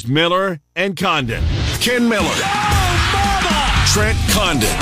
It's 0.00 0.08
Miller 0.08 0.58
and 0.74 0.96
Condon. 0.96 1.44
Ken 1.78 2.08
Miller. 2.08 2.34
Trent 3.92 4.16
Condon. 4.30 4.74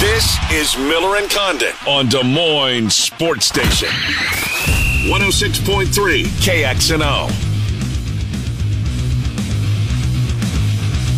This 0.00 0.36
is 0.50 0.76
Miller 0.76 1.18
and 1.18 1.30
Condon 1.30 1.72
on 1.86 2.08
Des 2.08 2.24
Moines 2.24 2.92
Sports 2.92 3.46
Station. 3.46 3.90
106.3 5.08 6.24
KXNO. 6.42 7.30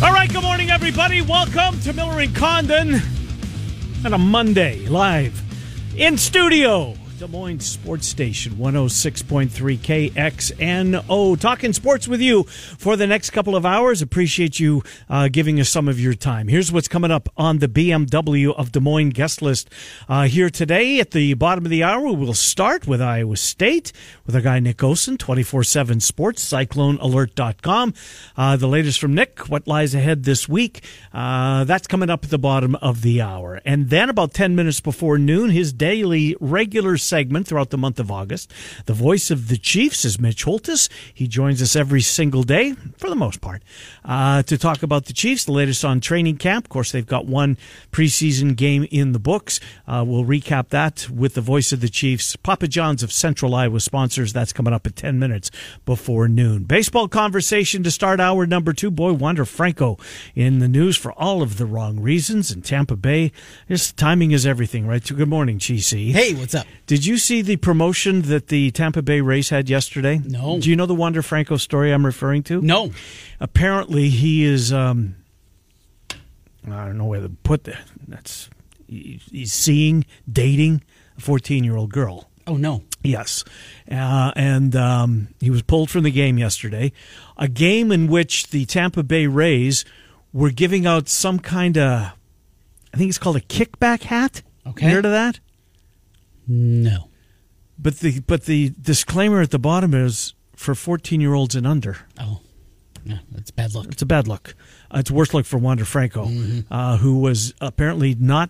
All 0.03 0.13
right, 0.13 0.31
good 0.31 0.43
morning, 0.43 0.69
everybody. 0.69 1.23
Welcome 1.23 1.79
to 1.79 1.93
Miller 1.93 2.19
and 2.19 2.35
Condon 2.35 3.01
on 4.05 4.13
a 4.13 4.19
Monday, 4.19 4.85
live 4.85 5.41
in 5.97 6.19
studio. 6.19 6.98
Des 7.19 7.27
Moines 7.27 7.59
Sports 7.59 8.07
Station, 8.07 8.53
106.3 8.53 9.77
KXNO. 9.77 11.37
Talking 11.37 11.73
sports 11.73 12.07
with 12.07 12.21
you 12.21 12.43
for 12.43 12.95
the 12.95 13.05
next 13.05 13.31
couple 13.31 13.57
of 13.57 13.65
hours. 13.65 14.01
Appreciate 14.01 14.57
you 14.57 14.83
uh, 15.09 15.27
giving 15.27 15.59
us 15.59 15.67
some 15.67 15.89
of 15.89 15.99
your 15.99 16.13
time. 16.13 16.47
Here's 16.47 16.71
what's 16.71 16.87
coming 16.87 17.11
up 17.11 17.27
on 17.35 17.59
the 17.59 17.67
BMW 17.67 18.55
of 18.55 18.71
Des 18.71 18.79
Moines 18.79 19.09
guest 19.09 19.41
list 19.41 19.69
uh, 20.07 20.27
here 20.27 20.49
today. 20.49 21.01
At 21.01 21.11
the 21.11 21.33
bottom 21.33 21.65
of 21.65 21.69
the 21.69 21.83
hour, 21.83 22.09
we'll 22.13 22.33
start 22.33 22.87
with 22.87 23.01
Iowa 23.01 23.35
State 23.35 23.91
with 24.25 24.33
our 24.33 24.41
guy 24.41 24.61
Nick 24.61 24.77
Osen, 24.77 25.17
24 25.17 25.65
7 25.65 25.99
Sports, 25.99 26.49
CycloneAlert.com. 26.49 27.93
Uh, 28.37 28.55
the 28.55 28.67
latest 28.67 28.97
from 28.97 29.13
Nick, 29.13 29.49
what 29.49 29.67
lies 29.67 29.93
ahead 29.93 30.23
this 30.23 30.47
week. 30.47 30.85
Uh, 31.13 31.65
that's 31.65 31.85
coming 31.85 32.09
up 32.09 32.23
at 32.23 32.29
the 32.29 32.39
bottom 32.39 32.75
of 32.75 33.01
the 33.01 33.19
hour. 33.19 33.59
And 33.65 33.89
then 33.89 34.07
about 34.07 34.33
10 34.33 34.55
minutes 34.55 34.79
before 34.79 35.17
noon, 35.17 35.49
his 35.49 35.73
daily 35.73 36.37
regular 36.39 36.97
segment 37.09 37.47
throughout 37.47 37.71
the 37.71 37.77
month 37.77 37.99
of 37.99 38.11
August. 38.11 38.51
The 38.85 38.93
voice 38.93 39.31
of 39.31 39.47
the 39.47 39.57
Chiefs 39.57 40.05
is 40.05 40.19
Mitch 40.19 40.43
Holthus. 40.45 40.87
He 41.13 41.27
joins 41.27 41.61
us 41.61 41.75
every 41.75 42.01
single 42.01 42.43
day, 42.43 42.75
for 42.97 43.09
the 43.09 43.15
most 43.15 43.41
part, 43.41 43.63
uh, 44.05 44.43
to 44.43 44.57
talk 44.57 44.83
about 44.83 45.05
the 45.05 45.13
Chiefs, 45.13 45.45
the 45.45 45.51
latest 45.51 45.83
on 45.83 45.99
training 45.99 46.37
camp. 46.37 46.65
Of 46.65 46.69
course, 46.69 46.91
they've 46.91 47.05
got 47.05 47.25
one 47.25 47.57
preseason 47.91 48.55
game 48.55 48.87
in 48.91 49.11
the 49.11 49.19
books. 49.19 49.59
Uh, 49.87 50.05
we'll 50.07 50.23
recap 50.23 50.69
that 50.69 51.09
with 51.09 51.33
the 51.33 51.41
voice 51.41 51.71
of 51.71 51.81
the 51.81 51.89
Chiefs. 51.89 52.35
Papa 52.35 52.67
John's 52.67 53.03
of 53.03 53.11
Central 53.11 53.55
Iowa 53.55 53.79
sponsors. 53.79 54.31
That's 54.31 54.53
coming 54.53 54.73
up 54.73 54.85
at 54.85 54.95
10 54.95 55.19
minutes 55.19 55.49
before 55.85 56.27
noon. 56.27 56.63
Baseball 56.63 57.07
conversation 57.07 57.83
to 57.83 57.91
start 57.91 58.19
hour 58.19 58.45
number 58.45 58.73
two. 58.73 58.91
Boy, 58.91 59.13
Wander 59.13 59.45
Franco 59.45 59.97
in 60.35 60.59
the 60.59 60.67
news 60.67 60.95
for 60.95 61.11
all 61.13 61.41
of 61.41 61.57
the 61.57 61.65
wrong 61.65 61.99
reasons. 61.99 62.51
In 62.51 62.61
Tampa 62.61 62.95
Bay, 62.95 63.31
just 63.67 63.97
timing 63.97 64.31
is 64.31 64.45
everything, 64.45 64.87
right? 64.87 65.05
So 65.05 65.15
good 65.15 65.29
morning, 65.29 65.59
Cheesy. 65.59 66.11
Hey, 66.11 66.33
what's 66.33 66.55
up? 66.55 66.67
Did 66.89 67.05
you 67.05 67.19
see 67.19 67.43
the 67.43 67.57
promotion 67.57 68.23
that 68.23 68.47
the 68.47 68.71
Tampa 68.71 69.03
Bay 69.03 69.21
Rays 69.21 69.49
had 69.49 69.69
yesterday? 69.69 70.19
No. 70.25 70.59
Do 70.59 70.71
you 70.71 70.75
know 70.75 70.87
the 70.87 70.95
Wander 70.95 71.21
Franco 71.21 71.55
story 71.57 71.93
I'm 71.93 72.03
referring 72.03 72.41
to? 72.45 72.63
No. 72.63 72.91
Apparently, 73.39 74.09
he 74.09 74.43
is. 74.43 74.73
Um, 74.73 75.15
I 76.65 76.85
don't 76.85 76.97
know 76.97 77.05
where 77.05 77.21
to 77.21 77.29
put 77.29 77.65
that. 77.65 77.83
That's 78.07 78.49
he's 78.87 79.53
seeing, 79.53 80.03
dating 80.27 80.81
a 81.15 81.21
14 81.21 81.63
year 81.63 81.77
old 81.77 81.91
girl. 81.91 82.27
Oh 82.47 82.57
no. 82.57 82.81
Yes. 83.03 83.43
Uh, 83.87 84.31
and 84.35 84.75
um, 84.75 85.27
he 85.39 85.51
was 85.51 85.61
pulled 85.61 85.91
from 85.91 86.01
the 86.01 86.11
game 86.11 86.39
yesterday. 86.39 86.91
A 87.37 87.47
game 87.47 87.91
in 87.91 88.07
which 88.07 88.47
the 88.47 88.65
Tampa 88.65 89.03
Bay 89.03 89.27
Rays 89.27 89.85
were 90.33 90.49
giving 90.49 90.87
out 90.87 91.07
some 91.07 91.37
kind 91.37 91.77
of, 91.77 92.13
I 92.91 92.97
think 92.97 93.09
it's 93.09 93.19
called 93.19 93.35
a 93.35 93.41
kickback 93.41 94.01
hat. 94.01 94.41
Okay. 94.65 94.87
You 94.87 94.95
heard 94.95 95.05
of 95.05 95.11
that? 95.11 95.39
No. 96.49 97.09
But 97.77 97.99
the 97.99 98.19
but 98.21 98.45
the 98.45 98.73
disclaimer 98.81 99.41
at 99.41 99.51
the 99.51 99.59
bottom 99.59 99.93
is 99.93 100.33
for 100.55 100.75
14 100.75 101.21
year 101.21 101.33
olds 101.33 101.55
and 101.55 101.65
under. 101.65 101.97
Oh. 102.19 102.41
Yeah, 103.05 103.19
that's 103.31 103.49
bad 103.49 103.73
luck. 103.73 103.85
It's 103.89 104.01
a 104.01 104.05
bad 104.05 104.27
luck. 104.27 104.53
Uh, 104.93 104.99
it's 104.99 105.09
worse 105.09 105.33
luck 105.33 105.45
for 105.45 105.57
Wander 105.57 105.85
Franco, 105.85 106.29
uh, 106.69 106.97
who 106.97 107.19
was 107.19 107.53
apparently 107.61 108.13
not 108.19 108.49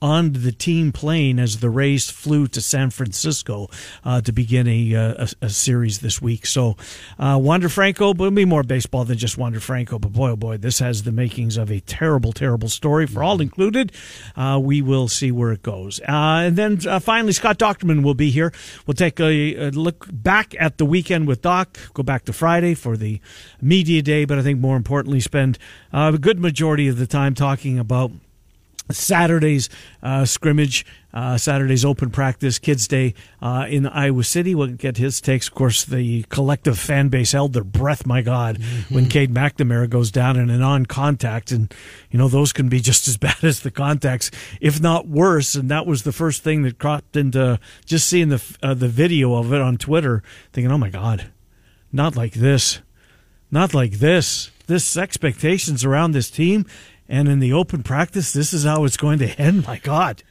on 0.00 0.32
the 0.32 0.52
team 0.52 0.92
plane 0.92 1.38
as 1.38 1.60
the 1.60 1.70
Rays 1.70 2.10
flew 2.10 2.46
to 2.48 2.60
San 2.60 2.90
Francisco 2.90 3.68
uh, 4.04 4.20
to 4.20 4.32
begin 4.32 4.68
a, 4.68 4.94
uh, 4.94 5.26
a, 5.42 5.46
a 5.46 5.48
series 5.50 5.98
this 5.98 6.22
week. 6.22 6.46
So, 6.46 6.76
uh, 7.18 7.38
Wander 7.40 7.68
Franco, 7.68 8.14
but 8.14 8.24
it'll 8.24 8.36
be 8.36 8.44
more 8.44 8.62
baseball 8.62 9.04
than 9.04 9.18
just 9.18 9.36
Wander 9.36 9.60
Franco. 9.60 9.98
But 9.98 10.12
boy, 10.12 10.30
oh 10.30 10.36
boy, 10.36 10.56
this 10.58 10.78
has 10.78 11.02
the 11.02 11.12
makings 11.12 11.56
of 11.56 11.70
a 11.70 11.80
terrible, 11.80 12.32
terrible 12.32 12.68
story 12.68 13.06
for 13.06 13.22
all 13.22 13.40
included. 13.40 13.92
Uh, 14.36 14.60
we 14.62 14.82
will 14.82 15.08
see 15.08 15.32
where 15.32 15.52
it 15.52 15.62
goes. 15.62 16.00
Uh, 16.00 16.46
and 16.46 16.56
then 16.56 16.78
uh, 16.86 17.00
finally, 17.00 17.32
Scott 17.32 17.58
Dochterman 17.58 18.02
will 18.02 18.14
be 18.14 18.30
here. 18.30 18.52
We'll 18.86 18.94
take 18.94 19.18
a, 19.18 19.68
a 19.68 19.70
look 19.70 20.06
back 20.12 20.54
at 20.58 20.78
the 20.78 20.84
weekend 20.84 21.26
with 21.26 21.42
Doc, 21.42 21.78
go 21.94 22.02
back 22.02 22.24
to 22.26 22.32
Friday 22.32 22.74
for 22.74 22.96
the 22.96 23.20
media 23.60 24.02
day, 24.02 24.24
but 24.24 24.38
I 24.38 24.42
think 24.42 24.60
more 24.60 24.76
importantly, 24.76 25.20
spend 25.20 25.58
a 25.92 26.16
good 26.18 26.38
majority 26.38 26.88
of 26.88 26.98
the 26.98 27.06
time 27.06 27.34
talking 27.34 27.78
about 27.78 28.12
Saturday's 28.90 29.68
uh, 30.02 30.24
scrimmage, 30.24 30.86
uh, 31.12 31.36
Saturday's 31.36 31.84
open 31.84 32.10
practice, 32.10 32.58
Kids 32.58 32.88
Day 32.88 33.14
uh, 33.42 33.66
in 33.68 33.86
Iowa 33.86 34.24
City. 34.24 34.54
We'll 34.54 34.68
get 34.68 34.96
his 34.96 35.20
takes. 35.20 35.48
Of 35.48 35.54
course, 35.54 35.84
the 35.84 36.24
collective 36.24 36.78
fan 36.78 37.08
base 37.08 37.32
held 37.32 37.52
their 37.52 37.64
breath, 37.64 38.06
my 38.06 38.22
God, 38.22 38.58
when 38.88 39.08
Cade 39.08 39.32
McNamara 39.32 39.88
goes 39.88 40.10
down 40.10 40.36
in 40.36 40.50
a 40.50 40.58
non 40.58 40.86
contact. 40.86 41.50
And, 41.50 41.72
you 42.10 42.18
know, 42.18 42.28
those 42.28 42.52
can 42.52 42.68
be 42.68 42.80
just 42.80 43.08
as 43.08 43.16
bad 43.18 43.42
as 43.42 43.60
the 43.60 43.70
contacts, 43.70 44.30
if 44.60 44.80
not 44.80 45.08
worse. 45.08 45.54
And 45.54 45.70
that 45.70 45.86
was 45.86 46.02
the 46.02 46.12
first 46.12 46.42
thing 46.42 46.62
that 46.62 46.78
cropped 46.78 47.16
into 47.16 47.58
just 47.84 48.06
seeing 48.06 48.28
the, 48.28 48.42
uh, 48.62 48.74
the 48.74 48.88
video 48.88 49.34
of 49.34 49.52
it 49.52 49.60
on 49.60 49.76
Twitter, 49.76 50.22
thinking, 50.52 50.70
oh 50.72 50.78
my 50.78 50.90
God, 50.90 51.30
not 51.92 52.16
like 52.16 52.34
this. 52.34 52.80
Not 53.50 53.72
like 53.72 53.92
this. 53.92 54.50
This 54.66 54.96
expectations 54.96 55.84
around 55.84 56.12
this 56.12 56.30
team, 56.30 56.66
and 57.08 57.28
in 57.28 57.38
the 57.38 57.52
open 57.52 57.82
practice, 57.82 58.32
this 58.32 58.52
is 58.52 58.64
how 58.64 58.84
it's 58.84 58.96
going 58.96 59.18
to 59.20 59.28
end. 59.40 59.66
My 59.66 59.78
God! 59.78 60.22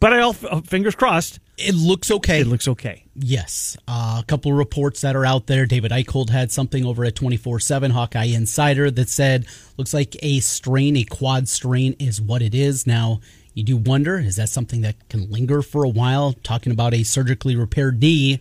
But 0.00 0.12
I 0.12 0.20
all 0.20 0.36
uh, 0.50 0.60
fingers 0.60 0.94
crossed. 0.94 1.40
It 1.56 1.74
looks 1.74 2.10
okay. 2.10 2.40
It 2.40 2.46
looks 2.46 2.66
okay. 2.68 3.04
yes. 3.14 3.76
Uh, 3.86 4.20
a 4.20 4.24
couple 4.26 4.50
of 4.50 4.58
reports 4.58 5.00
that 5.02 5.14
are 5.14 5.24
out 5.24 5.46
there. 5.46 5.66
David 5.66 5.92
Eickholt 5.92 6.30
had 6.30 6.50
something 6.50 6.84
over 6.84 7.04
at 7.04 7.14
24 7.14 7.60
7 7.60 7.92
Hawkeye 7.92 8.24
Insider 8.24 8.90
that 8.90 9.08
said, 9.08 9.46
looks 9.78 9.94
like 9.94 10.16
a 10.20 10.40
strain, 10.40 10.96
a 10.96 11.04
quad 11.04 11.48
strain 11.48 11.94
is 11.98 12.20
what 12.20 12.42
it 12.42 12.54
is. 12.54 12.86
Now, 12.86 13.20
you 13.54 13.62
do 13.62 13.76
wonder, 13.76 14.18
is 14.18 14.36
that 14.36 14.48
something 14.48 14.80
that 14.80 15.08
can 15.08 15.30
linger 15.30 15.62
for 15.62 15.84
a 15.84 15.88
while? 15.88 16.32
Talking 16.42 16.72
about 16.72 16.92
a 16.92 17.04
surgically 17.04 17.54
repaired 17.54 18.00
knee. 18.00 18.40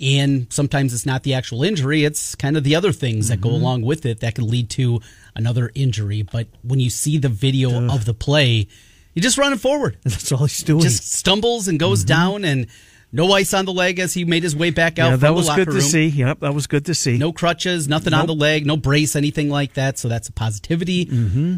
And 0.00 0.52
sometimes 0.52 0.94
it's 0.94 1.06
not 1.06 1.22
the 1.22 1.34
actual 1.34 1.64
injury, 1.64 2.04
it's 2.04 2.34
kind 2.34 2.56
of 2.56 2.64
the 2.64 2.76
other 2.76 2.92
things 2.92 3.28
that 3.28 3.40
go 3.40 3.50
along 3.50 3.82
with 3.82 4.06
it 4.06 4.20
that 4.20 4.34
can 4.36 4.48
lead 4.48 4.70
to 4.70 5.00
another 5.34 5.70
injury. 5.74 6.22
But 6.22 6.48
when 6.62 6.80
you 6.80 6.90
see 6.90 7.18
the 7.18 7.28
video 7.28 7.88
of 7.92 8.04
the 8.04 8.14
play, 8.14 8.68
you 9.14 9.22
just 9.22 9.38
run 9.38 9.52
it 9.52 9.60
forward. 9.60 9.98
That's 10.04 10.30
all 10.30 10.46
he's 10.46 10.62
doing. 10.62 10.82
Just 10.82 11.12
stumbles 11.12 11.66
and 11.66 11.78
goes 11.80 12.04
down 12.04 12.44
and 12.44 12.68
no 13.10 13.32
ice 13.32 13.54
on 13.54 13.64
the 13.64 13.72
leg 13.72 13.98
as 13.98 14.14
he 14.14 14.24
made 14.24 14.42
his 14.42 14.54
way 14.54 14.70
back 14.70 14.98
out 14.98 15.10
yeah, 15.10 15.16
that 15.16 15.34
was 15.34 15.48
good 15.48 15.70
to 15.70 15.80
see. 15.80 16.06
Yep, 16.06 16.40
that 16.40 16.54
was 16.54 16.66
good 16.66 16.86
to 16.86 16.94
see. 16.94 17.16
No 17.16 17.32
crutches, 17.32 17.88
nothing 17.88 18.12
on 18.12 18.26
the 18.26 18.34
leg, 18.34 18.66
no 18.66 18.76
brace, 18.76 19.16
anything 19.16 19.48
like 19.48 19.74
that. 19.74 19.98
So 19.98 20.08
that's 20.08 20.28
a 20.28 20.32
positivity. 20.32 21.06
Mm-hmm. 21.06 21.56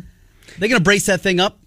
They're 0.59 0.69
going 0.69 0.81
to 0.81 0.84
brace 0.84 1.07
that 1.07 1.21
thing 1.21 1.41
up, 1.41 1.59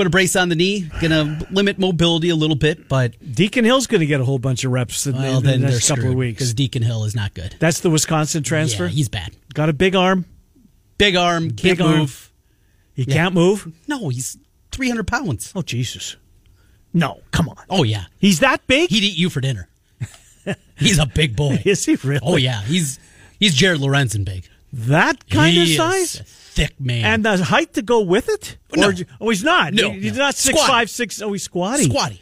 put 0.00 0.06
a 0.06 0.10
brace 0.10 0.34
on 0.34 0.48
the 0.48 0.54
knee, 0.54 0.88
going 1.02 1.10
to 1.10 1.46
limit 1.50 1.78
mobility 1.78 2.30
a 2.30 2.34
little 2.34 2.56
bit, 2.56 2.88
but 2.88 3.12
Deacon 3.34 3.66
Hill's 3.66 3.86
going 3.86 4.00
to 4.00 4.06
get 4.06 4.18
a 4.18 4.24
whole 4.24 4.38
bunch 4.38 4.64
of 4.64 4.72
reps 4.72 5.06
in, 5.06 5.12
well, 5.14 5.38
in 5.38 5.44
the 5.44 5.58
next 5.58 5.88
couple 5.88 6.08
of 6.08 6.14
weeks. 6.14 6.38
because 6.38 6.54
Deacon 6.54 6.80
Hill 6.82 7.04
is 7.04 7.14
not 7.14 7.34
good. 7.34 7.54
That's 7.58 7.80
the 7.80 7.90
Wisconsin 7.90 8.42
transfer. 8.42 8.84
Yeah, 8.84 8.88
he's 8.90 9.10
bad. 9.10 9.36
got 9.52 9.68
a 9.68 9.74
big 9.74 9.94
arm. 9.94 10.24
Big 10.96 11.16
arm, 11.16 11.48
can't 11.50 11.62
Big 11.62 11.80
arm. 11.82 11.98
move. 11.98 12.32
He 12.94 13.04
can't 13.04 13.34
move. 13.34 13.70
No, 13.86 14.08
he's 14.08 14.38
300 14.72 15.06
pounds. 15.06 15.52
Oh 15.54 15.60
Jesus! 15.62 16.16
No, 16.94 17.20
come 17.30 17.48
on. 17.50 17.56
Oh, 17.68 17.82
yeah. 17.82 18.04
He's 18.18 18.40
that 18.40 18.66
big? 18.66 18.88
He'd 18.90 19.04
eat 19.04 19.16
you 19.18 19.28
for 19.30 19.40
dinner. 19.42 19.68
he's 20.78 20.98
a 20.98 21.04
big 21.06 21.36
boy. 21.36 21.62
Is 21.64 21.84
he 21.84 21.96
really? 21.96 22.20
Oh, 22.22 22.36
yeah. 22.36 22.62
He's 22.62 22.98
he's 23.38 23.54
Jared 23.54 23.80
Lorenzen 23.80 24.24
big. 24.24 24.48
that 24.72 25.28
kind 25.28 25.54
He 25.54 25.62
of 25.62 25.76
size. 25.76 26.20
a 26.20 26.24
thick 26.68 26.80
man. 26.80 27.04
And 27.04 27.24
the 27.24 27.42
height 27.44 27.74
to 27.74 27.82
go 27.82 28.00
with 28.00 28.28
it? 28.28 28.56
No. 28.74 28.88
Or, 28.88 28.94
oh, 29.20 29.30
he's 29.30 29.42
not. 29.44 29.72
No, 29.74 29.90
He- 29.90 30.00
he's 30.00 30.12
no. 30.12 30.18
not 30.18 30.34
six 30.34 30.58
Squatty. 30.58 30.70
five 30.72 30.90
six. 30.90 31.20
Oh, 31.22 31.32
he's 31.32 31.42
squatty. 31.42 31.84
squatty. 31.84 32.20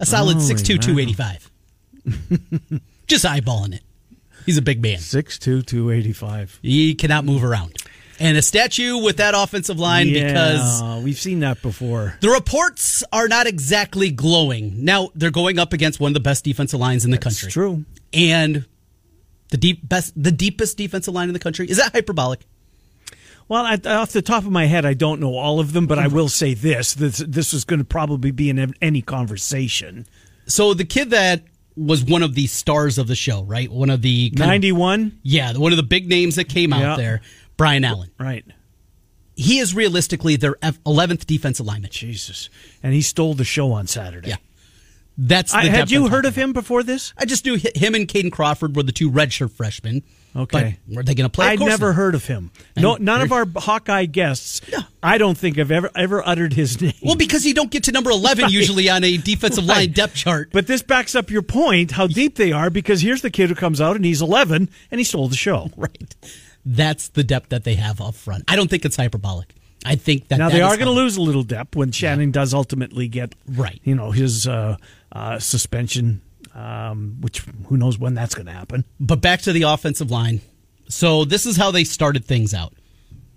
A 0.00 0.06
solid 0.06 0.36
Holy 0.38 0.54
6'2", 0.54 0.80
285. 0.80 1.50
Just 3.06 3.24
eyeballing 3.24 3.74
it. 3.74 3.82
He's 4.46 4.58
a 4.58 4.62
big 4.62 4.82
man. 4.82 4.98
Six 4.98 5.38
two 5.38 5.62
two 5.62 5.90
eighty 5.90 6.12
five. 6.12 6.58
He 6.62 6.94
cannot 6.96 7.24
move 7.24 7.44
around. 7.44 7.76
And 8.18 8.36
a 8.36 8.42
statue 8.42 8.98
with 8.98 9.16
that 9.18 9.34
offensive 9.36 9.78
line 9.78 10.12
because 10.12 11.02
we've 11.04 11.18
seen 11.18 11.40
that 11.40 11.62
before. 11.62 12.16
the 12.20 12.28
reports 12.30 13.02
are 13.12 13.28
not 13.28 13.46
exactly 13.46 14.10
glowing. 14.10 14.84
Now 14.84 15.10
they're 15.14 15.30
going 15.30 15.58
up 15.58 15.72
against 15.72 16.00
one 16.00 16.10
of 16.10 16.14
the 16.14 16.20
best 16.20 16.44
defensive 16.44 16.78
lines 16.80 17.04
in 17.04 17.10
the 17.10 17.16
It's 17.16 17.24
country. 17.24 17.50
true. 17.50 17.84
And 18.12 18.66
the 19.50 19.56
deep 19.56 19.88
best 19.88 20.12
the 20.20 20.32
deepest 20.32 20.76
defensive 20.76 21.14
line 21.14 21.28
in 21.28 21.32
the 21.34 21.38
country. 21.40 21.68
Is 21.70 21.76
that 21.76 21.92
hyperbolic? 21.92 22.40
Well, 23.48 23.64
I, 23.66 23.74
off 23.94 24.12
the 24.12 24.22
top 24.22 24.44
of 24.44 24.50
my 24.50 24.66
head, 24.66 24.84
I 24.84 24.94
don't 24.94 25.20
know 25.20 25.34
all 25.36 25.60
of 25.60 25.72
them, 25.72 25.86
but 25.86 25.98
I 25.98 26.06
will 26.06 26.28
say 26.42 26.54
this: 26.54 26.94
this 26.94 27.18
this 27.18 27.52
is 27.52 27.64
going 27.64 27.78
to 27.80 27.84
probably 27.84 28.30
be 28.30 28.50
in 28.50 28.74
any 28.80 29.02
conversation. 29.02 30.06
So 30.46 30.74
the 30.74 30.84
kid 30.84 31.10
that 31.10 31.42
was 31.76 32.04
one 32.04 32.22
of 32.22 32.34
the 32.34 32.46
stars 32.46 32.98
of 32.98 33.06
the 33.06 33.14
show, 33.14 33.42
right? 33.44 33.70
One 33.70 33.88
of 33.90 34.02
the 34.02 34.30
91? 34.36 35.20
yeah, 35.22 35.56
one 35.56 35.72
of 35.72 35.76
the 35.76 35.82
big 35.82 36.06
names 36.08 36.36
that 36.36 36.44
came 36.48 36.72
out 36.72 36.80
Yeah. 36.82 36.96
there, 36.96 37.20
Brian 37.56 37.84
Allen. 37.84 38.10
Right. 38.20 38.44
He 39.34 39.58
is 39.58 39.74
realistically 39.74 40.36
their 40.36 40.56
11th 40.56 41.24
defensive 41.26 41.64
lineman. 41.64 41.90
Jesus. 41.90 42.50
And 42.82 42.92
he 42.92 43.00
stole 43.00 43.32
the 43.32 43.44
show 43.44 43.72
on 43.72 43.86
Saturday. 43.86 44.28
Yeah. 44.28 44.36
That's 45.18 45.52
the 45.52 45.58
I, 45.58 45.64
had 45.66 45.90
you 45.90 46.06
I'm 46.06 46.10
heard 46.10 46.24
of 46.24 46.34
him 46.34 46.52
before 46.52 46.82
this? 46.82 47.12
I 47.18 47.24
just 47.24 47.44
knew 47.44 47.56
him 47.56 47.94
and 47.94 48.08
Caden 48.08 48.32
Crawford 48.32 48.74
were 48.74 48.82
the 48.82 48.92
two 48.92 49.10
redshirt 49.10 49.52
freshmen. 49.52 50.02
Okay. 50.34 50.78
But 50.88 50.96
were 50.96 51.02
they 51.02 51.14
going 51.14 51.28
to 51.28 51.32
play? 51.32 51.48
I'd 51.48 51.60
never 51.60 51.88
not. 51.88 51.96
heard 51.96 52.14
of 52.14 52.26
him. 52.26 52.50
No, 52.76 52.96
none 52.96 53.20
of 53.20 53.32
our 53.32 53.46
Hawkeye 53.54 54.06
guests. 54.06 54.62
I 55.02 55.18
don't 55.18 55.36
think 55.36 55.58
I've 55.58 55.70
ever 55.70 55.90
ever 55.94 56.26
uttered 56.26 56.54
his 56.54 56.80
name. 56.80 56.94
Well, 57.02 57.16
because 57.16 57.44
you 57.44 57.52
don't 57.52 57.70
get 57.70 57.84
to 57.84 57.92
number 57.92 58.10
11 58.10 58.48
usually 58.48 58.88
on 58.88 59.04
a 59.04 59.18
defensive 59.18 59.64
line 59.64 59.92
depth 59.92 60.14
chart. 60.14 60.48
But 60.52 60.66
this 60.66 60.82
backs 60.82 61.14
up 61.14 61.30
your 61.30 61.42
point 61.42 61.92
how 61.92 62.06
deep 62.06 62.36
they 62.36 62.52
are 62.52 62.70
because 62.70 63.02
here's 63.02 63.20
the 63.20 63.30
kid 63.30 63.50
who 63.50 63.54
comes 63.54 63.80
out 63.80 63.96
and 63.96 64.04
he's 64.04 64.22
11 64.22 64.70
and 64.90 65.00
he 65.00 65.04
stole 65.04 65.28
the 65.28 65.36
show. 65.36 65.70
right. 65.76 66.14
That's 66.64 67.08
the 67.08 67.24
depth 67.24 67.50
that 67.50 67.64
they 67.64 67.74
have 67.74 68.00
up 68.00 68.14
front. 68.14 68.44
I 68.48 68.56
don't 68.56 68.70
think 68.70 68.84
it's 68.84 68.96
hyperbolic. 68.96 69.54
I 69.84 69.96
think 69.96 70.28
that 70.28 70.38
Now 70.38 70.48
that 70.48 70.54
they 70.54 70.62
are 70.62 70.76
going 70.76 70.86
to 70.86 70.92
lose 70.92 71.16
a 71.16 71.22
little 71.22 71.42
depth 71.42 71.74
when 71.74 71.90
Shannon 71.90 72.30
does 72.30 72.54
ultimately 72.54 73.08
get 73.08 73.34
Right. 73.48 73.80
You 73.82 73.96
know 73.96 74.12
his 74.12 74.46
uh, 74.46 74.76
uh, 75.12 75.38
suspension, 75.38 76.20
um, 76.54 77.16
which 77.20 77.40
who 77.68 77.76
knows 77.76 77.98
when 77.98 78.14
that's 78.14 78.34
going 78.34 78.46
to 78.46 78.52
happen. 78.52 78.84
But 78.98 79.20
back 79.20 79.42
to 79.42 79.52
the 79.52 79.62
offensive 79.62 80.10
line. 80.10 80.40
So 80.88 81.24
this 81.24 81.46
is 81.46 81.56
how 81.56 81.70
they 81.70 81.84
started 81.84 82.24
things 82.24 82.52
out. 82.54 82.72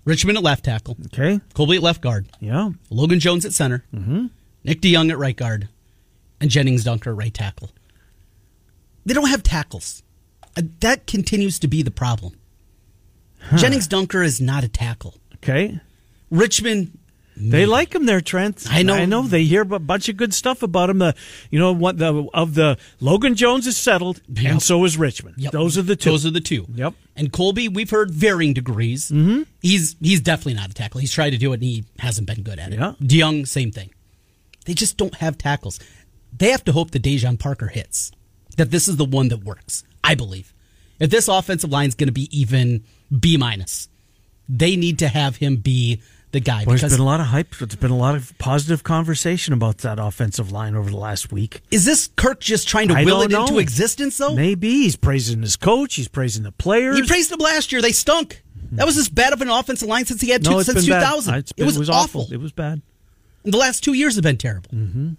Richman 0.04 0.36
at 0.36 0.42
left 0.42 0.64
tackle, 0.64 0.96
Okay. 1.06 1.40
Colby 1.54 1.76
at 1.76 1.82
left 1.82 2.00
guard, 2.00 2.28
Yeah. 2.40 2.70
Logan 2.90 3.18
Jones 3.18 3.44
at 3.44 3.52
center, 3.52 3.84
mm-hmm. 3.94 4.26
Nick 4.64 4.80
DeYoung 4.80 5.10
at 5.10 5.18
right 5.18 5.36
guard, 5.36 5.68
and 6.40 6.48
Jennings 6.50 6.84
Dunker 6.84 7.10
at 7.10 7.16
right 7.16 7.34
tackle. 7.34 7.70
They 9.04 9.14
don't 9.14 9.28
have 9.28 9.42
tackles. 9.42 10.02
Uh, 10.56 10.62
that 10.80 11.06
continues 11.06 11.58
to 11.58 11.68
be 11.68 11.82
the 11.82 11.90
problem. 11.90 12.34
Jennings 13.56 13.86
Dunker 13.88 14.22
is 14.22 14.40
not 14.40 14.64
a 14.64 14.68
tackle. 14.68 15.14
Okay. 15.36 15.80
Richman, 16.30 16.98
They 17.36 17.66
like 17.66 17.94
him 17.94 18.06
there, 18.06 18.20
Trent. 18.20 18.66
I 18.70 18.82
know. 18.82 18.94
I 18.94 19.04
know. 19.04 19.22
They 19.22 19.44
hear 19.44 19.60
a 19.62 19.78
bunch 19.78 20.08
of 20.08 20.16
good 20.16 20.32
stuff 20.32 20.62
about 20.62 20.88
him. 20.88 20.98
The 20.98 21.14
you 21.50 21.58
know 21.58 21.72
what 21.72 21.98
the 21.98 22.26
of 22.32 22.54
the 22.54 22.78
Logan 23.00 23.34
Jones 23.34 23.66
is 23.66 23.76
settled, 23.76 24.22
Yep. 24.28 24.52
and 24.52 24.62
so 24.62 24.84
is 24.84 24.96
Richman. 24.96 25.34
Yep. 25.36 25.52
Those 25.52 25.76
are 25.76 25.82
the 25.82 25.96
two. 25.96 26.10
Those 26.10 26.24
are 26.24 26.30
the 26.30 26.40
two. 26.40 26.66
Yep. 26.74 26.94
And 27.14 27.32
Colby, 27.32 27.68
we've 27.68 27.90
heard 27.90 28.10
varying 28.10 28.54
degrees. 28.54 29.10
Mm-hmm. 29.10 29.42
He's 29.60 29.96
he's 30.00 30.20
definitely 30.20 30.54
not 30.54 30.70
a 30.70 30.74
tackle. 30.74 31.00
He's 31.00 31.12
tried 31.12 31.30
to 31.30 31.38
do 31.38 31.52
it 31.52 31.56
and 31.56 31.62
he 31.64 31.84
hasn't 31.98 32.26
been 32.26 32.42
good 32.42 32.58
at 32.58 32.72
it. 32.72 32.78
Yeah. 32.78 32.92
DeYoung, 33.02 33.46
same 33.46 33.70
thing. 33.70 33.90
They 34.64 34.74
just 34.74 34.96
don't 34.96 35.14
have 35.16 35.36
tackles. 35.38 35.78
They 36.36 36.50
have 36.50 36.64
to 36.64 36.72
hope 36.72 36.90
that 36.92 37.02
Daijon 37.02 37.38
Parker 37.38 37.68
hits. 37.68 38.12
That 38.56 38.70
this 38.70 38.88
is 38.88 38.96
the 38.96 39.04
one 39.04 39.28
that 39.28 39.44
works. 39.44 39.84
I 40.02 40.14
believe. 40.14 40.52
If 40.98 41.10
this 41.10 41.28
offensive 41.28 41.70
line 41.70 41.88
is 41.88 41.94
going 41.94 42.08
to 42.08 42.12
be 42.12 42.28
even 42.36 42.82
B 43.20 43.36
minus, 43.36 43.88
they 44.48 44.76
need 44.76 44.98
to 45.00 45.08
have 45.08 45.36
him 45.36 45.56
be 45.56 46.00
the 46.32 46.40
guy. 46.40 46.64
Well, 46.66 46.76
there's 46.76 46.92
been 46.92 47.00
a 47.00 47.04
lot 47.04 47.20
of 47.20 47.26
hype. 47.26 47.54
There's 47.56 47.76
been 47.76 47.90
a 47.90 47.96
lot 47.96 48.14
of 48.14 48.36
positive 48.38 48.82
conversation 48.82 49.54
about 49.54 49.78
that 49.78 49.98
offensive 49.98 50.52
line 50.52 50.74
over 50.74 50.90
the 50.90 50.96
last 50.96 51.32
week. 51.32 51.62
is 51.70 51.84
this 51.84 52.08
Kirk 52.16 52.40
just 52.40 52.68
trying 52.68 52.88
to 52.88 52.94
I 52.94 53.04
will 53.04 53.22
it 53.22 53.32
into 53.32 53.58
existence 53.58 54.18
though? 54.18 54.34
Maybe 54.34 54.70
he's 54.70 54.96
praising 54.96 55.42
his 55.42 55.56
coach. 55.56 55.94
He's 55.94 56.08
praising 56.08 56.42
the 56.42 56.52
players. 56.52 56.98
He 56.98 57.06
praised 57.06 57.30
them 57.30 57.40
last 57.40 57.72
year. 57.72 57.80
They 57.80 57.92
stunk. 57.92 58.42
That 58.72 58.86
was 58.86 58.96
as 58.96 59.08
bad 59.08 59.32
of 59.32 59.40
an 59.40 59.48
offensive 59.48 59.88
line 59.88 60.06
since 60.06 60.20
he 60.20 60.30
had 60.30 60.44
two, 60.44 60.50
no, 60.50 60.62
since 60.62 60.86
been 60.86 60.98
bad. 60.98 61.00
2000. 61.00 61.52
It 61.56 61.64
was, 61.64 61.88
awful. 61.88 62.26
It 62.30 62.38
was 62.38 62.52
bad. 62.52 62.82
The 63.44 63.56
last 63.56 63.84
two 63.84 63.92
years 63.92 64.16
have 64.16 64.24
been 64.24 64.38
terrible. 64.38 64.70
Mm-hmm. 64.70 65.12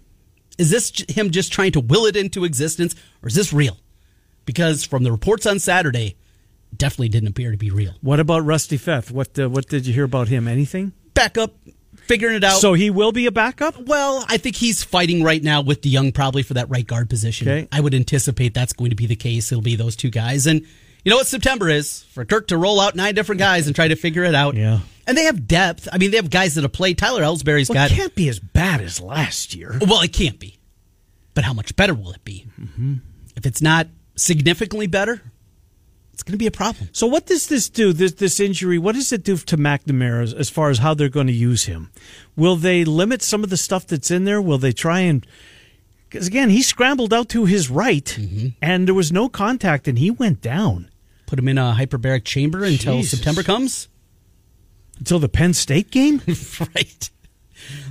Is 0.58 0.70
this 0.70 0.92
him 1.08 1.30
just 1.30 1.52
trying 1.52 1.72
to 1.72 1.80
will 1.80 2.04
it 2.04 2.16
into 2.16 2.44
existence, 2.44 2.94
or 3.22 3.28
is 3.28 3.34
this 3.34 3.52
real? 3.52 3.78
Because 4.44 4.84
from 4.84 5.02
the 5.02 5.12
reports 5.12 5.46
on 5.46 5.58
Saturday, 5.60 6.16
definitely 6.76 7.08
didn't 7.08 7.28
appear 7.28 7.52
to 7.52 7.56
be 7.56 7.70
real. 7.70 7.94
What 8.00 8.20
about 8.20 8.44
Rusty 8.44 8.76
Feth? 8.76 9.10
What 9.10 9.38
uh, 9.38 9.48
what 9.48 9.68
did 9.68 9.86
you 9.86 9.94
hear 9.94 10.04
about 10.04 10.28
him? 10.28 10.48
Anything? 10.48 10.92
Backup, 11.18 11.54
figuring 12.06 12.36
it 12.36 12.44
out. 12.44 12.60
So 12.60 12.74
he 12.74 12.90
will 12.90 13.12
be 13.12 13.26
a 13.26 13.32
backup. 13.32 13.78
well, 13.86 14.24
I 14.28 14.36
think 14.38 14.56
he's 14.56 14.82
fighting 14.82 15.22
right 15.22 15.42
now 15.42 15.60
with 15.62 15.82
the 15.82 15.92
DeYoung 15.94 16.14
probably 16.14 16.42
for 16.42 16.54
that 16.54 16.68
right 16.70 16.86
guard 16.86 17.10
position. 17.10 17.48
Okay. 17.48 17.68
I 17.72 17.80
would 17.80 17.94
anticipate 17.94 18.54
that's 18.54 18.72
going 18.72 18.90
to 18.90 18.96
be 18.96 19.06
the 19.06 19.16
case. 19.16 19.50
It'll 19.52 19.62
be 19.62 19.76
those 19.76 19.96
two 19.96 20.10
guys. 20.10 20.46
And 20.46 20.60
you 21.04 21.10
know 21.10 21.16
what 21.16 21.26
September 21.26 21.68
is? 21.68 22.04
For 22.12 22.24
Kirk 22.24 22.48
to 22.48 22.58
roll 22.58 22.80
out 22.80 22.94
nine 22.96 23.14
different 23.14 23.38
guys 23.38 23.66
and 23.66 23.74
try 23.76 23.88
to 23.88 23.96
figure 23.96 24.24
it 24.24 24.34
out. 24.34 24.54
Yeah. 24.54 24.80
And 25.06 25.16
they 25.16 25.24
have 25.24 25.46
depth. 25.48 25.88
I 25.92 25.98
mean, 25.98 26.10
they 26.10 26.18
have 26.18 26.28
guys 26.28 26.54
that 26.56 26.62
have 26.62 26.72
played. 26.72 26.98
Tyler 26.98 27.22
Elsbury's 27.22 27.68
Well, 27.68 27.74
got 27.74 27.90
it 27.90 27.94
can't 27.94 28.14
be 28.14 28.28
as 28.28 28.38
bad 28.38 28.80
as 28.82 29.00
last 29.00 29.54
year. 29.54 29.78
Well, 29.80 30.02
it 30.02 30.12
can't 30.12 30.38
be. 30.38 30.58
But 31.34 31.44
how 31.44 31.52
much 31.54 31.76
better 31.76 31.94
will 31.94 32.12
it 32.12 32.24
be? 32.24 32.46
Mm-hmm. 32.60 32.94
If 33.36 33.46
it's 33.46 33.62
not 33.62 33.86
significantly 34.16 34.86
better, 34.86 35.22
it's 36.18 36.24
going 36.24 36.32
to 36.32 36.38
be 36.38 36.48
a 36.48 36.50
problem. 36.50 36.88
So 36.90 37.06
what 37.06 37.26
does 37.26 37.46
this 37.46 37.68
do? 37.70 37.92
This 37.92 38.12
this 38.14 38.40
injury? 38.40 38.76
What 38.76 38.96
does 38.96 39.12
it 39.12 39.22
do 39.22 39.36
to 39.36 39.56
McNamara 39.56 40.34
as, 40.34 40.50
far 40.50 40.68
as 40.68 40.78
how 40.78 40.92
they're 40.92 41.08
going 41.08 41.28
to 41.28 41.32
use 41.32 41.66
him? 41.66 41.92
Will 42.34 42.56
they 42.56 42.84
limit 42.84 43.22
some 43.22 43.44
of 43.44 43.50
the 43.50 43.56
stuff 43.56 43.86
that's 43.86 44.10
in 44.10 44.24
there? 44.24 44.42
Will 44.42 44.58
they 44.58 44.72
try 44.72 45.00
and? 45.00 45.24
Because 46.08 46.26
again, 46.26 46.50
he 46.50 46.60
scrambled 46.60 47.14
out 47.14 47.28
to 47.28 47.44
his 47.44 47.70
right, 47.70 48.04
Mm-hmm. 48.04 48.48
and 48.60 48.88
there 48.88 48.94
was 48.96 49.12
no 49.12 49.28
contact, 49.28 49.86
and 49.86 49.96
he 49.98 50.10
went 50.10 50.40
down 50.40 50.90
Put 51.26 51.38
him 51.38 51.46
in 51.48 51.56
a 51.58 51.76
hyperbaric 51.78 52.24
chamber 52.24 52.64
until 52.64 52.96
Jesus. 52.96 53.10
September 53.18 53.42
comes. 53.44 53.86
until 54.98 55.18
the 55.20 55.28
Penn 55.28 55.54
State 55.54 55.90
game. 55.92 56.20
right. 56.74 57.10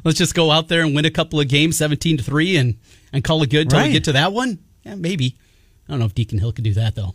Let's 0.03 0.17
just 0.17 0.33
go 0.35 0.51
out 0.51 0.67
there 0.67 0.81
and 0.83 0.93
win 0.95 1.05
a 1.05 1.11
couple 1.11 1.39
of 1.39 1.47
games, 1.47 1.77
seventeen 1.77 2.17
to 2.17 2.23
three, 2.23 2.57
and 2.57 2.75
and 3.13 3.23
call 3.23 3.41
it 3.43 3.49
good 3.51 3.67
until 3.67 3.79
Right. 3.79 3.87
we 3.87 3.93
get 3.93 4.03
to 4.05 4.11
that 4.13 4.33
one. 4.33 4.59
Yeah, 4.83 4.95
maybe. 4.95 5.37
I 5.87 5.91
don't 5.93 5.99
know 5.99 6.05
if 6.05 6.13
Deacon 6.15 6.39
Hill 6.39 6.51
could 6.51 6.63
do 6.65 6.73
that 6.73 6.95
though. 6.95 7.13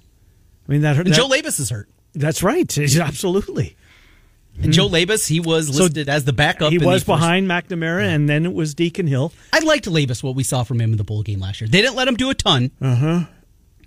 I 0.72 0.74
mean 0.74 0.80
that. 0.82 0.96
And 0.96 1.06
that- 1.08 1.14
Joe 1.14 1.28
Labas 1.28 1.60
is 1.60 1.68
hurt. 1.70 1.88
that's 2.14 2.42
right. 2.42 2.78
Absolutely. 2.98 3.76
And 4.62 4.72
Joe 4.72 4.88
Labas, 4.88 5.28
he 5.28 5.38
was 5.40 5.68
Hmm. 5.68 5.72
So 5.74 5.82
listed 5.84 6.08
as 6.08 6.24
the 6.24 6.32
backup. 6.32 6.72
he 6.72 6.78
the 6.78 6.86
was 6.86 7.00
first- 7.02 7.06
behind 7.06 7.46
McNamara, 7.48 8.04
and 8.04 8.28
then 8.28 8.44
it 8.46 8.52
was 8.54 8.74
Deacon 8.74 9.06
Hill. 9.06 9.32
I 9.52 9.58
liked 9.60 9.86
Labas 9.86 10.22
what 10.22 10.34
we 10.34 10.42
saw 10.44 10.62
from 10.62 10.80
him 10.80 10.92
in 10.92 10.96
the 10.98 11.04
bowl 11.04 11.22
game 11.22 11.40
last 11.40 11.60
year. 11.60 11.68
They 11.68 11.80
didn't 11.82 11.96
let 11.96 12.08
him 12.08 12.16
do 12.16 12.30
a 12.30 12.34
ton. 12.34 12.70
Uh 12.80 12.86
Uh-huh. 12.86 13.24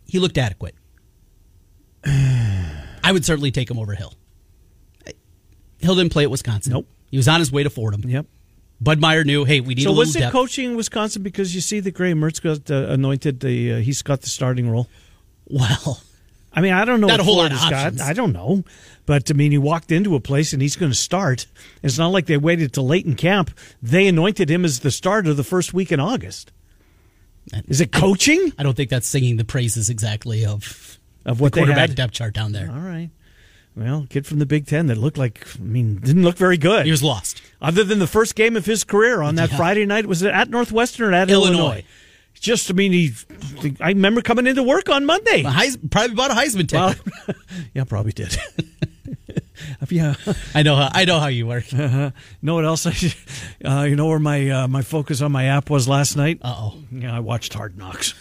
He 0.08 0.20
looked 0.20 0.38
adequate. 0.38 0.76
I 2.06 3.12
would 3.12 3.26
certainly 3.26 3.52
take 3.52 3.70
him 3.70 3.80
over 3.80 3.94
Hill. 3.94 4.14
Hill 5.80 5.96
didn't 5.96 6.12
play 6.12 6.24
at 6.24 6.32
Wisconsin. 6.32 6.74
Nope. 6.74 6.88
He 7.12 7.18
was 7.18 7.28
on 7.28 7.40
his 7.40 7.52
way 7.52 7.64
to 7.64 7.70
Fordham. 7.70 8.02
Yep. 8.08 8.26
Bud 8.82 9.00
Meyer 9.00 9.24
knew, 9.24 9.46
hey, 9.46 9.60
we 9.62 9.76
need 9.76 9.84
So 9.84 9.90
a 9.90 9.92
little 9.92 10.02
was 10.02 10.16
it 10.16 10.20
depth. 10.20 10.34
coaching 10.34 10.72
in 10.72 10.76
Wisconsin 10.76 11.22
because 11.24 11.56
you 11.56 11.62
see 11.62 11.80
that 11.80 11.92
Graham 11.92 12.20
Mertz 12.20 12.42
got 12.42 12.70
uh, 12.70 12.88
anointed 12.92 13.40
the 13.40 13.74
uh, 13.74 13.78
he's 13.80 14.02
got 14.02 14.22
the 14.22 14.28
starting 14.30 14.70
role. 14.70 14.88
well, 15.46 16.02
I 16.56 16.62
mean, 16.62 16.72
I 16.74 16.86
don't 16.86 17.02
know 17.02 17.08
Not 17.08 17.16
what 17.16 17.20
a 17.20 17.24
whole 17.24 17.38
lot 17.38 17.52
of 17.52 17.58
Florida's 17.60 18.00
got. 18.00 18.08
I 18.08 18.14
don't 18.14 18.32
know, 18.32 18.64
but 19.06 19.30
I 19.30 19.34
mean, 19.34 19.52
he 19.52 19.58
walked 19.58 19.92
into 19.92 20.16
a 20.16 20.20
place 20.22 20.54
and 20.54 20.62
he's 20.62 20.76
going 20.78 20.92
to 20.92 20.98
start. 20.98 21.48
It's 21.84 21.98
not 21.98 22.08
like 22.08 22.28
they 22.28 22.38
waited 22.38 22.74
till 22.74 22.88
late 22.88 23.06
in 23.06 23.16
camp. 23.16 23.52
They 23.82 24.08
anointed 24.08 24.50
him 24.50 24.64
as 24.64 24.80
the 24.80 24.90
starter 24.92 25.34
the 25.34 25.44
first 25.44 25.74
week 25.74 25.92
in 25.92 26.00
August. 26.00 26.52
Is 27.68 27.80
it 27.82 27.92
coaching 27.92 28.54
I 28.58 28.64
don't 28.64 28.76
think 28.76 28.90
that's 28.90 29.06
singing 29.08 29.38
the 29.38 29.46
praises 29.46 29.90
exactly 29.90 30.46
of 30.46 30.98
of 31.26 31.40
what 31.42 31.52
the 31.52 31.58
they 31.58 31.62
quarterback 31.66 31.90
had? 31.90 31.96
depth 31.98 32.14
chart 32.14 32.34
down 32.34 32.54
there. 32.54 32.70
All 32.72 32.80
right. 32.80 33.10
Well, 33.76 34.08
kid 34.10 34.26
from 34.26 34.40
the 34.40 34.46
Big 34.46 34.66
Ten 34.66 34.88
that 34.88 34.98
looked 34.98 35.18
like 35.18 35.46
I 35.60 35.62
mean 35.62 35.98
didn't 35.98 36.24
look 36.24 36.38
very 36.38 36.58
good. 36.58 36.86
He 36.86 36.92
was 36.92 37.04
lost. 37.04 37.42
other 37.62 37.84
than 37.84 38.00
the 38.00 38.08
first 38.08 38.34
game 38.36 38.56
of 38.56 38.66
his 38.66 38.84
career 38.84 39.22
on 39.22 39.36
that 39.36 39.52
Yeah. 39.52 39.58
Friday 39.58 39.86
night. 39.86 40.06
Was 40.08 40.22
it 40.24 40.32
at 40.34 40.50
Northwestern 40.50 41.10
or 41.10 41.14
at 41.14 41.30
Illinois. 41.30 41.58
Illinois? 41.60 41.84
Just, 42.40 42.70
I 42.70 42.74
mean, 42.74 42.92
he. 42.92 43.12
I 43.80 43.90
remember 43.90 44.22
coming 44.22 44.46
into 44.46 44.62
work 44.62 44.90
on 44.90 45.06
Monday. 45.06 45.44
Heis- 45.44 45.78
probably 45.90 46.16
bought 46.16 46.32
a 46.32 46.36
Heisman 46.36 46.68
ticket. 46.70 47.02
Well, 47.28 47.36
yeah, 47.74 47.84
probably 47.86 48.12
did. 48.12 48.38
yeah. 49.90 50.16
I 50.54 50.64
know. 50.64 50.76
How, 50.76 50.90
I 50.94 51.06
know 51.06 51.20
how 51.20 51.28
you 51.28 51.48
work. 51.48 51.66
Uh, 51.74 52.12
know 52.42 52.56
what 52.56 52.66
else? 52.66 52.86
I, 52.86 52.94
uh, 53.68 53.84
you 53.84 53.96
know 53.96 54.08
where 54.08 54.20
my 54.20 54.50
uh, 54.50 54.68
my 54.68 54.82
focus 54.82 55.22
on 55.22 55.32
my 55.32 55.46
app 55.46 55.70
was 55.70 55.88
last 55.88 56.16
night? 56.16 56.40
Uh 56.42 56.56
oh. 56.58 56.84
Yeah, 56.92 57.16
I 57.16 57.20
watched 57.20 57.54
Hard 57.54 57.78
Knocks. 57.78 58.14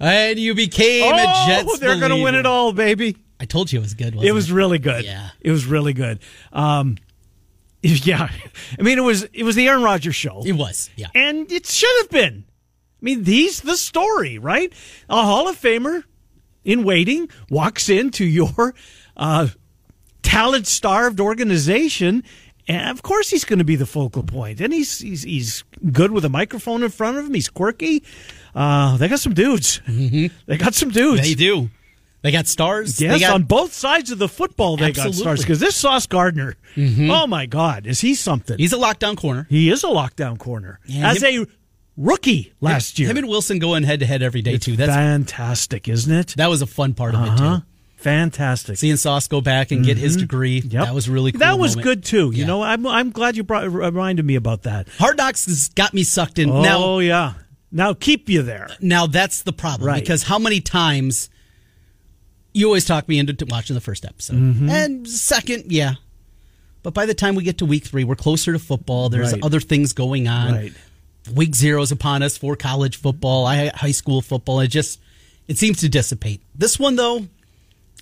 And 0.00 0.38
you 0.38 0.54
became 0.54 1.14
a 1.14 1.44
Jets. 1.46 1.68
Oh, 1.70 1.76
they're 1.76 1.98
going 2.00 2.10
to 2.10 2.22
win 2.22 2.34
it 2.34 2.44
all, 2.46 2.72
baby. 2.72 3.16
I 3.38 3.44
told 3.44 3.72
you 3.72 3.78
it 3.78 3.82
was 3.82 3.94
good. 3.94 4.14
Wasn't 4.14 4.28
It 4.28 4.32
was 4.32 4.50
really 4.50 4.78
good. 4.78 5.04
Yeah. 5.04 5.30
it 5.40 5.50
was 5.52 5.64
really 5.64 5.92
good. 5.92 6.18
Um, 6.52 6.96
yeah, 7.82 8.28
I 8.78 8.82
mean, 8.82 8.98
it 8.98 9.02
was 9.02 9.24
it 9.32 9.42
was 9.42 9.56
the 9.56 9.68
Aaron 9.68 9.82
Rodgers 9.82 10.14
show. 10.14 10.42
It 10.44 10.52
was. 10.52 10.90
Yeah. 10.96 11.08
and 11.14 11.50
it 11.50 11.66
should 11.66 11.90
have 12.02 12.10
been. 12.10 12.44
I 13.02 13.04
mean, 13.04 13.24
he's 13.24 13.60
the 13.62 13.76
story, 13.76 14.38
right? 14.38 14.72
A 15.08 15.22
Hall 15.22 15.48
of 15.48 15.60
Famer 15.60 16.04
in 16.64 16.84
waiting 16.84 17.28
walks 17.50 17.88
into 17.88 18.24
your 18.24 18.74
uh, 19.16 19.48
talent 20.22 20.68
starved 20.68 21.18
organization. 21.18 22.22
And 22.68 22.90
of 22.90 23.02
course, 23.02 23.28
he's 23.30 23.44
going 23.44 23.58
to 23.58 23.64
be 23.64 23.74
the 23.74 23.86
focal 23.86 24.22
point. 24.22 24.60
And 24.60 24.72
he's, 24.72 25.00
he's 25.00 25.24
he's 25.24 25.64
good 25.90 26.12
with 26.12 26.24
a 26.24 26.28
microphone 26.28 26.84
in 26.84 26.90
front 26.90 27.16
of 27.16 27.26
him. 27.26 27.34
He's 27.34 27.48
quirky. 27.48 28.04
Uh, 28.54 28.96
they 28.98 29.08
got 29.08 29.18
some 29.18 29.34
dudes. 29.34 29.80
They 29.88 30.56
got 30.56 30.74
some 30.74 30.90
dudes. 30.90 31.22
They 31.22 31.34
do. 31.34 31.70
They 32.22 32.30
got 32.30 32.46
stars. 32.46 33.00
Yes, 33.00 33.14
they 33.14 33.18
got, 33.18 33.34
on 33.34 33.42
both 33.42 33.72
sides 33.72 34.12
of 34.12 34.18
the 34.20 34.28
football, 34.28 34.76
they 34.76 34.92
got 34.92 35.12
stars. 35.12 35.40
Because 35.40 35.58
this 35.58 35.74
Sauce 35.74 36.06
Gardner, 36.06 36.54
oh 36.78 37.26
my 37.26 37.46
God, 37.46 37.84
is 37.88 38.00
he 38.00 38.14
something? 38.14 38.58
He's 38.58 38.72
a 38.72 38.76
lockdown 38.76 39.16
corner. 39.16 39.48
He 39.50 39.70
is 39.70 39.82
a 39.82 39.88
lockdown 39.88 40.38
corner. 40.38 40.78
Yeah, 40.86 41.10
As 41.10 41.24
a 41.24 41.44
rookie 41.96 42.52
last 42.60 42.98
year. 42.98 43.08
Him 43.10 43.16
and 43.18 43.28
Wilson 43.28 43.58
going 43.58 43.82
head 43.84 44.00
to 44.00 44.06
head 44.06 44.22
every 44.22 44.42
day 44.42 44.54
it's 44.54 44.64
too. 44.66 44.76
That's 44.76 44.92
fantastic, 44.92 45.88
isn't 45.88 46.12
it? 46.12 46.34
that 46.36 46.48
was 46.50 46.62
a 46.62 46.66
fun 46.66 46.94
part 46.94 47.14
of 47.14 47.22
it 47.24 47.28
Uh-huh. 47.30 47.56
too. 47.58 47.64
Fantastic. 47.96 48.78
Seeing 48.78 48.96
Sauce 48.96 49.28
go 49.28 49.40
back 49.40 49.70
and 49.70 49.84
get 49.84 49.96
his 49.96 50.16
degree, 50.16 50.60
Mm-hmm. 50.60 50.70
Yep. 50.72 50.84
that 50.86 50.94
was 50.94 51.08
really 51.08 51.30
cool. 51.30 51.38
That 51.38 51.56
was 51.58 51.76
moment. 51.76 51.84
good 51.84 52.04
too. 52.04 52.30
You 52.32 52.40
Yeah. 52.40 52.46
know, 52.46 52.62
I'm 52.62 52.84
I'm 52.86 53.10
glad 53.10 53.36
you 53.36 53.44
brought 53.44 53.70
reminded 53.70 54.24
me 54.26 54.34
about 54.34 54.62
that. 54.64 54.88
Hard 54.98 55.16
Knocks 55.18 55.46
has 55.46 55.68
got 55.68 55.94
me 55.94 56.02
sucked 56.02 56.38
in. 56.40 56.50
Oh 56.50 56.62
Now, 56.62 56.98
yeah. 56.98 57.34
Now 57.70 57.94
keep 57.94 58.28
you 58.28 58.42
there. 58.42 58.68
now 58.80 59.06
that's 59.06 59.42
the 59.42 59.52
problem 59.52 59.86
Right. 59.86 60.00
because 60.02 60.24
how 60.24 60.38
many 60.40 60.60
times 60.60 61.30
you 62.52 62.66
always 62.66 62.84
talk 62.84 63.08
me 63.08 63.18
into 63.18 63.46
watching 63.48 63.74
the 63.74 63.80
first 63.80 64.04
episode 64.04 64.36
Mm-hmm. 64.36 64.68
and 64.68 65.08
second, 65.08 65.70
yeah. 65.70 65.94
But 66.82 66.94
by 66.94 67.06
the 67.06 67.14
time 67.14 67.36
we 67.36 67.44
get 67.44 67.58
to 67.58 67.64
week 67.64 67.84
three, 67.84 68.02
we're 68.02 68.16
closer 68.16 68.52
to 68.52 68.58
football. 68.58 69.08
There's 69.10 69.32
Right. 69.32 69.42
other 69.44 69.60
things 69.60 69.92
going 69.92 70.26
on. 70.26 70.52
Right. 70.54 70.72
Week 71.32 71.54
zero 71.54 71.82
is 71.82 71.92
upon 71.92 72.22
us 72.22 72.36
for 72.36 72.56
college 72.56 72.96
football, 72.96 73.46
high 73.46 73.92
school 73.92 74.22
football. 74.22 74.60
It 74.60 74.68
just 74.68 75.00
it 75.46 75.58
seems 75.58 75.78
to 75.80 75.88
dissipate. 75.88 76.42
This 76.54 76.78
one 76.78 76.96
though, 76.96 77.26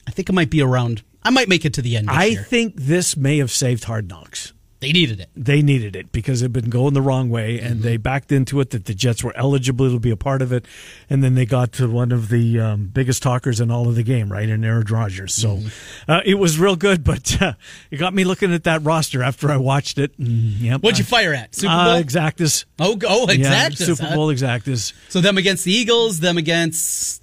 I 0.07 0.11
think 0.11 0.29
it 0.29 0.33
might 0.33 0.51
be 0.51 0.63
around. 0.63 1.03
I 1.23 1.31
might 1.31 1.49
make 1.49 1.65
it 1.65 1.75
to 1.75 1.83
the 1.83 1.97
end. 1.97 2.09
This 2.09 2.17
I 2.17 2.25
year. 2.27 2.43
think 2.43 2.75
this 2.77 3.17
may 3.17 3.39
have 3.39 3.51
saved 3.51 3.85
Hard 3.85 4.09
Knocks. 4.09 4.53
They 4.81 4.93
needed 4.93 5.21
it. 5.21 5.29
They 5.37 5.61
needed 5.63 5.95
it 5.95 6.11
because 6.11 6.41
it 6.41 6.47
had 6.47 6.53
been 6.55 6.71
going 6.71 6.95
the 6.95 7.03
wrong 7.03 7.29
way, 7.29 7.59
Mm-hmm. 7.59 7.67
and 7.67 7.83
they 7.83 7.97
backed 7.99 8.33
into 8.33 8.61
it 8.61 8.71
that 8.71 8.87
the 8.87 8.95
Jets 8.95 9.23
were 9.23 9.37
eligible 9.37 9.91
to 9.91 9.99
be 10.01 10.11
a 10.11 10.17
part 10.17 10.41
of 10.41 10.53
it, 10.53 10.65
and 11.11 11.23
then 11.23 11.35
they 11.35 11.45
got 11.45 11.73
to 11.73 11.89
one 11.91 12.13
of 12.13 12.29
the 12.31 12.59
um, 12.59 12.87
biggest 12.87 13.23
talkers 13.23 13.61
in 13.61 13.71
all 13.71 13.89
of 13.89 13.95
the 13.95 14.03
game, 14.03 14.33
right, 14.33 14.49
in 14.49 14.65
Aaron 14.65 14.87
Rodgers. 14.89 15.35
So 15.35 15.57
Mm-hmm. 15.59 16.11
uh, 16.11 16.21
it 16.25 16.37
was 16.37 16.59
real 16.59 16.77
good, 16.77 17.05
but 17.05 17.41
uh, 17.43 17.53
it 17.91 17.99
got 17.99 18.15
me 18.15 18.25
looking 18.25 18.55
at 18.55 18.65
that 18.65 18.83
roster 18.83 19.23
after 19.23 19.51
I 19.51 19.59
watched 19.59 19.99
it. 19.99 20.19
And, 20.19 20.29
yep, 20.29 20.81
What'd 20.83 20.99
you 20.99 21.05
fire 21.05 21.35
at? 21.35 21.55
Super 21.55 21.69
Bowl. 21.75 21.79
Uh, 21.79 22.03
Exactus. 22.03 22.65
oh, 22.79 22.99
oh, 23.07 23.31
Yeah, 23.31 23.69
Super? 23.71 24.15
Bowl 24.15 24.29
Exactus. 24.29 24.93
So 25.11 25.21
them 25.21 25.37
against 25.37 25.65
the 25.65 25.73
Eagles, 25.73 26.21
them 26.21 26.39
against 26.39 27.23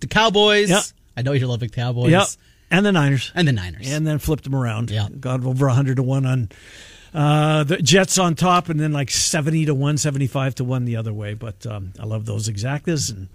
the 0.00 0.06
Cowboys. 0.06 0.70
Yep. 0.70 0.82
I 1.16 1.22
know 1.22 1.32
you're 1.32 1.48
loving 1.48 1.68
Cowboys. 1.70 2.10
Yep. 2.10 2.26
And 2.70 2.84
the 2.84 2.92
Niners. 2.92 3.30
And 3.34 3.46
the 3.46 3.52
Niners. 3.52 3.90
and 3.90 4.06
then 4.06 4.18
flipped 4.18 4.44
them 4.44 4.54
around. 4.54 4.90
Yeah. 4.90 5.08
got 5.20 5.44
over 5.44 5.68
hundred 5.68 5.96
to 5.96 6.02
one 6.02 6.26
on 6.26 6.48
uh, 7.14 7.62
the 7.62 7.76
Jets 7.76 8.18
on 8.18 8.34
top, 8.34 8.68
and 8.68 8.80
then 8.80 8.92
like 8.92 9.10
seventy 9.10 9.64
to 9.66 9.74
one, 9.74 9.96
75 9.96 10.56
to 10.56 10.64
one 10.64 10.84
the 10.84 10.96
other 10.96 11.12
way. 11.12 11.34
But 11.34 11.64
um, 11.66 11.92
I 11.98 12.04
love 12.04 12.26
those 12.26 12.48
exactas, 12.48 13.10
and 13.10 13.28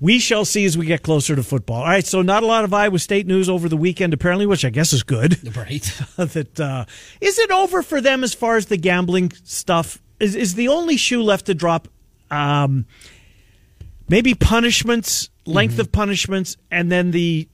we 0.00 0.18
shall 0.18 0.44
see 0.44 0.64
as 0.64 0.76
we 0.76 0.86
get 0.86 1.02
closer 1.02 1.36
to 1.36 1.42
football. 1.44 1.82
All 1.82 1.86
right, 1.86 2.04
so 2.04 2.22
not 2.22 2.42
a 2.42 2.46
lot 2.46 2.64
of 2.64 2.74
Iowa 2.74 2.98
State 2.98 3.26
news 3.26 3.48
over 3.48 3.68
the 3.68 3.76
weekend, 3.76 4.12
apparently, 4.12 4.46
which 4.46 4.64
I 4.64 4.70
guess 4.70 4.92
is 4.92 5.04
good. 5.04 5.56
right. 5.56 5.82
that 6.16 6.58
uh, 6.58 6.86
is 7.20 7.38
it 7.38 7.52
over 7.52 7.82
for 7.82 8.00
them 8.00 8.24
as 8.24 8.34
far 8.34 8.56
as 8.56 8.66
the 8.66 8.76
gambling 8.76 9.30
stuff? 9.44 10.02
Is 10.18 10.34
is 10.34 10.56
the 10.56 10.68
only 10.68 10.96
shoe 10.96 11.22
left 11.22 11.46
to 11.46 11.54
drop? 11.54 11.86
Um, 12.32 12.86
maybe 14.08 14.34
punishments, 14.34 15.30
length 15.46 15.78
of 15.78 15.92
punishments, 15.92 16.56
and 16.70 16.90
then 16.90 17.12
the 17.12 17.48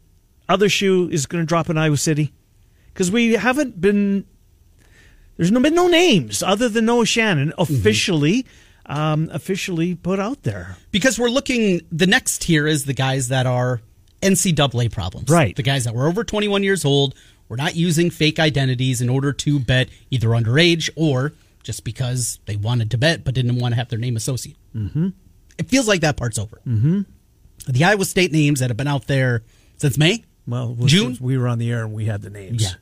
other 0.50 0.68
shoe 0.68 1.08
is 1.10 1.26
going 1.26 1.42
to 1.42 1.46
drop 1.46 1.70
in 1.70 1.78
Iowa 1.78 1.96
City 1.96 2.32
because 2.92 3.10
we 3.10 3.34
haven't 3.34 3.80
been. 3.80 4.26
There's 5.36 5.50
no 5.50 5.60
been 5.60 5.74
no 5.74 5.88
names 5.88 6.42
other 6.42 6.68
than 6.68 6.84
Noah 6.84 7.06
Shannon 7.06 7.52
officially, 7.56 8.44
um, 8.84 9.30
officially 9.32 9.94
put 9.94 10.20
out 10.20 10.42
there. 10.42 10.76
because 10.90 11.18
we're 11.18 11.30
looking, 11.30 11.80
the 11.90 12.06
next 12.06 12.42
tier 12.42 12.66
is 12.66 12.84
the 12.84 12.92
guys 12.92 13.28
that 13.28 13.46
are 13.46 13.80
NCAA 14.20 14.92
problems. 14.92 15.30
Right. 15.30 15.56
The 15.56 15.62
guys 15.62 15.84
that 15.84 15.94
were 15.94 16.06
over 16.06 16.24
21 16.24 16.62
years 16.62 16.84
old, 16.84 17.14
We're 17.48 17.56
not 17.56 17.74
using 17.74 18.10
fake 18.10 18.38
identities 18.38 19.00
in 19.00 19.08
order 19.08 19.32
to 19.32 19.58
bet 19.58 19.88
either 20.10 20.28
underage 20.28 20.90
or 20.94 21.32
just 21.62 21.84
because 21.84 22.38
they 22.44 22.56
wanted 22.56 22.90
to 22.90 22.98
bet 22.98 23.24
but 23.24 23.34
didn't 23.34 23.58
want 23.58 23.72
to 23.72 23.76
have 23.76 23.88
their 23.88 23.98
name 23.98 24.16
associated. 24.16 24.60
Mm-hmm. 24.76 25.08
It 25.58 25.68
feels 25.68 25.88
like 25.88 26.02
that 26.02 26.16
part's 26.18 26.38
over. 26.38 26.60
Mm-hmm. 26.66 27.00
The 27.66 27.84
Iowa 27.84 28.04
State 28.04 28.30
names 28.30 28.60
that 28.60 28.68
have 28.70 28.76
been 28.76 28.86
out 28.88 29.06
there 29.06 29.42
since 29.78 29.96
May, 29.98 30.24
Well, 30.46 30.76
June? 30.86 31.16
we 31.20 31.38
were 31.38 31.48
on 31.48 31.58
the 31.58 31.70
air 31.70 31.84
and 31.84 31.92
we 31.92 32.06
had 32.06 32.22
the 32.22 32.30
names. 32.30 32.62
Yeah. 32.62 32.74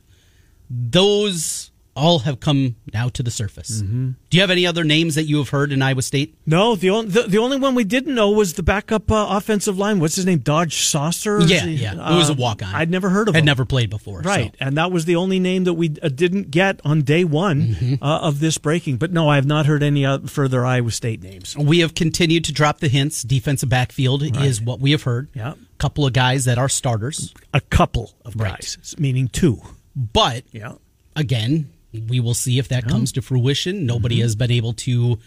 Those 0.69 1.71
all 1.99 2.19
have 2.19 2.39
come 2.39 2.75
now 2.93 3.09
to 3.09 3.21
the 3.21 3.31
surface. 3.31 3.81
Mm-hmm. 3.81 4.11
Do 4.29 4.37
you 4.37 4.41
have 4.41 4.49
any 4.49 4.65
other 4.65 4.83
names 4.83 5.15
that 5.15 5.25
you 5.25 5.37
have 5.37 5.49
heard 5.49 5.71
in 5.71 5.81
Iowa 5.81 6.01
State? 6.01 6.35
No, 6.45 6.75
the 6.75 6.89
only 6.89 7.11
the, 7.11 7.23
the 7.23 7.37
only 7.37 7.57
one 7.57 7.75
we 7.75 7.83
didn't 7.83 8.15
know 8.15 8.29
was 8.31 8.53
the 8.53 8.63
backup 8.63 9.11
uh, 9.11 9.27
offensive 9.29 9.77
line. 9.77 9.99
What's 9.99 10.15
his 10.15 10.25
name? 10.25 10.39
Dodge 10.39 10.75
Sauser. 10.75 11.41
Yeah, 11.47 11.65
yeah. 11.65 11.93
It 12.13 12.15
was 12.17 12.29
a 12.29 12.33
Uh, 12.33 12.35
walk 12.37 12.63
on. 12.63 12.73
I'd 12.73 12.89
never 12.89 13.09
heard 13.09 13.27
of 13.29 13.35
Had 13.35 13.41
him. 13.41 13.45
never 13.45 13.65
played 13.65 13.89
before. 13.89 14.21
Right, 14.21 14.51
so. 14.51 14.65
and 14.65 14.77
that 14.77 14.91
was 14.91 15.05
the 15.05 15.15
only 15.17 15.39
name 15.39 15.65
that 15.65 15.73
we 15.73 15.93
uh, 16.01 16.09
didn't 16.09 16.49
get 16.51 16.79
on 16.83 17.01
day 17.03 17.23
one 17.23 17.59
Mm-hmm. 17.75 18.03
uh, 18.03 18.19
of 18.21 18.39
this 18.39 18.57
breaking. 18.57 18.97
But 18.97 19.11
no, 19.11 19.27
I 19.29 19.35
have 19.35 19.45
not 19.45 19.65
heard 19.65 19.83
any 19.83 20.05
uh, 20.05 20.19
further 20.19 20.65
Iowa 20.65 20.91
State 20.91 21.21
names. 21.21 21.55
We 21.57 21.79
have 21.79 21.93
continued 21.95 22.45
to 22.45 22.51
drop 22.53 22.79
the 22.79 22.87
hints. 22.87 23.23
Defensive 23.23 23.69
backfield 23.69 24.23
is 24.37 24.61
what 24.61 24.79
we 24.79 24.91
have 24.91 25.03
heard. 25.03 25.29
Yeah. 25.33 25.53
Couple 25.77 26.05
of 26.05 26.13
guys 26.13 26.45
that 26.45 26.57
are 26.57 26.67
starters. 26.69 27.33
A 27.53 27.61
couple 27.61 28.13
of 28.25 28.35
Right. 28.35 28.51
guys, 28.53 28.95
meaning 28.97 29.27
two. 29.29 29.61
But 29.95 30.43
Yeah, 30.51 30.73
again, 31.15 31.69
we 31.93 32.19
will 32.19 32.33
see 32.33 32.59
if 32.59 32.67
that 32.69 32.87
comes 32.87 33.11
to 33.13 33.21
fruition. 33.21 33.85
Nobody 33.85 34.19
has 34.21 34.35
been 34.35 34.51
able 34.51 34.73
to 34.73 35.19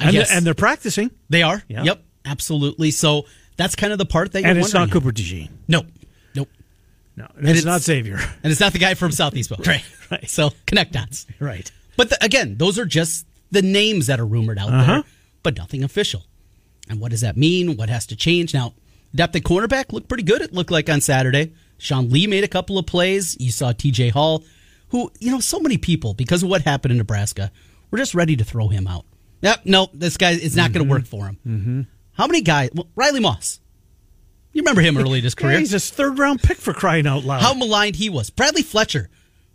I 0.00 0.04
and, 0.06 0.12
guess 0.12 0.28
they're, 0.28 0.36
and 0.38 0.46
they're 0.46 0.54
practicing, 0.54 1.10
they 1.28 1.42
are. 1.42 1.62
Yeah. 1.68 1.82
Yep. 1.84 2.02
Absolutely. 2.24 2.90
So 2.90 3.26
that's 3.56 3.74
kind 3.74 3.92
of 3.92 3.98
the 3.98 4.06
part 4.06 4.32
that 4.32 4.44
and 4.44 4.58
it's 4.58 4.72
not. 4.74 4.90
Cooper 4.90 5.10
DeJean. 5.12 5.50
No. 5.66 5.82
Nope. 6.34 6.48
No, 7.16 7.26
and 7.36 7.48
it's, 7.48 7.60
it's- 7.60 7.64
not 7.64 7.80
Xavier. 7.82 8.16
And 8.42 8.50
it's 8.52 8.60
not 8.60 8.72
the 8.72 8.78
guy 8.78 8.94
from 8.94 9.10
Southeast. 9.12 9.50
Right. 9.66 9.84
right. 10.10 10.28
So 10.30 10.50
connect 10.66 10.92
dots. 10.92 11.26
right. 11.40 11.70
But 11.96 12.10
the, 12.10 12.24
again, 12.24 12.56
those 12.56 12.78
are 12.78 12.84
just 12.86 13.26
the 13.50 13.62
names 13.62 14.06
that 14.06 14.20
are 14.20 14.26
rumored 14.26 14.58
out 14.58 14.68
Uh-huh. 14.72 14.92
there, 14.92 15.02
but 15.42 15.56
nothing 15.56 15.82
official. 15.82 16.22
And 16.88 17.00
what 17.00 17.10
does 17.10 17.22
that 17.22 17.36
mean? 17.36 17.76
What 17.76 17.88
has 17.88 18.06
to 18.06 18.16
change? 18.16 18.54
Now, 18.54 18.74
depth 19.14 19.34
at 19.36 19.42
cornerback 19.42 19.92
looked 19.92 20.08
pretty 20.08 20.22
good. 20.22 20.40
It 20.42 20.52
looked 20.52 20.70
like 20.70 20.88
on 20.88 21.00
Saturday. 21.00 21.52
Sean 21.78 22.08
Lee 22.08 22.26
made 22.26 22.44
a 22.44 22.48
couple 22.48 22.78
of 22.78 22.86
plays. 22.86 23.36
You 23.40 23.50
saw 23.50 23.72
TJ 23.72 24.12
Hall, 24.12 24.44
who, 24.90 25.10
you 25.18 25.30
know, 25.30 25.40
so 25.40 25.60
many 25.60 25.78
people, 25.78 26.14
because 26.14 26.42
of 26.42 26.48
what 26.48 26.62
happened 26.62 26.92
in 26.92 26.98
Nebraska, 26.98 27.50
were 27.90 27.98
just 27.98 28.14
ready 28.14 28.36
to 28.36 28.44
throw 28.44 28.68
him 28.68 28.86
out. 28.86 29.04
Yep, 29.42 29.60
no, 29.66 29.88
this 29.92 30.16
guy, 30.16 30.32
is 30.32 30.56
not 30.56 30.72
going 30.72 30.84
to 30.86 30.90
work 30.90 31.06
for 31.06 31.26
him. 31.26 31.38
Mm-hmm. 31.46 31.80
How 32.12 32.26
many 32.26 32.40
guys? 32.42 32.70
Well, 32.74 32.88
Riley 32.96 33.20
Moss. 33.20 33.60
You 34.52 34.62
remember 34.62 34.80
him 34.80 34.98
early 34.98 35.18
in 35.18 35.24
his 35.24 35.34
Yeah, 35.38 35.46
career. 35.46 35.58
he's 35.60 35.74
a 35.74 35.78
third 35.80 36.18
round 36.18 36.42
pick 36.42 36.56
for 36.58 36.72
crying 36.72 37.06
out 37.06 37.22
loud. 37.24 37.42
How 37.42 37.54
maligned 37.54 37.96
he 37.96 38.10
was. 38.10 38.30
Bradley 38.30 38.62
Fletcher, 38.62 39.08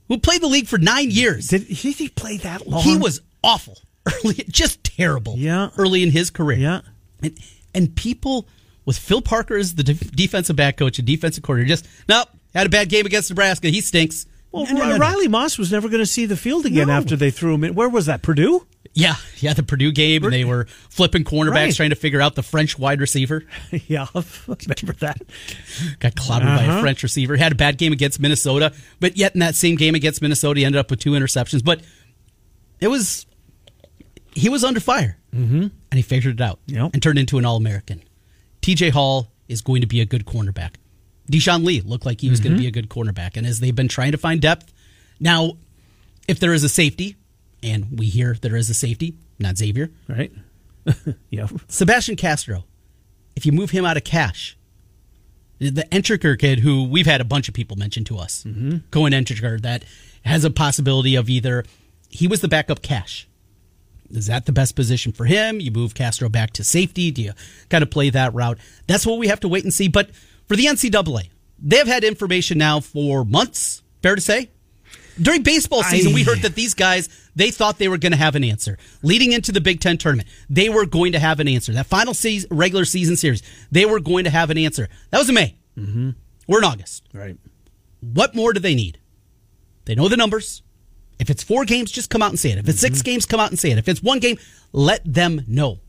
who 0.07 0.17
played 0.17 0.41
the 0.41 0.47
league 0.47 0.67
for 0.67 0.77
nine 0.77 1.11
years. 1.11 1.49
did, 1.49 1.67
did 1.67 1.75
he 1.75 2.07
play 2.09 2.37
that 2.37 2.65
long? 2.67 2.81
He 2.83 2.95
was 2.97 3.19
awful 3.43 3.77
early, 4.05 4.35
just 4.47 4.83
terrible. 4.83 5.35
Yeah. 5.37 5.69
early 5.77 6.03
in 6.03 6.11
his 6.11 6.29
career. 6.29 6.59
Yeah. 6.59 6.81
and, 7.21 7.37
and 7.73 7.95
people 7.95 8.47
with 8.85 8.97
Phil 8.97 9.21
Parker 9.21 9.57
as 9.57 9.75
the 9.75 9.83
def- 9.83 10.11
defensive 10.11 10.55
back 10.55 10.77
coach 10.77 10.99
and 10.99 11.07
defensive 11.07 11.43
coordinator 11.43 11.69
just 11.69 11.87
nope 12.07 12.27
had 12.53 12.67
a 12.67 12.69
bad 12.69 12.87
game 12.89 13.05
against 13.05 13.29
Nebraska. 13.29 13.67
He 13.69 13.81
stinks. 13.81 14.25
Well, 14.53 14.65
No, 14.74 14.88
no. 14.89 14.98
Riley 14.98 15.27
Moss 15.27 15.57
was 15.57 15.72
never 15.72 15.89
going 15.89 16.00
to 16.00 16.05
see 16.05 16.25
the 16.25 16.38
field 16.38 16.65
again 16.65 16.89
after 16.89 17.15
they 17.15 17.31
threw 17.31 17.55
him 17.55 17.63
in. 17.63 17.74
Where 17.75 17.89
was 17.89 18.05
that? 18.05 18.22
Purdue? 18.22 18.65
Yeah, 18.93 19.15
yeah. 19.39 19.53
The 19.53 19.63
Purdue 19.63 19.91
game, 19.91 20.24
and 20.24 20.31
they 20.31 20.45
were 20.45 20.65
flipping 20.89 21.24
cornerbacks 21.24 21.53
Right. 21.55 21.75
trying 21.75 21.89
to 21.89 21.95
figure 21.95 22.22
out 22.22 22.36
the 22.36 22.43
French 22.43 22.77
wide 22.77 23.01
receiver. 23.01 23.43
yeah, 23.88 24.05
I 24.13 24.24
remember 24.48 24.93
that. 25.00 25.19
Got 26.00 26.13
clobbered 26.15 26.55
by 26.55 26.65
Uh-huh. 26.67 26.77
a 26.77 26.81
French 26.81 27.01
receiver. 27.01 27.36
Had 27.36 27.51
a 27.53 27.55
bad 27.55 27.79
game 27.79 27.91
against 27.91 28.19
Minnesota, 28.19 28.72
but 29.00 29.17
yet 29.17 29.33
in 29.33 29.39
that 29.39 29.55
same 29.55 29.75
game 29.75 29.95
against 29.95 30.22
Minnesota, 30.22 30.60
he 30.60 30.65
ended 30.65 30.79
up 30.79 30.91
with 30.91 31.00
two 31.00 31.12
interceptions. 31.12 31.63
But 31.65 31.81
it 32.79 32.89
was 32.89 33.25
he 34.36 34.50
was 34.50 34.63
under 34.63 34.79
fire, 34.79 35.17
mm-hmm. 35.33 35.62
and 35.62 35.72
he 35.93 36.01
figured 36.03 36.39
it 36.39 36.43
out 36.43 36.60
Yep. 36.67 36.91
and 36.93 37.01
turned 37.01 37.17
into 37.17 37.39
an 37.39 37.45
All 37.45 37.57
American. 37.57 38.03
T.J. 38.62 38.89
Hall 38.91 39.31
is 39.48 39.62
going 39.62 39.81
to 39.81 39.88
be 39.88 40.01
a 40.01 40.05
good 40.05 40.25
cornerback. 40.25 40.75
Deshaun 41.33 41.65
Lee 41.65 41.81
looked 41.81 42.05
like 42.05 42.21
he 42.21 42.29
was 42.29 42.39
Mm-hmm. 42.39 42.49
going 42.49 42.57
to 42.57 42.61
be 42.61 42.67
a 42.67 42.71
good 42.71 42.89
cornerback, 42.89 43.37
and 43.37 43.45
as 43.47 43.59
they've 43.59 43.75
been 43.75 43.87
trying 43.87 44.11
to 44.11 44.17
find 44.17 44.41
depth, 44.41 44.71
now 45.19 45.53
if 46.27 46.39
there 46.39 46.53
is 46.53 46.63
a 46.63 46.69
safety, 46.69 47.15
and 47.61 47.97
we 47.99 48.05
hear 48.07 48.35
there 48.41 48.55
is 48.55 48.69
a 48.69 48.73
safety, 48.73 49.15
not 49.39 49.57
Xavier, 49.57 49.89
Right? 50.07 50.31
yeah. 51.29 51.47
Sebastian 51.67 52.15
Castro, 52.17 52.65
if 53.35 53.45
you 53.45 53.51
move 53.51 53.71
him 53.71 53.85
out 53.85 53.97
of 53.97 54.03
cash, 54.03 54.57
the 55.59 55.85
Entringer 55.91 56.37
kid, 56.37 56.59
who 56.59 56.83
we've 56.83 57.05
had 57.05 57.21
a 57.21 57.23
bunch 57.25 57.47
of 57.47 57.53
people 57.53 57.77
mention 57.77 58.03
to 58.05 58.17
us, 58.17 58.43
mm-hmm. 58.43 58.77
Koen 58.91 59.13
Entringer, 59.13 59.61
that 59.61 59.85
has 60.25 60.43
a 60.43 60.49
possibility 60.51 61.15
of 61.15 61.29
either 61.29 61.63
he 62.09 62.27
was 62.27 62.41
the 62.41 62.47
backup 62.49 62.81
cash. 62.81 63.27
Is 64.11 64.27
that 64.27 64.45
the 64.45 64.51
best 64.51 64.75
position 64.75 65.11
for 65.13 65.25
him? 65.25 65.59
You 65.59 65.71
move 65.71 65.95
Castro 65.95 66.29
back 66.29 66.51
to 66.53 66.63
safety? 66.63 67.09
Do 67.11 67.21
you 67.23 67.31
kind 67.69 67.81
of 67.81 67.89
play 67.89 68.09
that 68.11 68.33
route? 68.33 68.59
That's 68.87 69.05
what 69.07 69.17
we 69.17 69.27
have 69.27 69.39
to 69.39 69.47
wait 69.47 69.63
and 69.63 69.73
see. 69.73 69.87
But 69.87 70.09
for 70.47 70.55
the 70.55 70.65
NCAA, 70.65 71.29
they've 71.59 71.88
had 71.88 72.03
information 72.03 72.57
now 72.57 72.79
for 72.79 73.23
months, 73.25 73.81
fair 74.01 74.15
to 74.15 74.21
say? 74.21 74.50
During 75.21 75.43
baseball 75.43 75.83
season, 75.83 76.12
I- 76.12 76.15
we 76.15 76.23
heard 76.23 76.41
that 76.41 76.55
these 76.55 76.73
guys 76.73 77.07
they 77.35 77.50
thought 77.50 77.79
they 77.79 77.88
were 77.88 77.97
going 77.97 78.12
to 78.12 78.17
have 78.17 78.35
an 78.35 78.43
answer 78.43 78.77
leading 79.01 79.31
into 79.31 79.51
the 79.51 79.62
Big 79.62 79.79
Ten 79.79 79.97
tournament. 79.97 80.27
They 80.50 80.69
were 80.69 80.85
going 80.85 81.13
to 81.13 81.19
have 81.19 81.39
an 81.39 81.47
answer. 81.47 81.73
That 81.73 81.88
final 81.88 82.13
season, 82.13 82.47
regular 82.55 82.85
season 82.85 83.15
series, 83.15 83.41
they 83.71 83.85
were 83.85 84.00
going 84.00 84.23
to 84.25 84.29
have 84.29 84.50
an 84.51 84.57
answer. 84.59 84.88
That 85.09 85.17
was 85.17 85.29
in 85.29 85.35
May. 85.35 85.55
Mm-hmm. 85.77 86.12
We're 86.47 86.59
in 86.59 86.63
August. 86.63 87.03
Right. 87.13 87.38
What 88.01 88.35
more 88.35 88.53
do 88.53 88.59
they 88.59 88.75
need? 88.75 89.00
They 89.85 89.95
know 89.95 90.07
the 90.09 90.17
numbers. 90.17 90.62
If 91.19 91.29
it's 91.31 91.41
four 91.41 91.65
games, 91.65 91.91
just 91.91 92.09
come 92.12 92.21
out 92.21 92.29
and 92.29 92.39
say 92.39 92.51
it. 92.51 92.57
If 92.59 92.67
it's 92.69 92.79
six 92.79 93.01
games, 93.01 93.25
come 93.25 93.39
out 93.39 93.50
and 93.50 93.57
say 93.59 93.71
it. 93.71 93.77
If 93.79 93.88
it's 93.88 94.03
one 94.03 94.19
game, 94.19 94.38
let 94.73 95.01
them 95.12 95.43
know. 95.47 95.79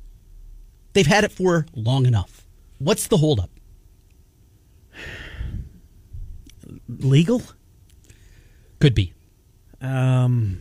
They've 0.93 1.07
had 1.07 1.25
it 1.25 1.33
for 1.33 1.67
long 1.75 2.07
enough. 2.07 2.47
What's 2.79 3.07
the 3.09 3.17
holdup? 3.19 3.51
Legal? 7.01 7.43
Could 8.81 8.95
be. 8.95 9.13
Um, 9.81 10.59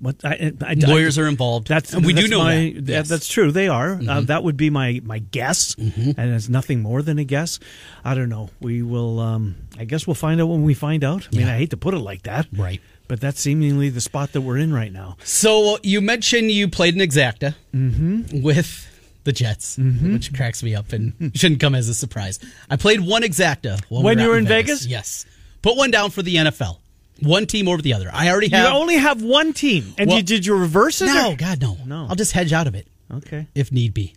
what 0.00 0.16
I, 0.24 0.52
I, 0.62 0.74
Lawyers 0.74 1.18
I, 1.18 1.22
are 1.22 1.26
involved. 1.26 1.66
That's 1.66 1.92
and 1.92 2.06
we 2.06 2.12
that's 2.12 2.26
do 2.26 2.30
know 2.30 2.38
my, 2.44 2.72
that. 2.76 2.84
Yes. 2.92 3.08
That's 3.08 3.26
true. 3.26 3.50
They 3.50 3.66
are. 3.66 3.94
Uh, 3.94 3.98
Mhm. 3.98 4.26
that 4.28 4.44
would 4.44 4.56
be 4.56 4.70
my 4.70 5.00
my 5.04 5.18
guess, 5.18 5.74
Mhm. 5.74 6.14
and 6.16 6.34
it's 6.34 6.48
nothing 6.48 6.80
more 6.82 7.02
than 7.02 7.18
a 7.18 7.24
guess. 7.24 7.58
I 8.04 8.14
don't 8.14 8.28
know. 8.28 8.50
We 8.60 8.82
will. 8.82 9.18
Um, 9.18 9.56
I 9.76 9.84
guess 9.84 10.06
we'll 10.06 10.14
find 10.14 10.40
out 10.40 10.46
when 10.46 10.62
we 10.62 10.74
find 10.74 11.02
out. 11.02 11.26
I 11.32 11.36
mean, 11.36 11.46
Yeah. 11.46 11.54
I 11.54 11.58
hate 11.58 11.70
to 11.70 11.76
put 11.76 11.94
it 11.94 11.98
like 11.98 12.22
that, 12.22 12.46
right? 12.56 12.80
But 13.08 13.20
that's 13.20 13.40
seemingly 13.40 13.88
the 13.88 14.00
spot 14.00 14.32
that 14.34 14.42
we're 14.42 14.58
in 14.58 14.72
right 14.72 14.92
now. 14.92 15.16
So 15.24 15.78
you 15.82 16.00
mentioned 16.00 16.52
you 16.52 16.68
played 16.68 16.94
an 16.94 17.00
exacta 17.00 17.54
Mm-hmm. 17.74 18.42
with 18.42 18.86
the 19.24 19.32
Jets, 19.32 19.76
mm-hmm. 19.76 20.14
which 20.14 20.32
cracks 20.32 20.62
me 20.62 20.74
up 20.74 20.92
and 20.92 21.32
shouldn't 21.34 21.60
come 21.60 21.74
as 21.74 21.88
a 21.88 21.94
surprise. 21.94 22.38
I 22.70 22.76
played 22.76 23.00
one 23.00 23.22
exacta 23.22 23.80
When 23.90 24.16
we 24.16 24.22
you 24.22 24.28
were 24.28 24.38
in 24.38 24.46
Vegas? 24.46 24.86
Yes, 24.86 25.26
put 25.62 25.76
one 25.76 25.90
down 25.90 26.10
for 26.10 26.22
the 26.22 26.36
NFL. 26.36 26.78
One 27.20 27.46
team 27.46 27.66
over 27.68 27.82
the 27.82 27.94
other. 27.94 28.10
I 28.12 28.30
already 28.30 28.48
have. 28.50 28.68
You 28.70 28.76
only 28.78 28.94
have 28.96 29.22
one 29.22 29.52
team, 29.52 29.92
and 29.98 30.08
Well, 30.08 30.18
you 30.18 30.22
did 30.22 30.46
you 30.46 30.56
reverse 30.56 31.02
it? 31.02 31.06
no, 31.06 31.32
or- 31.32 31.36
God, 31.36 31.60
no, 31.60 31.76
No. 31.84 32.06
I'll 32.08 32.14
just 32.14 32.32
hedge 32.32 32.52
out 32.52 32.66
of 32.68 32.74
it 32.74 32.86
Okay. 33.12 33.46
if 33.54 33.72
need 33.72 33.92
be. 33.92 34.14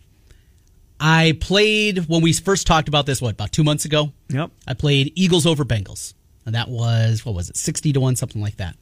I 1.00 1.36
played 1.40 2.06
when 2.08 2.22
we 2.22 2.32
first 2.32 2.64
talked 2.66 2.86
about 2.86 3.06
this. 3.06 3.20
What 3.20 3.32
about 3.32 3.50
two 3.50 3.64
months 3.64 3.84
ago? 3.84 4.12
Yep. 4.28 4.50
I 4.68 4.74
played 4.74 5.12
Eagles 5.16 5.46
over 5.46 5.64
Bengals, 5.64 6.14
and 6.46 6.54
that 6.54 6.68
was 6.68 7.26
what 7.26 7.34
was 7.34 7.50
it, 7.50 7.56
sixty 7.56 7.92
to 7.92 7.98
one, 8.00 8.14
something 8.14 8.40
like 8.40 8.56
that. 8.58 8.76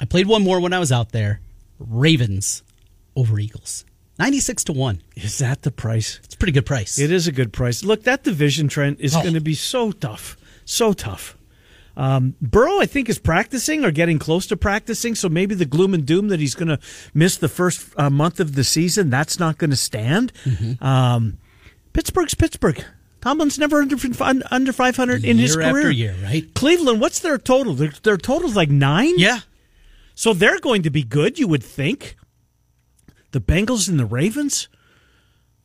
I 0.00 0.04
played 0.04 0.26
one 0.28 0.42
more 0.44 0.60
when 0.60 0.72
I 0.72 0.78
was 0.78 0.92
out 0.92 1.10
there. 1.10 1.40
Ravens 1.80 2.62
over 3.16 3.40
Eagles, 3.40 3.84
ninety-six 4.18 4.64
to 4.64 4.72
one. 4.72 5.02
Is 5.16 5.38
that 5.38 5.62
the 5.62 5.70
price? 5.70 6.20
It's 6.24 6.34
a 6.34 6.38
pretty 6.38 6.52
good 6.52 6.66
price. 6.66 6.98
It 6.98 7.10
is 7.10 7.26
a 7.26 7.32
good 7.32 7.52
price. 7.52 7.84
Look, 7.84 8.04
that 8.04 8.24
division 8.24 8.68
trend 8.68 8.98
is 9.00 9.14
Oh. 9.16 9.22
going 9.22 9.34
to 9.34 9.40
be 9.40 9.54
so 9.54 9.92
tough, 9.92 10.36
so 10.64 10.92
tough. 10.92 11.36
Um, 11.96 12.34
Burrow, 12.40 12.80
I 12.80 12.86
think, 12.86 13.08
is 13.08 13.20
practicing 13.20 13.84
or 13.84 13.92
getting 13.92 14.18
close 14.18 14.46
to 14.48 14.56
practicing. 14.56 15.14
So 15.14 15.28
maybe 15.28 15.54
the 15.54 15.64
gloom 15.64 15.94
and 15.94 16.04
doom 16.04 16.26
that 16.28 16.40
he's 16.40 16.56
going 16.56 16.66
to 16.68 16.80
miss 17.14 17.36
the 17.36 17.48
first 17.48 17.88
uh, 17.96 18.10
month 18.10 18.40
of 18.40 18.56
the 18.56 18.64
season, 18.64 19.10
that's 19.10 19.38
not 19.38 19.58
going 19.58 19.70
to 19.70 19.76
stand. 19.76 20.32
Mm-hmm. 20.44 20.84
Um, 20.84 21.38
Pittsburgh's 21.92 22.34
Pittsburgh. 22.34 22.84
Tomlin's 23.20 23.58
never 23.60 23.80
under 23.80 23.96
under 24.50 24.72
500 24.72 25.24
in 25.24 25.38
his 25.38 25.54
Year 25.54 25.64
career. 25.70 25.78
after 25.78 25.90
year, 25.92 26.16
right? 26.24 26.52
Cleveland, 26.54 27.00
what's 27.00 27.20
their 27.20 27.38
total? 27.38 27.72
Their, 27.74 27.92
their 28.02 28.16
total's 28.18 28.56
like 28.56 28.68
nine. 28.70 29.14
Yeah. 29.16 29.38
So 30.16 30.34
they're 30.34 30.58
going 30.60 30.82
to 30.82 30.90
be 30.90 31.02
good, 31.04 31.38
you 31.38 31.46
would 31.48 31.62
think. 31.62 32.16
The 33.34 33.40
Bengals 33.40 33.88
and 33.88 33.98
the 33.98 34.06
Ravens. 34.06 34.68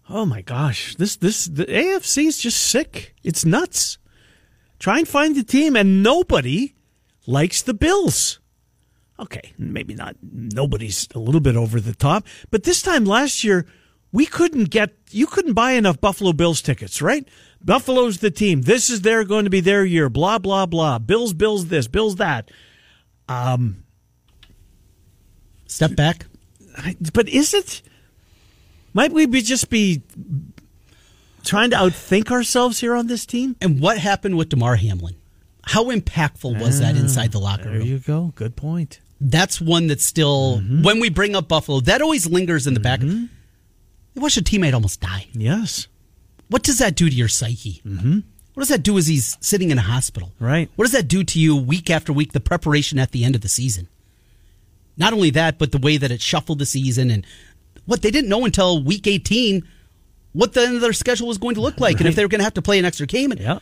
Oh 0.09 0.25
my 0.25 0.41
gosh, 0.41 0.95
this 0.95 1.15
this 1.15 1.45
the 1.45 1.65
AFC 1.65 2.25
is 2.25 2.39
just 2.39 2.59
sick. 2.59 3.13
It's 3.23 3.45
nuts. 3.45 3.99
Try 4.79 4.97
and 4.97 5.07
find 5.07 5.35
the 5.35 5.43
team, 5.43 5.75
and 5.75 6.01
nobody 6.01 6.73
likes 7.27 7.61
the 7.61 7.75
Bills. 7.75 8.39
Okay, 9.19 9.53
maybe 9.59 9.93
not. 9.93 10.15
Nobody's 10.19 11.07
a 11.13 11.19
little 11.19 11.41
bit 11.41 11.55
over 11.55 11.79
the 11.79 11.93
top, 11.93 12.25
but 12.49 12.63
this 12.63 12.81
time 12.81 13.05
last 13.05 13.43
year, 13.43 13.67
we 14.11 14.25
couldn't 14.25 14.71
get. 14.71 14.95
You 15.11 15.27
couldn't 15.27 15.53
buy 15.53 15.73
enough 15.73 16.01
Buffalo 16.01 16.33
Bills 16.33 16.63
tickets, 16.63 17.03
right? 17.03 17.29
Buffalo's 17.63 18.17
the 18.17 18.31
team. 18.31 18.63
This 18.63 18.89
is 18.89 19.01
their 19.01 19.23
going 19.25 19.43
to 19.43 19.51
be 19.51 19.61
their 19.61 19.85
year. 19.85 20.09
Blah 20.09 20.39
blah 20.39 20.65
blah. 20.65 20.97
Bills, 20.97 21.33
Bills, 21.33 21.67
this, 21.67 21.87
Bills 21.87 22.15
that. 22.15 22.49
Um, 23.27 23.83
Step 25.67 25.95
back. 25.95 26.25
But 27.13 27.29
is 27.29 27.53
it? 27.53 27.81
Might 28.93 29.11
we 29.11 29.25
be 29.25 29.41
just 29.41 29.69
be 29.69 30.01
trying 31.43 31.69
to 31.71 31.75
outthink 31.75 32.31
ourselves 32.31 32.79
here 32.79 32.95
on 32.95 33.07
this 33.07 33.25
team? 33.25 33.55
And 33.61 33.79
what 33.79 33.97
happened 33.97 34.37
with 34.37 34.49
Damar 34.49 34.75
Hamlin? 34.75 35.15
How 35.63 35.85
impactful 35.85 36.59
was 36.59 36.79
that 36.79 36.95
ah, 36.95 36.99
inside 36.99 37.31
the 37.31 37.39
locker 37.39 37.65
There 37.65 37.73
room? 37.73 37.87
you 37.87 37.99
go. 37.99 38.33
Good 38.35 38.55
point. 38.55 38.99
That's 39.21 39.61
one 39.61 39.87
that's 39.87 40.03
still 40.03 40.57
mm-hmm. 40.57 40.81
when 40.81 40.99
we 40.99 41.09
bring 41.09 41.35
up 41.35 41.47
Buffalo, 41.47 41.81
that 41.81 42.01
always 42.01 42.25
lingers 42.27 42.65
in 42.65 42.73
the 42.73 42.79
back. 42.79 43.01
Mm-hmm. 43.01 43.25
You 44.15 44.21
watch 44.21 44.37
a 44.37 44.41
teammate 44.41 44.73
almost 44.73 45.01
die. 45.01 45.27
Yes. 45.33 45.87
What 46.47 46.63
does 46.63 46.79
that 46.79 46.95
do 46.95 47.09
to 47.09 47.15
your 47.15 47.27
psyche? 47.27 47.81
Mm-hmm. 47.85 48.19
What 48.53 48.61
does 48.61 48.69
that 48.69 48.83
do 48.83 48.97
as 48.97 49.07
he's 49.07 49.37
sitting 49.39 49.69
in 49.69 49.77
a 49.77 49.81
hospital? 49.81 50.33
Right. 50.39 50.69
What 50.75 50.85
does 50.85 50.93
that 50.93 51.07
do 51.07 51.23
to 51.23 51.39
you 51.39 51.55
week 51.55 51.89
after 51.89 52.11
week, 52.11 52.31
the 52.31 52.39
preparation 52.39 52.97
at 52.97 53.11
the 53.11 53.23
end 53.23 53.35
of 53.35 53.41
the 53.41 53.49
season? 53.49 53.87
Not 54.99 55.13
only 55.13 55.29
that, 55.31 55.57
but 55.57 55.71
the 55.71 55.77
way 55.79 55.97
that 55.97 56.11
it 56.11 56.21
shuffled 56.21 56.59
the 56.59 56.65
season 56.65 57.09
and 57.09 57.25
what 57.85 58.01
they 58.01 58.11
didn't 58.11 58.29
know 58.29 58.45
until 58.45 58.83
week 58.83 59.07
18 59.07 59.65
what 60.33 60.53
the 60.53 60.61
end 60.61 60.75
of 60.75 60.81
their 60.81 60.93
schedule 60.93 61.27
was 61.27 61.37
going 61.39 61.55
to 61.55 61.61
look 61.61 61.79
like 61.79 61.99
and 61.99 62.07
if 62.07 62.15
they 62.15 62.23
were 62.23 62.29
going 62.29 62.39
to 62.39 62.43
have 62.43 62.53
to 62.53 62.61
play 62.61 62.77
an 62.77 62.85
extra 62.85 63.07
game. 63.07 63.31
And 63.31 63.39
Yeah. 63.39 63.59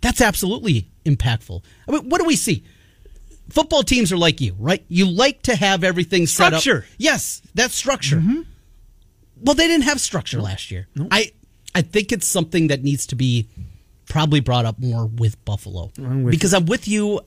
That's 0.00 0.20
absolutely 0.22 0.88
impactful. 1.04 1.62
I 1.86 1.92
mean, 1.92 2.08
what 2.08 2.20
do 2.20 2.26
we 2.26 2.36
see? 2.36 2.64
Football 3.50 3.82
teams 3.82 4.10
are 4.12 4.16
like 4.16 4.40
you, 4.40 4.56
right? 4.58 4.82
You 4.88 5.06
like 5.10 5.42
to 5.42 5.56
have 5.56 5.84
everything 5.84 6.26
set 6.26 6.54
up. 6.54 6.60
Structure. 6.60 6.86
Yes, 6.96 7.42
that's 7.54 7.74
structure. 7.74 8.16
Mm-hmm. 8.16 8.42
Well, 9.42 9.54
they 9.54 9.66
didn't 9.66 9.84
have 9.84 10.00
structure 10.00 10.40
last 10.40 10.70
year. 10.70 10.88
I 11.10 11.32
I 11.74 11.82
think 11.82 12.12
it's 12.12 12.26
something 12.26 12.68
that 12.68 12.82
needs 12.82 13.06
to 13.08 13.16
be 13.16 13.48
probably 14.08 14.40
brought 14.40 14.64
up 14.64 14.78
more 14.78 15.06
with 15.06 15.42
Buffalo 15.44 15.90
I'm 15.98 16.24
with 16.24 16.32
because 16.32 16.54
I'm 16.54 16.66
with 16.66 16.88
you. 16.88 17.20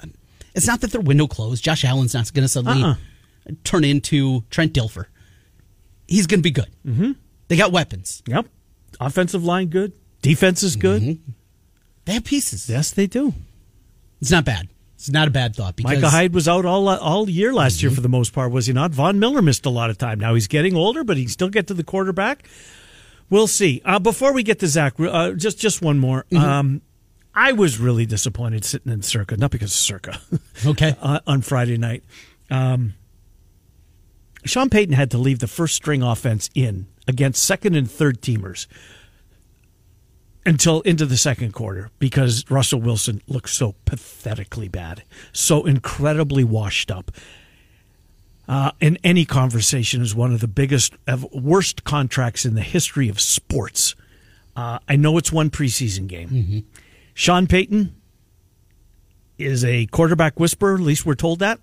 It's 0.56 0.68
not 0.68 0.82
that 0.82 0.92
their 0.92 1.02
window 1.02 1.28
closed. 1.28 1.64
Josh 1.64 1.84
Allen's 1.84 2.14
not 2.14 2.32
going 2.34 2.44
to 2.44 2.48
suddenly 2.48 2.84
Uh-uh. 2.84 2.96
Turn 3.64 3.84
into 3.84 4.44
Trent 4.50 4.74
Dilfer. 4.74 5.06
He's 6.08 6.28
going 6.28 6.40
to 6.40 6.44
be 6.44 6.52
good. 6.52 6.70
Mm-hmm. 6.86 7.12
They 7.48 7.58
got 7.58 7.72
weapons. 7.72 8.24
Yep. 8.28 8.48
Offensive 9.00 9.44
line 9.44 9.68
good. 9.68 9.94
Defense 10.22 10.64
is 10.64 10.76
good. 10.76 11.02
Mm-hmm. 11.02 11.32
They 12.06 12.14
have 12.14 12.24
pieces. 12.24 12.70
Yes, 12.70 12.92
they 12.92 13.08
do. 13.08 13.34
It's 14.22 14.32
not 14.32 14.46
bad. 14.46 14.70
It's 14.96 15.10
not 15.10 15.28
a 15.28 15.32
bad 15.32 15.54
thought 15.54 15.76
because 15.76 15.96
Micah 15.96 16.10
Hyde 16.10 16.34
was 16.34 16.48
out 16.48 16.66
all 16.66 16.88
all 16.88 17.30
year 17.30 17.54
last 17.54 17.84
year 17.84 17.92
for 17.92 18.00
the 18.00 18.08
most 18.08 18.32
part, 18.32 18.54
was 18.54 18.68
he 18.68 18.74
not? 18.74 18.92
Von 18.92 19.20
Miller 19.20 19.42
missed 19.42 19.66
a 19.66 19.70
lot 19.70 19.90
of 19.90 19.98
time. 19.98 20.18
Now 20.18 20.34
he's 20.34 20.48
getting 20.48 20.78
older, 20.78 21.04
but 21.04 21.18
he 21.18 21.24
can 21.24 21.32
still 21.32 21.50
get 21.50 21.68
to 21.68 21.74
the 21.74 21.84
quarterback. 21.84 22.48
We'll 23.30 23.48
see. 23.48 23.82
Uh, 23.84 24.00
before 24.00 24.32
we 24.32 24.44
get 24.44 24.60
to 24.60 24.68
Zach, 24.68 24.94
uh, 25.00 25.32
just 25.32 25.60
just 25.60 25.82
one 25.82 26.00
more. 26.00 26.26
Um, 26.34 26.82
I 27.36 27.52
was 27.52 27.80
really 27.80 28.06
disappointed 28.06 28.64
sitting 28.64 28.94
in 28.94 29.02
Circa, 29.02 29.36
not 29.36 29.52
because 29.52 29.72
of 29.72 29.78
Circa, 29.78 30.22
okay. 30.66 30.96
uh, 31.02 31.20
on 31.28 31.42
Friday 31.42 31.78
night. 31.78 32.04
Um, 32.50 32.94
Sean 34.46 34.70
Payton 34.70 34.94
had 34.94 35.12
to 35.12 35.18
leave 35.18 35.40
the 35.40 35.48
first 35.48 35.76
string 35.76 36.02
offense 36.02 36.50
in 36.54 36.88
against 37.08 37.44
second 37.44 37.76
and 37.76 37.90
third 37.90 38.22
teamers 38.22 38.68
until 40.46 40.82
into 40.82 41.06
the 41.06 41.18
second 41.18 41.54
quarter 41.54 41.90
because 42.00 42.50
Russell 42.50 42.82
Wilson 42.82 43.22
looked 43.28 43.50
so 43.50 43.76
pathetically 43.86 44.68
bad, 44.68 45.04
so 45.32 45.66
incredibly 45.66 46.44
washed 46.44 46.92
up. 46.92 47.12
Uh, 48.46 48.72
in 48.82 48.98
any 49.06 49.24
conversation, 49.24 50.02
is 50.02 50.14
one 50.14 50.34
of 50.34 50.42
the 50.42 50.50
biggest, 50.50 50.94
worst 51.32 51.86
contracts 51.86 52.44
in 52.46 52.56
the 52.56 52.62
history 52.62 53.08
of 53.08 53.22
sports. 53.22 53.96
Uh, 54.56 54.80
I 54.88 54.98
know 54.98 55.18
it's 55.18 55.32
one 55.32 55.50
preseason 55.50 56.08
game. 56.08 56.66
Sean 57.14 57.48
Payton 57.48 57.96
is 59.38 59.64
a 59.64 59.86
quarterback 59.88 60.40
whisperer. 60.42 60.76
At 60.76 60.82
least 60.82 61.06
we're 61.06 61.16
told 61.16 61.40
that. 61.40 61.60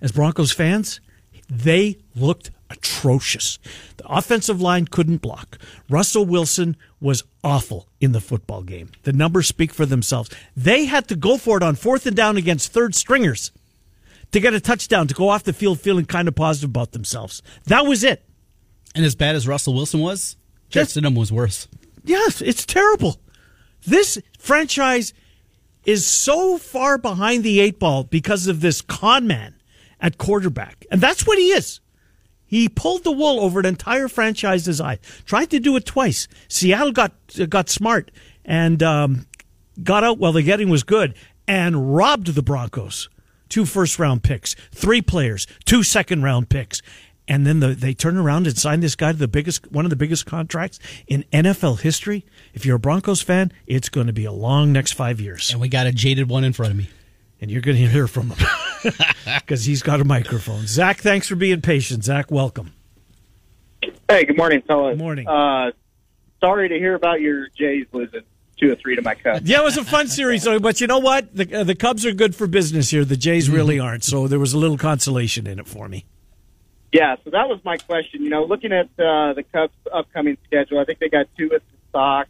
As 0.00 0.10
Broncos 0.10 0.50
fans, 0.50 1.00
they 1.50 1.98
looked 2.14 2.50
atrocious. 2.70 3.58
The 3.96 4.06
offensive 4.06 4.60
line 4.60 4.86
couldn't 4.86 5.18
block. 5.18 5.58
Russell 5.88 6.24
Wilson 6.24 6.76
was 7.00 7.24
awful 7.42 7.88
in 8.00 8.12
the 8.12 8.20
football 8.20 8.62
game. 8.62 8.90
The 9.02 9.12
numbers 9.12 9.48
speak 9.48 9.74
for 9.74 9.84
themselves. 9.84 10.30
They 10.56 10.84
had 10.84 11.08
to 11.08 11.16
go 11.16 11.36
for 11.36 11.56
it 11.56 11.62
on 11.62 11.74
fourth 11.74 12.06
and 12.06 12.16
down 12.16 12.36
against 12.36 12.72
third 12.72 12.94
stringers 12.94 13.50
to 14.32 14.40
get 14.40 14.54
a 14.54 14.60
touchdown, 14.60 15.08
to 15.08 15.14
go 15.14 15.28
off 15.28 15.42
the 15.42 15.52
field 15.52 15.80
feeling 15.80 16.04
kind 16.04 16.28
of 16.28 16.36
positive 16.36 16.70
about 16.70 16.92
themselves. 16.92 17.42
That 17.64 17.86
was 17.86 18.04
it. 18.04 18.24
And 18.94 19.04
as 19.04 19.16
bad 19.16 19.34
as 19.34 19.48
Russell 19.48 19.74
Wilson 19.74 20.00
was, 20.00 20.36
Justin 20.68 21.12
was 21.14 21.32
worse. 21.32 21.66
Yes, 22.04 22.40
it's 22.40 22.64
terrible. 22.64 23.20
This 23.86 24.20
franchise 24.38 25.12
is 25.84 26.06
so 26.06 26.58
far 26.58 26.98
behind 26.98 27.42
the 27.42 27.60
eight 27.60 27.78
ball 27.80 28.04
because 28.04 28.46
of 28.46 28.60
this 28.60 28.80
con 28.80 29.26
man 29.26 29.54
at 30.00 30.18
quarterback. 30.18 30.86
And 30.90 31.00
that's 31.00 31.26
what 31.26 31.38
he 31.38 31.52
is. 31.52 31.80
He 32.44 32.68
pulled 32.68 33.04
the 33.04 33.12
wool 33.12 33.38
over 33.40 33.60
an 33.60 33.66
entire 33.66 34.08
franchise's 34.08 34.80
eye. 34.80 34.98
Tried 35.24 35.50
to 35.50 35.60
do 35.60 35.76
it 35.76 35.86
twice. 35.86 36.26
Seattle 36.48 36.90
got 36.90 37.12
got 37.48 37.68
smart 37.68 38.10
and 38.44 38.82
um, 38.82 39.26
got 39.82 40.02
out 40.02 40.18
while 40.18 40.32
the 40.32 40.42
getting 40.42 40.68
was 40.68 40.82
good 40.82 41.14
and 41.46 41.94
robbed 41.94 42.34
the 42.34 42.42
Broncos. 42.42 43.08
Two 43.48 43.64
first 43.64 43.98
round 43.98 44.22
picks, 44.22 44.54
three 44.72 45.02
players, 45.02 45.46
two 45.64 45.82
second 45.82 46.22
round 46.22 46.48
picks. 46.48 46.82
And 47.28 47.46
then 47.46 47.60
the, 47.60 47.68
they 47.68 47.94
turn 47.94 48.16
around 48.16 48.48
and 48.48 48.58
sign 48.58 48.80
this 48.80 48.96
guy 48.96 49.12
to 49.12 49.18
the 49.18 49.28
biggest, 49.28 49.70
one 49.70 49.86
of 49.86 49.90
the 49.90 49.96
biggest 49.96 50.26
contracts 50.26 50.80
in 51.06 51.24
NFL 51.32 51.80
history. 51.80 52.26
If 52.54 52.66
you're 52.66 52.76
a 52.76 52.80
Broncos 52.80 53.22
fan, 53.22 53.52
it's 53.68 53.88
going 53.88 54.08
to 54.08 54.12
be 54.12 54.24
a 54.24 54.32
long 54.32 54.72
next 54.72 54.92
five 54.92 55.20
years, 55.20 55.52
And 55.52 55.60
we 55.60 55.68
got 55.68 55.86
a 55.86 55.92
jaded 55.92 56.28
one 56.28 56.42
in 56.42 56.52
front 56.52 56.72
of 56.72 56.78
me. 56.78 56.88
And 57.40 57.50
you're 57.50 57.62
going 57.62 57.76
to 57.76 57.86
hear 57.86 58.06
from 58.06 58.30
him 58.30 58.46
because 59.38 59.64
he's 59.64 59.82
got 59.82 60.00
a 60.00 60.04
microphone. 60.04 60.66
Zach, 60.66 60.98
thanks 60.98 61.28
for 61.28 61.36
being 61.36 61.60
patient. 61.60 62.04
Zach, 62.04 62.30
welcome. 62.30 62.72
Hey, 64.08 64.24
good 64.24 64.36
morning, 64.36 64.62
fellas. 64.66 64.92
Good 64.92 65.02
morning. 65.02 65.28
Uh, 65.28 65.72
sorry 66.40 66.68
to 66.68 66.78
hear 66.78 66.94
about 66.94 67.20
your 67.20 67.48
Jays 67.56 67.86
losing 67.92 68.22
two 68.58 68.72
or 68.72 68.74
three 68.76 68.96
to 68.96 69.02
my 69.02 69.14
Cubs. 69.14 69.48
Yeah, 69.48 69.60
it 69.60 69.64
was 69.64 69.78
a 69.78 69.84
fun 69.84 70.08
series, 70.08 70.44
but 70.44 70.80
you 70.80 70.86
know 70.86 70.98
what? 70.98 71.34
The 71.34 71.60
uh, 71.60 71.64
the 71.64 71.74
Cubs 71.74 72.04
are 72.04 72.12
good 72.12 72.34
for 72.34 72.46
business 72.46 72.90
here. 72.90 73.04
The 73.04 73.16
Jays 73.16 73.48
really 73.48 73.78
aren't, 73.78 74.04
so 74.04 74.28
there 74.28 74.38
was 74.38 74.52
a 74.52 74.58
little 74.58 74.76
consolation 74.76 75.46
in 75.46 75.58
it 75.58 75.66
for 75.66 75.88
me. 75.88 76.04
Yeah, 76.92 77.16
so 77.24 77.30
that 77.30 77.48
was 77.48 77.60
my 77.64 77.76
question. 77.78 78.22
You 78.22 78.30
know, 78.30 78.44
looking 78.44 78.72
at 78.72 78.86
uh, 78.98 79.32
the 79.32 79.44
Cubs' 79.50 79.72
upcoming 79.92 80.36
schedule, 80.44 80.78
I 80.78 80.84
think 80.84 80.98
they 80.98 81.08
got 81.08 81.26
two 81.38 81.48
with 81.50 81.62
the 81.70 81.78
Sox. 81.92 82.28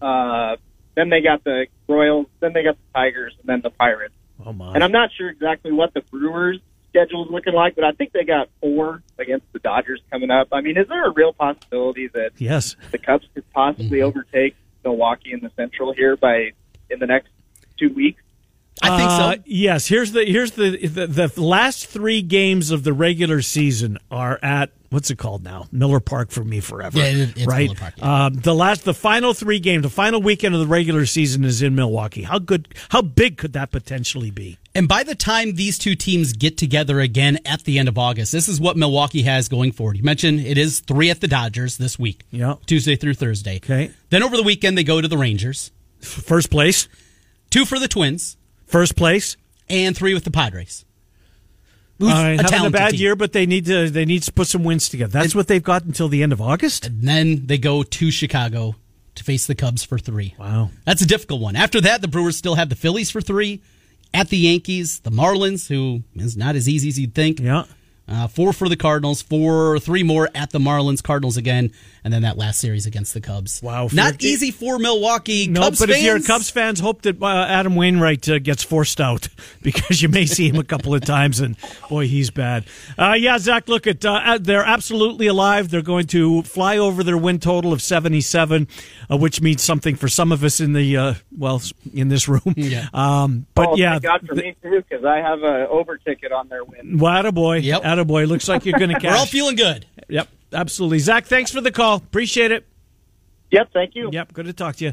Uh, 0.00 0.56
then 0.94 1.10
they 1.10 1.20
got 1.20 1.44
the 1.44 1.66
Royals. 1.88 2.26
Then 2.40 2.52
they 2.52 2.62
got 2.62 2.76
the 2.76 2.98
Tigers, 2.98 3.34
and 3.40 3.48
then 3.48 3.60
the 3.62 3.70
Pirates. 3.70 4.14
Oh 4.44 4.52
my! 4.52 4.74
And 4.74 4.84
I'm 4.84 4.92
not 4.92 5.10
sure 5.16 5.28
exactly 5.28 5.72
what 5.72 5.94
the 5.94 6.02
Brewers' 6.02 6.58
schedule 6.90 7.24
is 7.24 7.30
looking 7.30 7.54
like, 7.54 7.74
but 7.74 7.84
I 7.84 7.92
think 7.92 8.12
they 8.12 8.24
got 8.24 8.48
four 8.60 9.02
against 9.18 9.50
the 9.52 9.58
Dodgers 9.58 10.00
coming 10.10 10.30
up. 10.30 10.48
I 10.52 10.60
mean, 10.60 10.76
is 10.76 10.88
there 10.88 11.06
a 11.06 11.10
real 11.12 11.32
possibility 11.32 12.08
that 12.08 12.30
yes, 12.38 12.76
the 12.90 12.98
Cubs 12.98 13.26
could 13.34 13.50
possibly 13.52 14.02
overtake 14.02 14.54
Milwaukee 14.84 15.32
in 15.32 15.40
the 15.40 15.50
Central 15.56 15.92
here 15.92 16.16
by 16.16 16.52
in 16.90 16.98
the 16.98 17.06
next 17.06 17.28
two 17.78 17.92
weeks? 17.92 18.22
I 18.82 18.96
think 18.98 19.10
Uh, 19.10 19.32
so. 19.36 19.42
yes. 19.46 19.86
Here's 19.86 20.12
the 20.12 20.24
here's 20.26 20.50
the, 20.52 20.86
the 20.86 21.06
the 21.06 21.42
last 21.42 21.86
three 21.86 22.20
games 22.20 22.70
of 22.70 22.84
the 22.84 22.92
regular 22.92 23.40
season 23.40 23.98
are 24.10 24.38
at 24.42 24.70
what's 24.96 25.10
it 25.10 25.18
called 25.18 25.44
now? 25.44 25.66
Miller 25.70 26.00
Park 26.00 26.30
for 26.30 26.42
me 26.42 26.60
forever. 26.60 26.98
Yeah, 26.98 27.04
it- 27.04 27.36
it's 27.36 27.46
right. 27.46 27.64
Miller 27.68 27.74
Park, 27.78 27.94
yeah. 27.98 28.24
Um, 28.26 28.34
the 28.34 28.54
last 28.54 28.84
the 28.84 28.94
final 28.94 29.34
three 29.34 29.58
games, 29.60 29.82
the 29.82 29.90
final 29.90 30.22
weekend 30.22 30.54
of 30.54 30.60
the 30.62 30.66
regular 30.66 31.04
season 31.04 31.44
is 31.44 31.60
in 31.60 31.74
Milwaukee. 31.74 32.22
How 32.22 32.38
good? 32.38 32.74
How 32.88 33.02
big 33.02 33.36
could 33.36 33.52
that 33.52 33.70
potentially 33.70 34.30
be? 34.30 34.56
And 34.74 34.88
by 34.88 35.02
the 35.04 35.14
time 35.14 35.54
these 35.56 35.76
two 35.78 35.94
teams 35.94 36.32
get 36.32 36.56
together 36.56 36.98
again 37.00 37.38
at 37.44 37.64
the 37.64 37.78
end 37.78 37.88
of 37.88 37.98
August, 37.98 38.32
this 38.32 38.48
is 38.48 38.58
what 38.58 38.76
Milwaukee 38.78 39.22
has 39.22 39.48
going 39.50 39.72
forward. 39.72 39.98
You 39.98 40.02
mentioned 40.02 40.40
it 40.40 40.56
is 40.58 40.80
three 40.80 41.10
at 41.10 41.20
the 41.20 41.28
Dodgers 41.28 41.76
this 41.76 41.98
week. 41.98 42.22
Yeah. 42.30 42.54
Tuesday 42.64 42.96
through 42.96 43.14
Thursday. 43.14 43.56
Okay. 43.56 43.90
Then 44.10 44.22
over 44.22 44.36
the 44.36 44.42
weekend, 44.42 44.76
they 44.78 44.84
go 44.84 45.00
to 45.02 45.08
the 45.08 45.18
Rangers. 45.18 45.70
First 46.00 46.50
place, 46.50 46.88
Two 47.50 47.64
for 47.66 47.78
the 47.78 47.88
Twins, 47.88 48.36
first 48.66 48.96
place. 48.96 49.36
and 49.68 49.94
three 49.96 50.14
with 50.14 50.24
the 50.24 50.30
Padres. 50.30 50.84
Who's 51.98 52.12
Uh, 52.12 52.36
having 52.42 52.66
a 52.66 52.70
bad 52.70 52.90
team. 52.92 53.00
year, 53.00 53.16
but 53.16 53.32
they 53.32 53.46
need 53.46 53.64
to 53.66 53.88
they 53.90 54.04
need 54.04 54.22
to 54.24 54.32
put 54.32 54.46
some 54.48 54.64
wins 54.64 54.88
together. 54.88 55.12
That's 55.18 55.34
what 55.34 55.48
they've 55.48 55.62
got 55.62 55.84
until 55.84 56.08
the 56.08 56.22
end 56.22 56.32
of 56.32 56.40
August. 56.40 56.86
And 56.86 57.02
then 57.02 57.46
they 57.46 57.58
go 57.58 57.82
to 57.82 58.10
Chicago 58.10 58.76
to 59.14 59.24
face 59.24 59.46
the 59.46 59.54
Cubs 59.54 59.82
for 59.82 59.98
three. 59.98 60.34
Wow. 60.38 60.70
That's 60.84 61.00
a 61.00 61.06
difficult 61.06 61.40
one. 61.40 61.56
After 61.56 61.80
that, 61.80 62.02
the 62.02 62.08
Brewers 62.08 62.36
still 62.36 62.56
have 62.56 62.68
the 62.68 62.76
Phillies 62.76 63.10
for 63.10 63.22
three, 63.22 63.62
at 64.12 64.28
the 64.28 64.36
Yankees, 64.36 65.00
the 65.00 65.10
Marlins, 65.10 65.68
who 65.68 66.02
is 66.14 66.36
not 66.36 66.54
as 66.54 66.68
easy 66.68 66.88
as 66.88 66.98
you'd 66.98 67.14
think. 67.14 67.40
Yeah. 67.40 67.64
Uh, 68.08 68.28
four 68.28 68.52
for 68.52 68.68
the 68.68 68.76
Cardinals, 68.76 69.20
four, 69.20 69.78
three 69.80 70.04
more 70.04 70.28
at 70.32 70.50
the 70.50 70.60
Marlins, 70.60 71.02
Cardinals 71.02 71.36
again, 71.36 71.72
and 72.04 72.14
then 72.14 72.22
that 72.22 72.36
last 72.38 72.60
series 72.60 72.86
against 72.86 73.14
the 73.14 73.20
Cubs. 73.20 73.60
Wow, 73.60 73.88
not 73.92 74.14
for- 74.14 74.18
easy 74.26 74.52
for 74.52 74.78
Milwaukee. 74.78 75.48
No, 75.48 75.62
Cubs 75.62 75.80
but 75.80 75.90
if 75.90 76.00
you're 76.02 76.14
fans. 76.14 76.26
Cubs 76.28 76.50
fans, 76.50 76.78
hope 76.78 77.02
that 77.02 77.20
uh, 77.20 77.26
Adam 77.26 77.74
Wainwright 77.74 78.28
uh, 78.28 78.38
gets 78.38 78.62
forced 78.62 79.00
out 79.00 79.26
because 79.62 80.02
you 80.02 80.08
may 80.08 80.24
see 80.24 80.48
him 80.48 80.54
a 80.56 80.62
couple 80.64 80.94
of 80.94 81.00
times, 81.04 81.40
and 81.40 81.56
boy, 81.88 82.06
he's 82.06 82.30
bad. 82.30 82.64
Uh, 82.96 83.14
yeah, 83.18 83.38
Zach, 83.38 83.66
look 83.68 83.88
at 83.88 84.04
uh, 84.04 84.38
they're 84.40 84.62
absolutely 84.64 85.26
alive. 85.26 85.68
They're 85.70 85.82
going 85.82 86.06
to 86.08 86.42
fly 86.42 86.78
over 86.78 87.02
their 87.02 87.18
win 87.18 87.40
total 87.40 87.72
of 87.72 87.82
77, 87.82 88.68
uh, 89.10 89.16
which 89.16 89.40
means 89.40 89.62
something 89.64 89.96
for 89.96 90.06
some 90.06 90.30
of 90.30 90.44
us 90.44 90.60
in 90.60 90.74
the 90.74 90.96
uh, 90.96 91.14
well 91.36 91.60
in 91.92 92.08
this 92.08 92.28
room. 92.28 92.40
Yeah. 92.56 92.86
Um, 92.94 93.46
but 93.54 93.70
oh, 93.70 93.76
yeah, 93.76 93.98
God 93.98 94.26
for 94.26 94.34
me 94.34 94.54
too, 94.62 94.82
because 94.88 95.04
I 95.04 95.16
have 95.18 95.42
an 95.42 95.66
over 95.70 95.96
ticket 95.98 96.32
on 96.32 96.48
their 96.48 96.64
win. 96.64 96.98
well, 96.98 97.22
attaboy, 97.22 97.62
Yep. 97.62 97.82
Attaboy. 97.96 98.26
Looks 98.28 98.48
like 98.48 98.64
you're 98.64 98.78
going 98.78 98.90
to 98.90 99.00
cash. 99.00 99.12
We're 99.12 99.18
all 99.18 99.26
feeling 99.26 99.56
good. 99.56 99.86
yep, 100.08 100.28
absolutely. 100.52 100.98
Zach, 100.98 101.26
thanks 101.26 101.50
for 101.50 101.60
the 101.60 101.72
call. 101.72 101.96
Appreciate 101.96 102.50
it. 102.52 102.66
Yep, 103.50 103.70
thank 103.72 103.94
you. 103.94 104.10
Yep, 104.12 104.32
good 104.32 104.46
to 104.46 104.52
talk 104.52 104.76
to 104.76 104.86
you. 104.86 104.92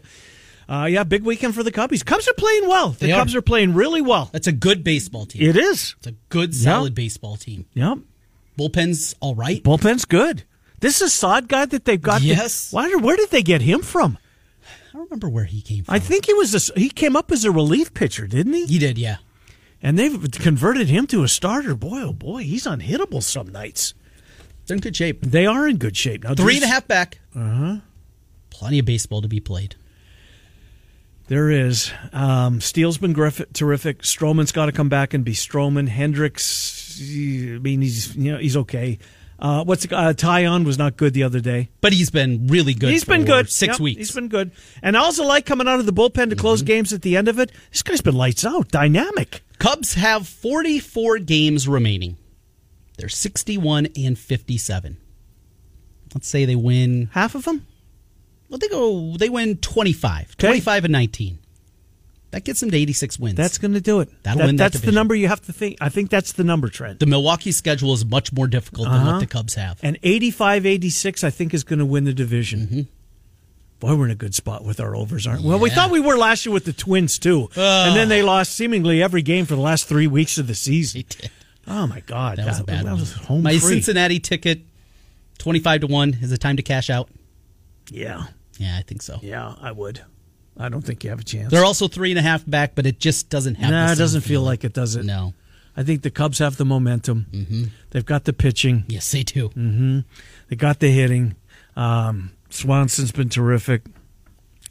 Uh, 0.70 0.86
yeah, 0.86 1.04
big 1.04 1.24
weekend 1.24 1.54
for 1.54 1.64
the 1.64 1.72
Cubbies. 1.72 2.06
Cubs 2.06 2.28
are 2.28 2.34
playing 2.34 2.68
well. 2.68 2.90
The 2.90 3.08
They. 3.08 3.12
Cubs 3.12 3.36
are 3.36 3.42
playing 3.42 3.74
really 3.74 4.02
well. 4.02 4.30
That's 4.32 4.48
a 4.48 4.52
good 4.52 4.84
baseball 4.84 5.26
team. 5.26 5.42
It 5.50 5.58
is. 5.58 5.96
It's 5.98 6.08
a 6.08 6.14
good, 6.30 6.56
solid 6.56 6.96
baseball 6.96 7.36
team. 7.36 7.66
Yep. 7.74 8.00
Bullpen's 8.58 9.16
all 9.20 9.36
right. 9.36 9.62
Bullpen's 9.64 10.06
good. 10.06 10.44
This 10.80 11.02
is 11.02 11.14
Sod 11.14 11.48
guy 11.48 11.66
that 11.66 11.86
they've 11.86 12.02
got. 12.02 12.22
Yes. 12.22 12.72
Why, 12.72 12.94
where 12.96 13.16
did 13.18 13.30
they 13.30 13.42
get 13.44 13.62
him 13.62 13.82
from? 13.82 14.18
I 14.64 14.94
don't 14.94 15.04
remember 15.06 15.28
where 15.30 15.46
he 15.46 15.62
came 15.62 15.84
from. 15.84 15.94
I 15.96 16.00
think 16.00 16.26
he 16.28 16.34
was 16.34 16.70
a, 16.70 16.80
he 16.80 16.90
came 16.90 17.16
up 17.16 17.32
as 17.32 17.46
a 17.46 17.52
relief 17.52 17.94
pitcher, 17.94 18.28
didn't 18.28 18.54
he? 18.54 18.66
he 18.66 18.80
did, 18.80 18.98
yeah. 18.98 19.18
And 19.84 20.00
they've 20.00 20.32
converted 20.32 20.88
him 20.88 21.06
to 21.08 21.24
a 21.24 21.28
starter. 21.28 21.76
Boy, 21.76 22.02
oh 22.02 22.14
boy, 22.14 22.44
he's 22.44 22.64
unhittable 22.66 23.22
some 23.22 23.48
nights. 23.52 23.94
They're 24.66 24.76
in 24.76 24.82
good 24.82 24.96
shape. 24.96 25.22
They 25.22 25.46
are 25.46 25.68
in 25.68 25.78
good 25.78 25.98
shape 25.98 26.24
now. 26.24 26.34
Three 26.36 26.56
and 26.56 26.64
a 26.64 26.68
half 26.68 26.88
back. 26.88 27.20
Uh 27.36 27.40
huh. 27.54 27.76
Plenty 28.50 28.80
of 28.80 28.86
baseball 28.86 29.22
to 29.22 29.28
be 29.28 29.42
played. 29.42 29.76
There 31.28 31.50
is. 31.50 31.92
Um, 32.12 32.62
Steele's 32.62 32.98
been 32.98 33.14
griff- 33.14 33.52
terrific. 33.54 34.04
Stroman's 34.04 34.52
got 34.52 34.68
to 34.68 34.72
come 34.72 34.90
back 34.90 35.14
and 35.14 35.24
be 35.26 35.34
Stroman. 35.34 35.88
Hendricks, 35.90 36.98
I 37.02 37.60
mean, 37.60 37.82
he's 37.82 38.16
you 38.16 38.32
know 38.32 38.38
he's 38.38 38.56
okay. 38.58 39.00
Uh, 39.40 39.64
what's 39.66 39.86
uh, 39.86 40.14
Taillon 40.16 40.64
was 40.64 40.78
not 40.78 40.96
good 40.96 41.14
the 41.14 41.24
other 41.24 41.40
day. 41.42 41.70
But 41.82 41.92
he's 41.92 42.10
been 42.10 42.48
really 42.48 42.74
good. 42.74 42.92
He's 42.92 43.04
been 43.04 43.22
for 43.22 43.28
good. 43.28 43.50
Six 43.50 43.74
Yep, 43.76 43.80
weeks. 43.82 43.98
He's 43.98 44.12
been 44.12 44.30
good. 44.30 44.52
And 44.82 44.96
I 44.96 45.02
also 45.02 45.26
like 45.26 45.46
coming 45.46 45.68
out 45.68 45.80
of 45.80 45.86
the 45.86 45.92
bullpen 45.92 46.30
to 46.30 46.36
close 46.38 46.62
games 46.62 46.94
at 46.94 47.02
the 47.02 47.18
end 47.18 47.28
of 47.28 47.40
it. 47.40 47.52
This 47.72 47.82
guy's 47.84 48.00
been 48.02 48.16
lights 48.16 48.46
out, 48.46 48.70
dynamic. 48.70 49.42
Cubs 49.64 49.94
have 49.94 50.28
44 50.28 51.20
games 51.20 51.70
remaining. 51.70 52.18
They're 52.98 53.08
61 53.08 53.88
and 53.98 54.20
57. 54.20 54.98
Let's 56.14 56.28
say 56.28 56.44
they 56.44 56.58
win. 56.58 57.10
Half 57.14 57.34
of 57.36 57.46
them. 57.46 57.66
Well, 58.50 58.60
they 58.60 58.68
go. 58.68 59.16
They 59.16 59.30
win 59.30 59.56
25. 59.58 60.36
Okay. 60.38 60.48
25 60.48 60.84
and 60.84 60.92
19. 60.92 61.40
That 62.32 62.44
gets 62.44 62.60
them 62.60 62.72
to 62.72 62.78
86 62.78 63.18
wins. 63.20 63.38
That's 63.38 63.58
going 63.58 63.74
to 63.74 63.80
do 63.80 64.02
it. 64.02 64.10
That'll 64.24 64.46
win 64.48 64.58
that 64.58 64.74
that's 64.74 64.84
the 64.84 64.92
number 64.92 65.16
you 65.16 65.30
have 65.30 65.40
to 65.46 65.54
think. 65.54 65.78
I 65.80 65.88
think 65.88 66.10
that's 66.10 66.34
the 66.34 66.44
number, 66.44 66.68
Trent. 66.68 67.00
the 67.00 67.06
Milwaukee 67.06 67.54
schedule 67.54 67.94
is 67.94 68.04
much 68.04 68.34
more 68.34 68.48
difficult 68.48 68.90
than 68.90 68.98
Uh-huh. 68.98 69.12
what 69.14 69.20
the 69.22 69.28
Cubs 69.28 69.54
have. 69.56 69.80
And 69.82 69.98
85 70.04 70.66
86, 70.66 71.24
I 71.24 71.30
think, 71.30 71.54
is 71.54 71.64
going 71.64 71.80
to 71.80 71.86
win 71.86 72.04
the 72.04 72.14
division. 72.14 72.60
Mm-hmm. 72.60 72.82
Boy, 73.84 73.96
we're 73.98 74.06
in 74.06 74.12
a 74.12 74.16
good 74.16 74.34
spot 74.34 74.64
with 74.64 74.80
our 74.80 74.96
overs, 74.96 75.28
aren't 75.28 75.42
we? 75.42 75.50
Well, 75.50 75.60
we 75.60 75.70
thought 75.70 75.92
we 75.92 76.00
were 76.00 76.16
last 76.16 76.46
year 76.46 76.54
with 76.54 76.64
the 76.64 76.72
Twins, 76.72 77.20
too. 77.20 77.50
and 77.58 77.94
then 77.98 78.08
they 78.08 78.24
lost 78.24 78.56
seemingly 78.56 79.04
every 79.04 79.22
game 79.22 79.46
for 79.46 79.56
the 79.56 79.62
last 79.62 79.88
three 79.90 80.08
weeks 80.08 80.38
of 80.38 80.48
the 80.48 80.56
season. 80.56 81.02
They 81.02 81.16
did. 81.24 81.32
Oh, 81.68 81.86
my 81.86 82.00
God. 82.00 82.38
That 82.38 82.46
was 82.46 82.62
a 82.62 82.64
bad 82.64 82.86
that 82.86 82.92
one. 82.92 83.00
was 83.02 83.12
home 83.12 83.44
My 83.44 83.58
free. 83.58 83.74
Cincinnati 83.74 84.20
ticket, 84.22 84.62
25 85.40 85.82
to 85.82 85.88
1. 85.88 86.18
Is 86.22 86.32
it 86.32 86.38
time 86.38 86.56
to 86.56 86.64
cash 86.64 86.90
out? 86.90 87.10
Yeah. 87.90 88.28
Yeah, 88.58 88.78
I 88.80 88.84
think 88.84 89.02
so. 89.02 89.20
Yeah, 89.22 89.54
I 89.62 89.74
would. 89.74 90.00
I 90.58 90.70
don't 90.70 90.82
think 90.82 91.04
you 91.04 91.10
have 91.10 91.20
a 91.20 91.26
chance. 91.26 91.52
They're 91.52 91.66
also 91.66 91.90
three 91.90 92.12
and 92.12 92.20
a 92.20 92.22
half 92.22 92.50
back, 92.50 92.76
but 92.76 92.86
it 92.86 93.02
just 93.02 93.30
doesn't 93.30 93.56
have. 93.56 93.70
Nah, 93.70 93.92
it 93.92 93.98
doesn't 93.98 94.22
feel 94.22 94.44
like 94.44 94.64
it, 94.64 94.72
does 94.72 94.96
it? 94.96 95.04
No. 95.04 95.34
I 95.76 95.84
think 95.84 96.04
the 96.04 96.10
Cubs 96.10 96.40
have 96.40 96.56
the 96.56 96.64
momentum. 96.64 97.26
Mm-hmm. 97.34 97.64
They've 97.90 98.06
got 98.06 98.24
the 98.24 98.32
pitching. 98.32 98.86
Yes, 98.88 99.12
they 99.12 99.24
do. 99.24 99.50
Mm. 99.50 100.06
They 100.48 100.56
got 100.56 100.80
the 100.80 100.90
hitting. 100.90 101.36
Um, 101.76 102.32
Swanson's 102.54 103.12
been 103.12 103.30
terrific. 103.30 103.84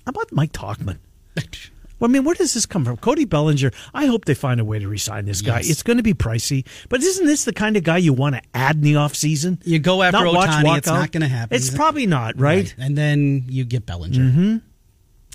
How 0.07 0.11
about 0.11 0.33
Mike 0.33 0.53
Tauchman? 0.53 0.99
I 2.03 2.07
mean, 2.09 2.25
where 2.25 2.35
does 2.35 2.55
this 2.55 2.67
come 2.67 2.85
from? 2.85 2.97
Cody 2.97 3.25
Bellinger. 3.25 3.71
I 3.95 4.07
hope 4.07 4.25
they 4.25 4.35
find 4.35 4.59
a 4.59 4.65
way 4.65 4.81
to 4.81 4.89
resign 4.89 5.25
this 5.25 5.41
guy. 5.41 5.59
Yes. 5.59 5.71
It's 5.71 5.83
going 5.85 5.99
to 5.99 6.03
be 6.03 6.15
pricey, 6.15 6.67
but 6.89 7.01
isn't 7.01 7.27
this 7.27 7.45
the 7.45 7.53
kind 7.53 7.77
of 7.77 7.85
guy 7.85 7.99
you 7.99 8.13
want 8.13 8.35
to 8.35 8.43
add 8.55 8.77
in 8.77 8.83
the 8.83 8.95
offseason? 8.95 9.63
You 9.65 9.79
go 9.79 10.03
after 10.03 10.25
Not 10.25 10.35
watch, 10.35 10.49
it's 10.79 10.89
out? 10.89 10.95
not 10.95 11.13
going 11.13 11.21
to 11.23 11.29
happen. 11.29 11.55
It's 11.55 11.71
probably 11.71 12.07
not, 12.07 12.41
right? 12.41 12.75
And 12.77 12.99
then 12.99 13.45
you 13.49 13.65
get 13.65 13.87
Bellinger. 13.87 14.19
Mm-hmm. 14.19 14.57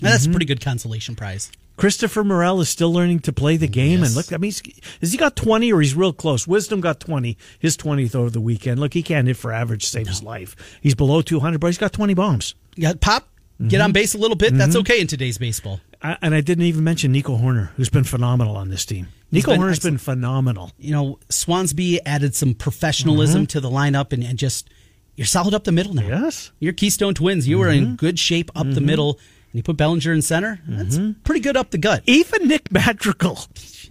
That's 0.02 0.26
a 0.26 0.30
pretty 0.30 0.46
good 0.46 0.60
consolation 0.60 1.16
prize. 1.16 1.50
Christopher 1.78 2.24
Morel 2.24 2.60
is 2.60 2.68
still 2.68 2.92
learning 2.92 3.20
to 3.20 3.32
play 3.32 3.56
the 3.56 3.68
game, 3.68 4.02
and 4.02 4.14
look, 4.14 4.32
I 4.32 4.36
mean, 4.36 4.50
he's- 4.50 4.62
has 5.00 5.12
he 5.12 5.16
got 5.16 5.36
twenty 5.36 5.72
or 5.72 5.80
he's 5.80 5.94
real 5.94 6.12
close? 6.12 6.46
Wisdom 6.46 6.80
got 6.82 7.00
twenty, 7.00 7.38
his 7.58 7.76
twentieth 7.76 8.14
over 8.14 8.28
the 8.30 8.40
weekend. 8.40 8.80
Look, 8.80 8.92
he 8.94 9.02
can't 9.02 9.26
hit 9.26 9.36
for 9.36 9.52
average, 9.52 9.84
to 9.84 9.88
save 9.88 10.08
his 10.08 10.22
life. 10.22 10.54
He's 10.82 10.94
below 10.94 11.22
two 11.22 11.40
hundred, 11.40 11.60
but 11.60 11.68
he's 11.68 11.78
got 11.78 11.92
twenty 11.92 12.14
bombs. 12.14 12.54
You 12.76 12.82
got 12.82 13.00
pop, 13.00 13.28
get 13.60 13.68
Mm-hmm. 13.78 13.82
on 13.84 13.92
base 13.92 14.14
a 14.14 14.18
little 14.18 14.36
bit. 14.36 14.54
That's 14.54 14.76
okay 14.76 15.00
in 15.00 15.06
today's 15.06 15.38
baseball. 15.38 15.80
I, 16.02 16.16
and 16.22 16.34
I 16.34 16.40
didn't 16.42 16.64
even 16.64 16.84
mention 16.84 17.10
Nico 17.10 17.36
Hoerner, 17.36 17.70
who's 17.76 17.88
been 17.88 18.04
phenomenal 18.04 18.56
on 18.56 18.68
this 18.68 18.84
team. 18.84 19.08
Nico 19.32 19.50
been 19.52 19.60
Hoerner's 19.60 19.76
excellent. 19.78 19.94
been 19.94 19.98
phenomenal. 19.98 20.72
You 20.78 20.92
know, 20.92 21.18
Swansby 21.28 21.98
added 22.06 22.34
some 22.36 22.54
professionalism 22.54 23.46
to 23.48 23.60
the 23.60 23.68
lineup 23.70 24.12
and, 24.12 24.22
and 24.22 24.38
just 24.38 24.70
you're 25.16 25.26
solid 25.26 25.54
up 25.54 25.64
the 25.64 25.72
middle 25.72 25.94
now. 25.94 26.02
Mm-hmm. 26.02 26.24
Yes. 26.24 26.52
You're 26.60 26.72
Keystone 26.72 27.14
Twins. 27.14 27.48
You 27.48 27.58
were 27.58 27.68
in 27.68 27.96
good 27.96 28.18
shape 28.18 28.50
up 28.54 28.72
the 28.72 28.80
middle, 28.80 29.18
you 29.58 29.62
put 29.64 29.76
Bellinger 29.76 30.12
in 30.12 30.22
center. 30.22 30.60
That's 30.66 30.96
mm-hmm. 30.96 31.20
pretty 31.22 31.40
good 31.40 31.56
up 31.56 31.70
the 31.70 31.78
gut. 31.78 32.04
Even 32.06 32.46
Nick 32.46 32.70
Madrigal, 32.70 33.38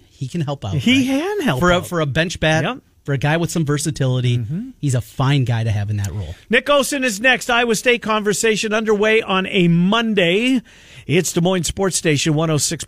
He 0.10 0.28
can 0.30 0.42
help 0.42 0.64
out. 0.66 0.76
he 0.76 1.00
right? 1.00 1.20
can 1.20 1.42
help 1.42 1.60
for 1.60 1.72
a, 1.72 1.84
for 1.84 2.00
a 2.00 2.06
bench 2.06 2.40
bat. 2.40 2.64
Yep. 2.64 2.80
For 3.04 3.14
a 3.14 3.18
guy 3.18 3.38
with 3.38 3.52
some 3.52 3.66
versatility, 3.66 4.38
mm-hmm. 4.38 4.72
he's 4.80 4.94
a 4.94 5.00
fine 5.00 5.46
guy 5.46 5.64
to 5.64 5.72
have 5.72 5.90
in 5.90 5.96
that 5.96 6.12
role. 6.12 6.36
Nick 6.50 6.66
Osen 6.66 7.06
is 7.06 7.22
next. 7.22 7.50
Iowa 7.50 7.74
State 7.76 8.02
conversation 8.02 8.74
underway 8.74 9.22
on 9.22 9.46
a 9.46 9.70
Monday. 9.70 10.62
It's 11.06 11.32
Des 11.32 11.40
Moines 11.40 11.64
Sports 11.64 11.96
Station 11.96 12.34
106. 12.34 12.84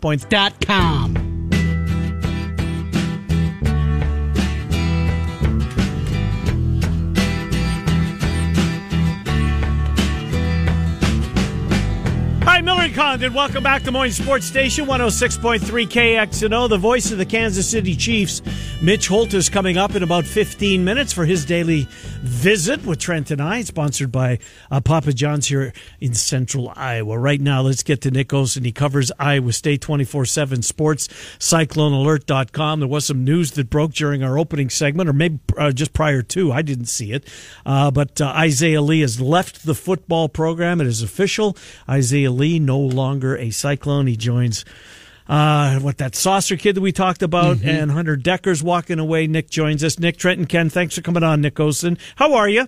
Condon. 13.00 13.32
Welcome 13.32 13.62
back 13.62 13.82
to 13.84 13.92
Moines 13.92 14.12
Sports 14.12 14.44
Station 14.44 14.84
106.3 14.84 15.58
KXNO, 15.58 16.68
the 16.68 16.76
voice 16.76 17.10
of 17.10 17.16
the 17.16 17.24
Kansas 17.24 17.66
City 17.66 17.96
Chiefs. 17.96 18.42
Mitch 18.82 19.08
Holthus 19.08 19.50
coming 19.50 19.78
up 19.78 19.94
in 19.94 20.02
about 20.02 20.26
15 20.26 20.84
minutes 20.84 21.10
for 21.10 21.24
his 21.24 21.46
daily 21.46 21.88
visit 22.20 22.84
with 22.84 22.98
Trent 22.98 23.30
and 23.30 23.40
I, 23.40 23.62
sponsored 23.62 24.12
by 24.12 24.38
uh, 24.70 24.82
Papa 24.82 25.14
John's 25.14 25.46
here 25.46 25.72
in 25.98 26.12
central 26.12 26.72
Iowa. 26.76 27.18
Right 27.18 27.40
now, 27.40 27.62
let's 27.62 27.82
get 27.82 28.02
to 28.02 28.10
Nick 28.10 28.28
Osen. 28.28 28.66
He 28.66 28.72
covers 28.72 29.10
Iowa 29.18 29.52
State 29.52 29.80
24 29.80 30.26
7 30.26 30.60
sports, 30.60 31.08
cyclonealert.com. 31.38 32.80
There 32.80 32.88
was 32.88 33.06
some 33.06 33.24
news 33.24 33.52
that 33.52 33.70
broke 33.70 33.94
during 33.94 34.22
our 34.22 34.38
opening 34.38 34.68
segment, 34.68 35.08
or 35.08 35.14
maybe 35.14 35.40
uh, 35.56 35.72
just 35.72 35.94
prior 35.94 36.20
to. 36.22 36.52
I 36.52 36.60
didn't 36.60 36.86
see 36.86 37.12
it. 37.12 37.26
Uh, 37.64 37.90
but 37.90 38.20
uh, 38.20 38.26
Isaiah 38.26 38.82
Lee 38.82 39.00
has 39.00 39.20
left 39.22 39.64
the 39.64 39.74
football 39.74 40.28
program. 40.28 40.82
It 40.82 40.86
is 40.86 41.02
official. 41.02 41.56
Isaiah 41.88 42.30
Lee 42.30 42.58
no 42.58 42.89
longer 42.90 43.36
a 43.36 43.50
Cyclone. 43.50 44.06
He 44.06 44.16
joins 44.16 44.64
uh, 45.28 45.78
what 45.78 45.98
that 45.98 46.12
Sauser 46.12 46.58
kid 46.58 46.76
that 46.76 46.80
we 46.80 46.92
talked 46.92 47.22
about, 47.22 47.58
mm-hmm. 47.58 47.68
and 47.68 47.90
Hunter 47.90 48.16
Dekkers 48.16 48.62
walking 48.62 48.98
away. 48.98 49.26
Nick 49.26 49.48
joins 49.48 49.84
us. 49.84 49.98
Nick 49.98 50.16
Trenton 50.16 50.46
Ken, 50.46 50.68
thanks 50.68 50.96
for 50.96 51.02
coming 51.02 51.22
on, 51.22 51.40
Nick 51.40 51.54
Osen. 51.54 51.98
How 52.16 52.34
are 52.34 52.48
you? 52.48 52.66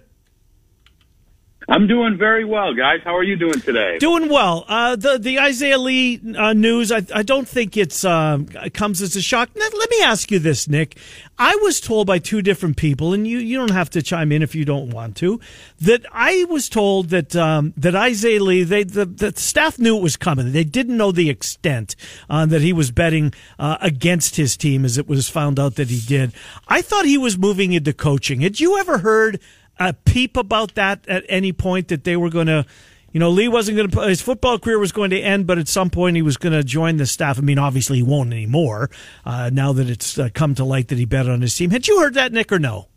I'm 1.68 1.86
doing 1.86 2.18
very 2.18 2.44
well, 2.44 2.74
guys. 2.74 3.00
How 3.04 3.16
are 3.16 3.22
you 3.22 3.36
doing 3.36 3.60
today? 3.60 3.98
Doing 3.98 4.28
well. 4.28 4.64
Uh, 4.68 4.96
the 4.96 5.18
the 5.18 5.40
Isaiah 5.40 5.78
Lee 5.78 6.20
uh, 6.36 6.52
news, 6.52 6.90
I, 6.90 7.02
I 7.14 7.22
don't 7.22 7.48
think 7.48 7.76
it's 7.76 8.04
uh, 8.04 8.38
comes 8.74 9.00
as 9.00 9.16
a 9.16 9.22
shock. 9.22 9.50
Let 9.54 9.90
me 9.90 10.02
ask 10.02 10.30
you 10.30 10.38
this, 10.38 10.68
Nick. 10.68 10.96
I 11.38 11.56
was 11.56 11.80
told 11.80 12.06
by 12.06 12.18
two 12.18 12.42
different 12.42 12.76
people, 12.76 13.12
and 13.12 13.26
you, 13.26 13.38
you 13.38 13.56
don't 13.56 13.72
have 13.72 13.90
to 13.90 14.02
chime 14.02 14.32
in 14.32 14.42
if 14.42 14.54
you 14.54 14.64
don't 14.64 14.90
want 14.90 15.16
to, 15.16 15.40
that 15.80 16.04
I 16.12 16.44
was 16.44 16.68
told 16.68 17.08
that 17.08 17.34
um, 17.34 17.72
that 17.76 17.94
Isaiah 17.94 18.42
Lee, 18.42 18.62
they 18.62 18.84
the, 18.84 19.06
the 19.06 19.32
staff 19.36 19.78
knew 19.78 19.96
it 19.96 20.02
was 20.02 20.16
coming. 20.16 20.52
They 20.52 20.64
didn't 20.64 20.96
know 20.96 21.10
the 21.10 21.30
extent 21.30 21.96
uh, 22.28 22.46
that 22.46 22.62
he 22.62 22.72
was 22.72 22.90
betting 22.90 23.32
uh, 23.58 23.78
against 23.80 24.36
his 24.36 24.56
team, 24.56 24.84
as 24.84 24.98
it 24.98 25.08
was 25.08 25.28
found 25.28 25.58
out 25.58 25.76
that 25.76 25.88
he 25.88 26.00
did. 26.00 26.32
I 26.68 26.82
thought 26.82 27.06
he 27.06 27.18
was 27.18 27.38
moving 27.38 27.72
into 27.72 27.92
coaching. 27.92 28.40
Had 28.40 28.60
you 28.60 28.78
ever 28.78 28.98
heard? 28.98 29.40
A 29.88 29.92
peep 29.92 30.36
about 30.36 30.74
that 30.74 31.06
at 31.08 31.24
any 31.28 31.52
point 31.52 31.88
that 31.88 32.04
they 32.04 32.16
were 32.16 32.30
going 32.30 32.46
to, 32.46 32.66
you 33.12 33.20
know, 33.20 33.30
Lee 33.30 33.48
wasn't 33.48 33.76
going 33.76 33.90
to, 33.90 34.00
his 34.08 34.22
football 34.22 34.58
career 34.58 34.78
was 34.78 34.92
going 34.92 35.10
to 35.10 35.20
end, 35.20 35.46
but 35.46 35.58
at 35.58 35.68
some 35.68 35.90
point 35.90 36.16
he 36.16 36.22
was 36.22 36.36
going 36.36 36.52
to 36.52 36.64
join 36.64 36.96
the 36.96 37.06
staff. 37.06 37.38
I 37.38 37.42
mean, 37.42 37.58
obviously 37.58 37.98
he 37.98 38.02
won't 38.02 38.32
anymore 38.32 38.90
uh, 39.24 39.50
now 39.52 39.72
that 39.72 39.90
it's 39.90 40.18
uh, 40.18 40.28
come 40.32 40.54
to 40.54 40.64
light 40.64 40.88
that 40.88 40.98
he 40.98 41.04
bet 41.04 41.28
on 41.28 41.40
his 41.40 41.54
team. 41.54 41.70
Had 41.70 41.86
you 41.86 42.00
heard 42.00 42.14
that, 42.14 42.32
Nick, 42.32 42.50
or 42.50 42.58
no? 42.58 42.88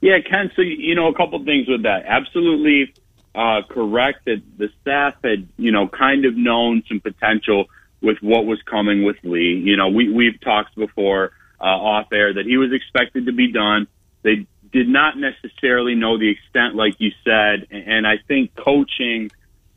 Yeah, 0.00 0.18
Ken. 0.28 0.50
So, 0.56 0.62
you 0.62 0.94
know, 0.94 1.06
a 1.08 1.14
couple 1.14 1.42
things 1.44 1.68
with 1.68 1.84
that. 1.84 2.04
Absolutely 2.06 2.92
uh, 3.34 3.62
correct 3.68 4.24
that 4.26 4.42
the 4.58 4.68
staff 4.80 5.14
had, 5.22 5.48
you 5.56 5.70
know, 5.70 5.88
kind 5.88 6.24
of 6.24 6.36
known 6.36 6.82
some 6.88 7.00
potential 7.00 7.66
with 8.02 8.18
what 8.20 8.44
was 8.44 8.60
coming 8.62 9.04
with 9.04 9.16
Lee. 9.22 9.62
You 9.64 9.76
know, 9.76 9.88
we, 9.88 10.12
we've 10.12 10.40
talked 10.40 10.74
before 10.74 11.30
uh, 11.60 11.64
off 11.64 12.08
air 12.12 12.34
that 12.34 12.44
he 12.44 12.56
was 12.56 12.72
expected 12.72 13.26
to 13.26 13.32
be 13.32 13.52
done. 13.52 13.86
They 14.22 14.46
did 14.72 14.88
not 14.88 15.18
necessarily 15.18 15.94
know 15.94 16.18
the 16.18 16.30
extent, 16.30 16.74
like 16.74 16.94
you 16.98 17.12
said. 17.24 17.68
And 17.70 18.06
I 18.06 18.16
think 18.26 18.54
coaching, 18.56 19.30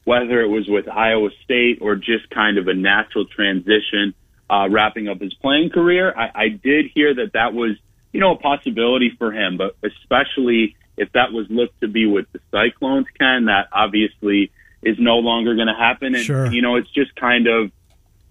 whether 0.05 0.41
it 0.41 0.47
was 0.47 0.67
with 0.67 0.87
Iowa 0.87 1.29
State 1.43 1.79
or 1.81 1.95
just 1.95 2.29
kind 2.29 2.57
of 2.57 2.67
a 2.67 2.73
natural 2.73 3.25
transition, 3.25 4.13
uh, 4.49 4.67
wrapping 4.69 5.07
up 5.07 5.19
his 5.19 5.33
playing 5.33 5.69
career, 5.69 6.13
I, 6.15 6.31
I 6.33 6.47
did 6.49 6.91
hear 6.93 7.13
that 7.15 7.33
that 7.33 7.53
was, 7.53 7.71
you 8.13 8.19
know, 8.19 8.31
a 8.35 8.37
possibility 8.37 9.11
for 9.17 9.31
him, 9.31 9.57
but 9.57 9.75
especially 9.83 10.75
if 10.97 11.11
that 11.11 11.33
was 11.33 11.47
looked 11.49 11.81
to 11.81 11.87
be 11.87 12.05
with 12.05 12.31
the 12.31 12.39
Cyclones, 12.51 13.07
Ken, 13.19 13.45
that 13.45 13.67
obviously 13.73 14.51
is 14.81 14.97
no 14.99 15.17
longer 15.17 15.55
going 15.55 15.67
to 15.67 15.73
happen. 15.73 16.15
And, 16.15 16.23
sure. 16.23 16.51
you 16.51 16.61
know, 16.61 16.75
it's 16.77 16.89
just 16.91 17.15
kind 17.15 17.47
of, 17.47 17.71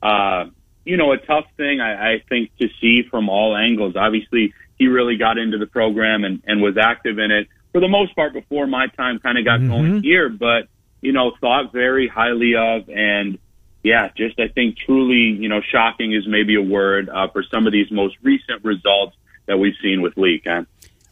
uh, 0.02 0.46
you 0.84 0.96
know, 0.96 1.12
a 1.12 1.18
tough 1.18 1.46
thing, 1.56 1.80
I, 1.80 2.14
I 2.14 2.22
think, 2.28 2.56
to 2.58 2.68
see 2.80 3.02
from 3.10 3.28
all 3.28 3.56
angles. 3.56 3.96
Obviously, 3.96 4.54
he 4.78 4.88
really 4.88 5.16
got 5.16 5.38
into 5.38 5.58
the 5.58 5.66
program 5.66 6.24
and, 6.24 6.42
and 6.46 6.60
was 6.60 6.76
active 6.76 7.18
in 7.18 7.30
it 7.30 7.48
for 7.72 7.80
the 7.80 7.88
most 7.88 8.14
part 8.14 8.32
before 8.32 8.66
my 8.66 8.86
time 8.88 9.18
kind 9.18 9.36
of 9.36 9.44
got 9.44 9.60
mm-hmm. 9.60 9.68
going 9.68 10.02
here, 10.02 10.28
but, 10.28 10.68
you 11.00 11.12
know, 11.12 11.32
thought 11.40 11.72
very 11.72 12.08
highly 12.08 12.54
of 12.54 12.88
and, 12.88 13.38
yeah, 13.82 14.08
just 14.16 14.40
I 14.40 14.48
think 14.48 14.78
truly, 14.78 15.36
you 15.42 15.48
know, 15.48 15.60
shocking 15.60 16.12
is 16.12 16.26
maybe 16.26 16.54
a 16.54 16.62
word 16.62 17.08
uh, 17.08 17.28
for 17.28 17.42
some 17.42 17.66
of 17.66 17.72
these 17.72 17.90
most 17.90 18.16
recent 18.22 18.64
results 18.64 19.16
that 19.46 19.58
we've 19.58 19.74
seen 19.82 20.00
with 20.00 20.16
Lee. 20.16 20.40
Ken. 20.42 20.66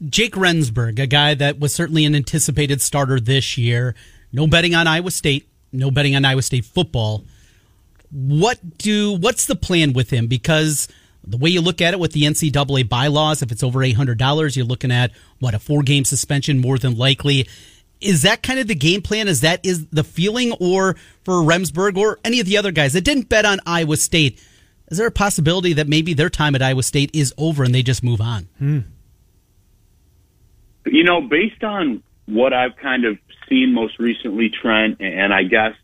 Jake 0.09 0.35
Remsburg, 0.35 0.98
a 0.98 1.07
guy 1.07 1.35
that 1.35 1.61
was 1.61 1.75
certainly 1.75 2.05
an 2.05 2.14
anticipated 2.14 2.81
starter 2.81 3.20
this 3.20 3.59
year. 3.59 3.94
No 4.33 4.46
betting 4.46 4.75
on 4.75 4.87
Iowa 4.87 5.11
State. 5.11 5.48
No 5.72 5.90
betting 5.90 6.16
on 6.16 6.25
Iowa 6.25 6.42
State 6.42 6.64
football. 6.64 7.25
What 8.11 8.79
do? 8.79 9.12
What's 9.12 9.46
the 9.46 9.55
plan 9.55 9.92
with 9.92 10.11
him? 10.11 10.27
Because 10.27 10.88
the 11.24 11.37
way 11.37 11.50
you 11.50 11.61
look 11.61 11.80
at 11.80 11.94
it 11.94 12.00
with 12.00 12.12
the 12.12 12.22
NCAA 12.22 12.88
bylaws, 12.88 13.42
if 13.42 13.52
it's 13.52 13.62
over 13.62 13.80
$800, 13.80 14.56
you're 14.56 14.64
looking 14.64 14.90
at 14.90 15.12
what 15.38 15.54
a 15.54 15.58
four 15.58 15.82
game 15.82 16.04
suspension 16.04 16.58
more 16.58 16.78
than 16.78 16.96
likely. 16.96 17.48
Is 18.00 18.22
that 18.22 18.42
kind 18.42 18.58
of 18.58 18.66
the 18.66 18.74
game 18.74 19.02
plan? 19.02 19.28
Is 19.28 19.42
that 19.42 19.64
is 19.64 19.87
the 19.88 20.02
feeling, 20.02 20.52
or 20.58 20.96
for 21.24 21.35
Remsburg 21.35 21.96
or 21.96 22.18
any 22.24 22.40
of 22.40 22.46
the 22.46 22.56
other 22.56 22.72
guys 22.72 22.94
that 22.94 23.04
didn't 23.04 23.28
bet 23.28 23.44
on 23.44 23.61
Iowa 23.64 23.96
State? 23.96 24.42
Is 24.90 24.98
there 24.98 25.06
a 25.06 25.12
possibility 25.12 25.72
that 25.74 25.88
maybe 25.88 26.12
their 26.12 26.28
time 26.28 26.54
at 26.54 26.62
Iowa 26.62 26.82
State 26.82 27.11
is 27.14 27.32
over 27.38 27.62
and 27.62 27.74
they 27.74 27.82
just 27.82 28.02
move 28.02 28.20
on? 28.20 28.48
Hmm. 28.58 28.78
You 30.85 31.04
know, 31.04 31.20
based 31.20 31.62
on 31.62 32.02
what 32.26 32.52
I've 32.52 32.76
kind 32.76 33.04
of 33.04 33.18
seen 33.48 33.72
most 33.72 33.98
recently, 33.98 34.50
Trent, 34.50 35.00
and 35.00 35.32
I 35.32 35.44
guess 35.44 35.74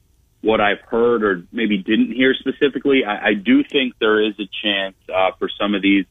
what 0.40 0.60
I've 0.60 0.80
heard 0.80 1.24
or 1.24 1.42
maybe 1.52 1.78
didn't 1.78 2.12
hear 2.12 2.34
specifically, 2.34 3.04
I, 3.04 3.28
I 3.28 3.34
do 3.34 3.64
think 3.64 3.94
there 3.98 4.22
is 4.24 4.34
a 4.38 4.48
chance 4.62 4.96
uh, 5.12 5.32
for 5.38 5.48
some 5.58 5.74
of 5.74 5.82
these 5.82 6.04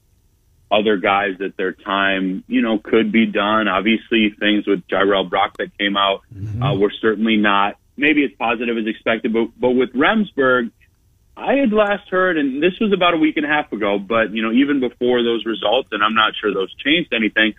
other 0.69 0.97
guys 0.97 1.37
that 1.39 1.55
their 1.55 1.71
time, 1.71 2.43
you 2.47 2.61
know, 2.61 2.77
could 2.77 3.11
be 3.11 3.25
done. 3.25 3.67
Obviously, 3.67 4.35
things 4.37 4.67
with 4.67 4.85
Jirehl 4.87 5.29
Brock 5.29 5.57
that 5.57 5.77
came 5.77 5.95
out 5.95 6.23
mm-hmm. 6.33 6.61
uh, 6.61 6.75
were 6.75 6.91
certainly 7.01 7.37
not 7.37 7.77
maybe 7.95 8.23
as 8.23 8.31
positive 8.37 8.77
as 8.77 8.85
expected. 8.85 9.33
But 9.33 9.49
but 9.57 9.71
with 9.71 9.93
Remsburg, 9.93 10.71
I 11.37 11.53
had 11.55 11.71
last 11.71 12.09
heard, 12.09 12.37
and 12.37 12.61
this 12.61 12.73
was 12.81 12.91
about 12.93 13.13
a 13.13 13.17
week 13.17 13.37
and 13.37 13.45
a 13.45 13.49
half 13.49 13.71
ago. 13.71 13.97
But 13.97 14.33
you 14.33 14.43
know, 14.43 14.51
even 14.51 14.79
before 14.79 15.23
those 15.23 15.45
results, 15.45 15.89
and 15.91 16.03
I'm 16.03 16.15
not 16.15 16.33
sure 16.39 16.53
those 16.53 16.73
changed 16.83 17.13
anything. 17.13 17.53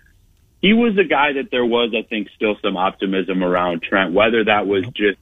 He 0.61 0.73
was 0.73 0.97
a 0.97 1.05
guy 1.05 1.33
that 1.33 1.51
there 1.51 1.65
was, 1.65 1.95
I 1.97 2.05
think, 2.05 2.27
still 2.35 2.57
some 2.61 2.75
optimism 2.75 3.43
around 3.43 3.81
Trent. 3.81 4.13
Whether 4.13 4.43
that 4.43 4.67
was 4.67 4.83
just 4.93 5.17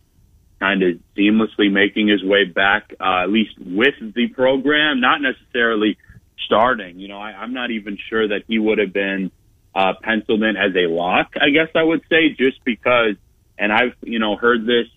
kind 0.60 0.82
of 0.84 1.00
seamlessly 1.16 1.72
making 1.72 2.08
his 2.08 2.24
way 2.24 2.46
back, 2.46 2.94
uh, 3.00 3.24
at 3.24 3.30
least 3.30 3.54
with 3.60 3.96
the 4.16 4.28
program, 4.30 5.00
not 5.00 5.22
necessarily 5.22 5.98
starting. 6.46 7.00
You 7.00 7.08
know, 7.10 7.20
I, 7.20 7.32
I'm 7.32 7.54
not 7.54 7.72
even 7.72 7.98
sure 8.10 8.28
that 8.30 8.44
he 8.48 8.58
would 8.58 8.80
have 8.80 8.94
been 8.94 9.32
uh, 9.76 9.94
penciled 10.02 10.42
in 10.44 10.58
as 10.58 10.76
a 10.76 10.88
lock, 10.88 11.34
I 11.40 11.50
guess 11.50 11.70
I 11.76 11.84
would 11.84 12.02
say, 12.10 12.30
just 12.30 12.64
because, 12.64 13.16
and 13.60 13.72
I've, 13.72 13.94
you 14.02 14.20
know, 14.20 14.36
heard 14.36 14.66
this 14.66 14.88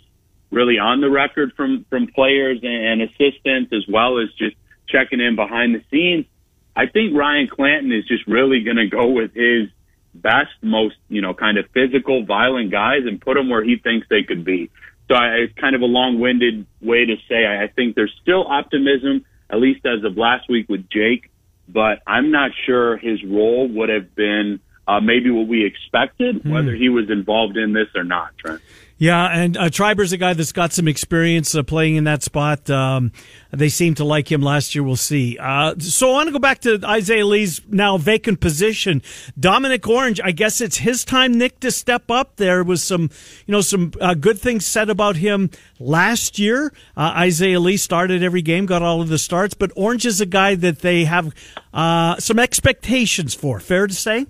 really 0.51 0.79
on 0.79 1.01
the 1.01 1.11
record 1.11 1.53
from, 1.55 1.85
from 1.91 2.07
players 2.07 2.61
and, 2.63 2.73
and 2.73 3.03
assistants 3.03 3.73
as 3.73 3.85
well 3.87 4.19
as 4.19 4.29
just 4.39 4.57
checking 4.89 5.21
in 5.21 5.37
behind 5.37 5.75
the 5.75 5.85
scenes. 5.91 6.27
I 6.75 6.87
think 6.87 7.17
Ryan 7.17 7.49
Clanton 7.49 7.93
is 7.93 8.07
just 8.07 8.27
really 8.27 8.63
going 8.63 8.77
to 8.77 8.87
go 8.87 9.09
with 9.09 9.35
his 9.35 9.69
best, 10.15 10.51
most, 10.63 10.97
you 11.09 11.21
know, 11.21 11.35
kind 11.35 11.59
of 11.59 11.67
physical, 11.73 12.25
violent 12.25 12.71
guys 12.71 13.03
and 13.07 13.21
put 13.21 13.35
them 13.35 13.49
where 13.49 13.63
he 13.63 13.77
thinks 13.77 14.07
they 14.09 14.23
could 14.23 14.45
be. 14.45 14.71
So 15.11 15.17
I, 15.17 15.39
it's 15.39 15.55
kind 15.59 15.75
of 15.75 15.83
a 15.83 15.87
long-winded 15.87 16.67
way 16.81 17.05
to 17.05 17.17
say 17.29 17.45
I, 17.45 17.65
I 17.65 17.67
think 17.67 17.97
there's 17.97 18.15
still 18.23 18.47
optimism, 18.47 19.25
at 19.51 19.59
least 19.59 19.85
as 19.85 20.05
of 20.05 20.17
last 20.17 20.49
week 20.49 20.69
with 20.69 20.89
Jake, 20.89 21.33
but 21.69 22.01
I'm 22.07 22.31
not 22.31 22.53
sure 22.65 22.97
his 22.97 23.23
role 23.25 23.67
would 23.67 23.89
have 23.89 24.15
been 24.15 24.61
uh, 24.87 25.01
maybe 25.01 25.31
what 25.31 25.49
we 25.49 25.67
expected, 25.67 26.43
hmm. 26.43 26.53
whether 26.53 26.73
he 26.73 26.89
was 26.89 27.11
involved 27.11 27.57
in 27.57 27.73
this 27.73 27.89
or 27.97 28.05
not, 28.05 28.39
Trent. 28.39 28.61
Yeah, 29.01 29.29
and 29.29 29.57
uh, 29.57 29.71
Triber's 29.71 30.13
a 30.13 30.19
guy 30.19 30.35
that's 30.35 30.53
got 30.53 30.75
some 30.75 30.87
experience 30.87 31.55
uh, 31.55 31.63
playing 31.63 31.97
in 31.97 32.05
that 32.05 32.23
spot. 32.23 32.69
Um, 32.69 33.13
they 33.51 33.71
seem 33.71 33.95
to 33.95 34.05
like 34.05 34.31
him 34.31 34.43
last 34.43 34.75
year. 34.75 34.85
We'll 34.85 34.97
see. 34.97 35.39
Uh, 35.39 35.75
so 35.79 36.11
I 36.11 36.13
want 36.13 36.27
to 36.27 36.33
go 36.35 36.39
back 36.39 36.61
to 36.61 36.79
Isaiah 36.85 37.25
Lee's 37.25 37.63
now 37.67 37.97
vacant 37.97 38.41
position. 38.41 39.01
Dominic 39.39 39.89
Orange, 39.89 40.21
I 40.23 40.33
guess 40.33 40.61
it's 40.61 40.77
his 40.77 41.03
time, 41.03 41.33
Nick, 41.33 41.61
to 41.61 41.71
step 41.71 42.11
up. 42.11 42.37
There 42.37 42.63
was 42.63 42.85
some, 42.85 43.09
you 43.47 43.53
know, 43.53 43.63
some 43.63 43.95
uh, 44.03 44.13
good 44.13 44.39
things 44.39 44.67
said 44.67 44.91
about 44.91 45.17
him 45.17 45.49
last 45.79 46.39
year. 46.39 46.71
Uh, 46.95 47.15
Isaiah 47.17 47.59
Lee 47.59 47.79
started 47.79 48.23
every 48.23 48.43
game, 48.43 48.67
got 48.67 48.83
all 48.83 49.01
of 49.01 49.09
the 49.09 49.17
starts, 49.17 49.55
but 49.55 49.73
Orange 49.77 50.05
is 50.05 50.21
a 50.21 50.27
guy 50.27 50.57
that 50.57 50.81
they 50.81 51.07
have 51.07 51.35
uh, 51.73 52.17
some 52.19 52.39
expectations 52.39 53.33
for. 53.33 53.61
Fair 53.61 53.87
to 53.87 53.95
say? 53.95 54.27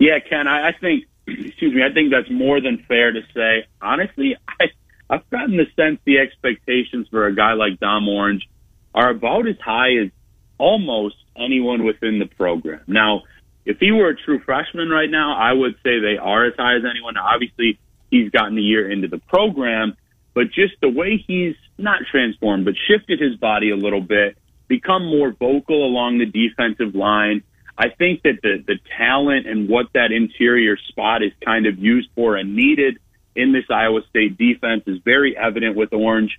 Yeah, 0.00 0.18
Ken, 0.18 0.48
I, 0.48 0.70
I 0.70 0.72
think 0.72 1.04
excuse 1.26 1.74
me, 1.74 1.82
I 1.82 1.92
think 1.92 2.10
that's 2.10 2.30
more 2.30 2.60
than 2.60 2.84
fair 2.88 3.12
to 3.12 3.20
say. 3.34 3.66
Honestly, 3.80 4.36
I, 4.48 4.66
I've 5.08 5.28
gotten 5.30 5.56
the 5.56 5.66
sense 5.76 6.00
the 6.04 6.18
expectations 6.18 7.08
for 7.10 7.26
a 7.26 7.34
guy 7.34 7.52
like 7.52 7.80
Dom 7.80 8.08
Orange 8.08 8.48
are 8.94 9.10
about 9.10 9.48
as 9.48 9.56
high 9.64 9.96
as 10.02 10.10
almost 10.58 11.16
anyone 11.36 11.84
within 11.84 12.18
the 12.18 12.26
program. 12.26 12.82
Now, 12.86 13.22
if 13.64 13.78
he 13.78 13.92
were 13.92 14.08
a 14.08 14.16
true 14.16 14.40
freshman 14.40 14.88
right 14.88 15.10
now, 15.10 15.36
I 15.36 15.52
would 15.52 15.74
say 15.82 16.00
they 16.00 16.18
are 16.20 16.46
as 16.46 16.54
high 16.56 16.76
as 16.76 16.82
anyone. 16.88 17.14
Now, 17.14 17.26
obviously, 17.32 17.78
he's 18.10 18.30
gotten 18.30 18.58
a 18.58 18.60
year 18.60 18.90
into 18.90 19.08
the 19.08 19.18
program, 19.18 19.96
but 20.34 20.46
just 20.52 20.74
the 20.80 20.88
way 20.88 21.22
he's 21.26 21.54
not 21.78 22.00
transformed, 22.10 22.64
but 22.64 22.74
shifted 22.88 23.20
his 23.20 23.36
body 23.36 23.70
a 23.70 23.76
little 23.76 24.00
bit, 24.00 24.36
become 24.68 25.04
more 25.06 25.32
vocal 25.32 25.84
along 25.84 26.18
the 26.18 26.26
defensive 26.26 26.94
line. 26.94 27.42
I 27.76 27.88
think 27.88 28.22
that 28.22 28.40
the, 28.42 28.62
the 28.66 28.78
talent 28.96 29.46
and 29.46 29.68
what 29.68 29.86
that 29.94 30.12
interior 30.12 30.76
spot 30.88 31.22
is 31.22 31.32
kind 31.44 31.66
of 31.66 31.78
used 31.78 32.10
for 32.14 32.36
and 32.36 32.54
needed 32.54 32.98
in 33.34 33.52
this 33.52 33.64
Iowa 33.70 34.00
State 34.10 34.36
defense 34.36 34.84
is 34.86 34.98
very 35.04 35.36
evident 35.36 35.76
with 35.76 35.92
Orange. 35.92 36.38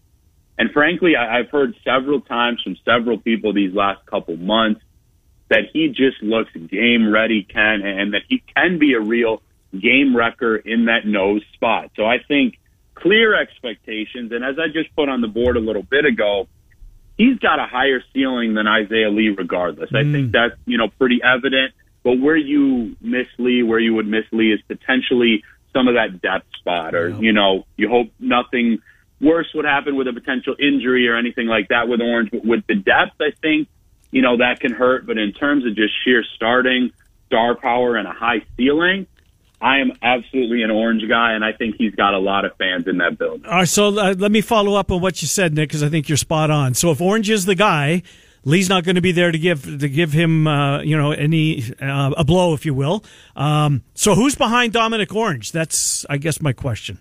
And 0.58 0.72
frankly, 0.72 1.16
I, 1.16 1.40
I've 1.40 1.50
heard 1.50 1.76
several 1.84 2.22
times 2.22 2.62
from 2.62 2.78
several 2.86 3.18
people 3.18 3.54
these 3.54 3.74
last 3.74 4.06
couple 4.06 4.38
months 4.38 4.82
that 5.50 5.66
he 5.74 5.90
just 5.90 6.22
looks 6.22 6.52
game 6.54 7.12
ready, 7.12 7.44
Ken, 7.44 7.82
and 7.82 8.14
that 8.14 8.22
he 8.28 8.44
can 8.56 8.80
be 8.80 8.94
a 8.94 9.00
real 9.00 9.42
game 9.78 10.16
wrecker 10.16 10.56
in 10.56 10.86
that 10.86 11.06
nose 11.06 11.44
spot. 11.54 11.92
So 11.96 12.06
I 12.06 12.20
think 12.20 12.60
clear 12.96 13.36
expectations. 13.36 14.32
And 14.32 14.44
as 14.44 14.58
I 14.60 14.68
just 14.68 14.96
put 14.96 15.10
on 15.10 15.22
the 15.22 15.28
board 15.28 15.58
a 15.58 15.60
little 15.60 15.84
bit 15.84 16.06
ago, 16.06 16.48
he's 17.18 17.38
got 17.40 17.60
a 17.60 17.66
higher 17.66 18.02
ceiling 18.14 18.54
than 18.54 18.68
Isaiah 18.68 19.10
Lee, 19.10 19.30
regardless. 19.30 19.92
Mm. 19.92 19.98
I 19.98 20.12
think 20.12 20.28
mm. 20.30 20.32
that's, 20.32 20.56
you 20.66 20.78
know, 20.78 20.90
pretty 21.00 21.22
evident. 21.24 21.74
But 22.04 22.20
where 22.20 22.36
you 22.36 22.96
miss 23.02 23.28
Lee, 23.38 23.64
where 23.64 23.80
you 23.80 23.94
would 23.96 24.08
miss 24.08 24.26
Lee 24.32 24.52
is 24.52 24.62
potentially 24.68 25.44
some 25.72 25.88
of 25.88 25.96
that 25.96 26.22
depth 26.22 26.48
spot, 26.60 26.94
or, 26.96 27.10
yeah. 27.10 27.20
you 27.20 27.34
know, 27.34 27.66
you 27.78 27.90
hope 27.90 28.10
nothing 28.20 28.80
worse 29.22 29.48
would 29.56 29.66
happen 29.66 29.96
with 29.96 30.08
a 30.08 30.14
potential 30.14 30.56
injury 30.60 31.08
or 31.08 31.16
anything 31.16 31.48
like 31.48 31.70
that 31.70 31.88
with 31.88 32.02
Orange. 32.02 32.30
But 32.32 32.46
with 32.46 32.68
the 32.68 32.76
depth, 32.76 33.16
I 33.22 33.32
think, 33.42 33.70
you 34.12 34.22
know, 34.22 34.38
that 34.38 34.60
can 34.60 34.74
hurt. 34.74 35.06
But 35.06 35.18
in 35.18 35.32
terms 35.32 35.66
of 35.66 35.76
just 35.76 35.94
sheer 36.04 36.24
starting, 36.36 36.92
star 37.28 37.56
power, 37.56 37.96
and 37.96 38.08
a 38.08 38.12
high 38.12 38.44
ceiling, 38.58 39.08
I 39.64 39.80
am 39.80 39.94
absolutely 40.02 40.62
an 40.62 40.72
orange 40.72 41.08
guy, 41.08 41.32
and 41.32 41.44
I 41.44 41.54
think 41.54 41.76
he's 41.78 41.96
got 41.96 42.14
a 42.14 42.20
lot 42.20 42.44
of 42.44 42.54
fans 42.58 42.86
in 42.86 42.98
that 42.98 43.18
building. 43.18 43.46
All 43.46 43.60
right, 43.60 43.68
so 43.68 43.98
uh, 43.98 44.14
let 44.18 44.30
me 44.30 44.42
follow 44.42 44.76
up 44.76 44.92
on 44.92 45.00
what 45.00 45.22
you 45.22 45.28
said, 45.30 45.54
Nick, 45.54 45.70
because 45.70 45.82
I 45.82 45.88
think 45.88 46.10
you're 46.10 46.18
spot 46.18 46.52
on. 46.52 46.74
So 46.74 46.92
if 46.92 47.00
Orange 47.00 47.30
is 47.30 47.46
the 47.46 47.56
guy, 47.56 48.04
Lee's 48.44 48.68
not 48.68 48.84
going 48.84 48.96
to 48.96 49.02
be 49.02 49.14
there 49.14 49.32
to 49.32 49.40
give 49.40 49.64
to 49.80 49.88
give 49.88 50.12
him, 50.12 50.48
uh, 50.48 50.82
you 50.82 50.98
know, 50.98 51.14
any 51.14 51.64
uh, 51.82 52.12
a 52.18 52.26
blow, 52.26 52.54
if 52.54 52.66
you 52.66 52.74
will. 52.74 53.06
Um, 53.38 53.84
so 53.94 54.16
who's 54.16 54.36
behind 54.36 54.74
Dominic 54.74 55.16
Orange? 55.16 55.54
That's, 55.54 56.06
I 56.10 56.18
guess, 56.18 56.42
my 56.42 56.52
question. 56.52 57.00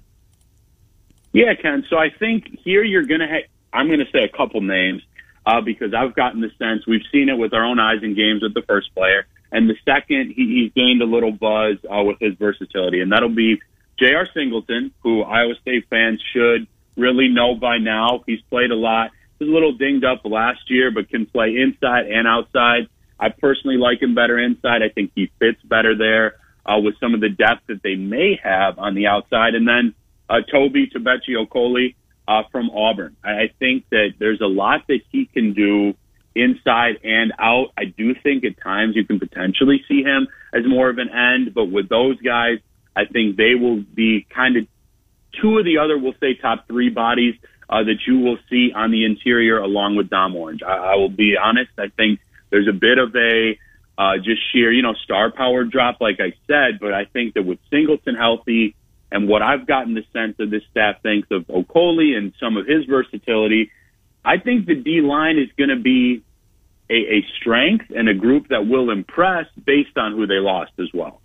Yeah, 1.32 1.54
Ken. 1.60 1.84
So 1.90 1.98
I 1.98 2.10
think 2.10 2.60
here 2.62 2.84
you're 2.84 3.06
going 3.06 3.20
to. 3.20 3.26
Ha- 3.26 3.48
I'm 3.72 3.88
going 3.88 3.98
to 3.98 4.10
say 4.12 4.22
a 4.22 4.28
couple 4.28 4.60
names 4.60 5.02
uh, 5.46 5.62
because 5.62 5.94
I've 5.94 6.14
gotten 6.14 6.40
the 6.40 6.50
sense 6.60 6.86
we've 6.86 7.02
seen 7.10 7.28
it 7.28 7.36
with 7.38 7.54
our 7.54 7.64
own 7.64 7.80
eyes 7.80 8.04
in 8.04 8.14
games 8.14 8.42
with 8.42 8.54
the 8.54 8.62
first 8.62 8.94
player. 8.94 9.26
And 9.52 9.68
the 9.68 9.76
second, 9.84 10.32
he, 10.34 10.62
he's 10.62 10.72
gained 10.72 11.02
a 11.02 11.04
little 11.04 11.30
buzz 11.30 11.76
uh, 11.84 12.02
with 12.02 12.16
his 12.20 12.34
versatility, 12.38 13.00
and 13.00 13.12
that'll 13.12 13.28
be 13.28 13.60
J.R. 13.98 14.26
Singleton, 14.34 14.92
who 15.02 15.22
Iowa 15.22 15.54
State 15.60 15.84
fans 15.90 16.20
should 16.32 16.66
really 16.96 17.28
know 17.28 17.54
by 17.54 17.78
now. 17.78 18.24
He's 18.26 18.40
played 18.50 18.70
a 18.70 18.76
lot. 18.76 19.10
He 19.38 19.44
was 19.44 19.50
a 19.50 19.54
little 19.54 19.74
dinged 19.74 20.04
up 20.04 20.22
last 20.24 20.70
year, 20.70 20.90
but 20.90 21.10
can 21.10 21.26
play 21.26 21.56
inside 21.56 22.06
and 22.06 22.26
outside. 22.26 22.88
I 23.20 23.28
personally 23.28 23.76
like 23.76 24.00
him 24.00 24.14
better 24.14 24.38
inside. 24.38 24.82
I 24.82 24.88
think 24.88 25.12
he 25.14 25.30
fits 25.38 25.60
better 25.62 25.96
there 25.96 26.36
uh, 26.64 26.80
with 26.80 26.98
some 26.98 27.14
of 27.14 27.20
the 27.20 27.28
depth 27.28 27.66
that 27.68 27.82
they 27.82 27.94
may 27.94 28.40
have 28.42 28.78
on 28.78 28.94
the 28.94 29.06
outside. 29.06 29.54
And 29.54 29.68
then 29.68 29.94
uh, 30.28 30.40
Toby 30.50 30.88
Tabechi 30.88 31.94
uh, 32.26 32.42
from 32.50 32.70
Auburn. 32.70 33.16
I 33.22 33.50
think 33.58 33.84
that 33.90 34.14
there's 34.18 34.40
a 34.40 34.46
lot 34.46 34.86
that 34.88 35.00
he 35.10 35.26
can 35.26 35.52
do 35.52 35.94
inside 36.34 37.00
and 37.04 37.32
out. 37.38 37.68
I 37.76 37.84
do 37.84 38.14
think 38.14 38.44
at 38.44 38.60
times 38.60 38.96
you 38.96 39.04
can 39.04 39.18
potentially 39.18 39.84
see 39.88 40.02
him 40.02 40.28
as 40.52 40.62
more 40.66 40.88
of 40.88 40.98
an 40.98 41.08
end, 41.08 41.54
but 41.54 41.66
with 41.66 41.88
those 41.88 42.20
guys, 42.20 42.58
I 42.94 43.04
think 43.06 43.36
they 43.36 43.54
will 43.54 43.82
be 43.82 44.26
kind 44.34 44.56
of 44.56 44.66
two 45.40 45.58
of 45.58 45.64
the 45.64 45.78
other, 45.78 45.98
we'll 45.98 46.14
say 46.20 46.34
top 46.34 46.66
three 46.66 46.90
bodies 46.90 47.34
uh, 47.68 47.84
that 47.84 48.00
you 48.06 48.18
will 48.18 48.38
see 48.50 48.70
on 48.74 48.90
the 48.90 49.04
interior 49.04 49.58
along 49.58 49.96
with 49.96 50.10
Dom 50.10 50.36
Orange. 50.36 50.62
I, 50.62 50.92
I 50.92 50.96
will 50.96 51.08
be 51.08 51.36
honest. 51.42 51.70
I 51.78 51.88
think 51.88 52.20
there's 52.50 52.68
a 52.68 52.72
bit 52.72 52.98
of 52.98 53.14
a 53.16 53.58
uh, 53.96 54.16
just 54.18 54.40
sheer, 54.52 54.72
you 54.72 54.82
know, 54.82 54.94
star 55.04 55.30
power 55.30 55.64
drop, 55.64 56.00
like 56.00 56.18
I 56.20 56.34
said, 56.46 56.80
but 56.80 56.92
I 56.92 57.04
think 57.06 57.34
that 57.34 57.44
with 57.44 57.58
Singleton 57.70 58.14
healthy 58.14 58.74
and 59.10 59.28
what 59.28 59.42
I've 59.42 59.66
gotten 59.66 59.94
the 59.94 60.04
sense 60.12 60.36
of 60.38 60.50
this 60.50 60.62
staff 60.70 61.02
thinks 61.02 61.28
of 61.30 61.46
Okoli 61.46 62.16
and 62.16 62.32
some 62.40 62.56
of 62.56 62.66
his 62.66 62.84
versatility, 62.86 63.70
I 64.24 64.38
think 64.38 64.66
the 64.66 64.74
D 64.74 65.00
line 65.00 65.38
is 65.38 65.48
going 65.56 65.70
to 65.70 65.82
be 65.82 66.22
a, 66.90 66.94
a 66.94 67.26
strength 67.38 67.86
and 67.94 68.08
a 68.08 68.14
group 68.14 68.48
that 68.48 68.66
will 68.66 68.90
impress 68.90 69.46
based 69.64 69.96
on 69.96 70.12
who 70.12 70.26
they 70.26 70.38
lost 70.38 70.72
as 70.78 70.88
well 70.92 71.22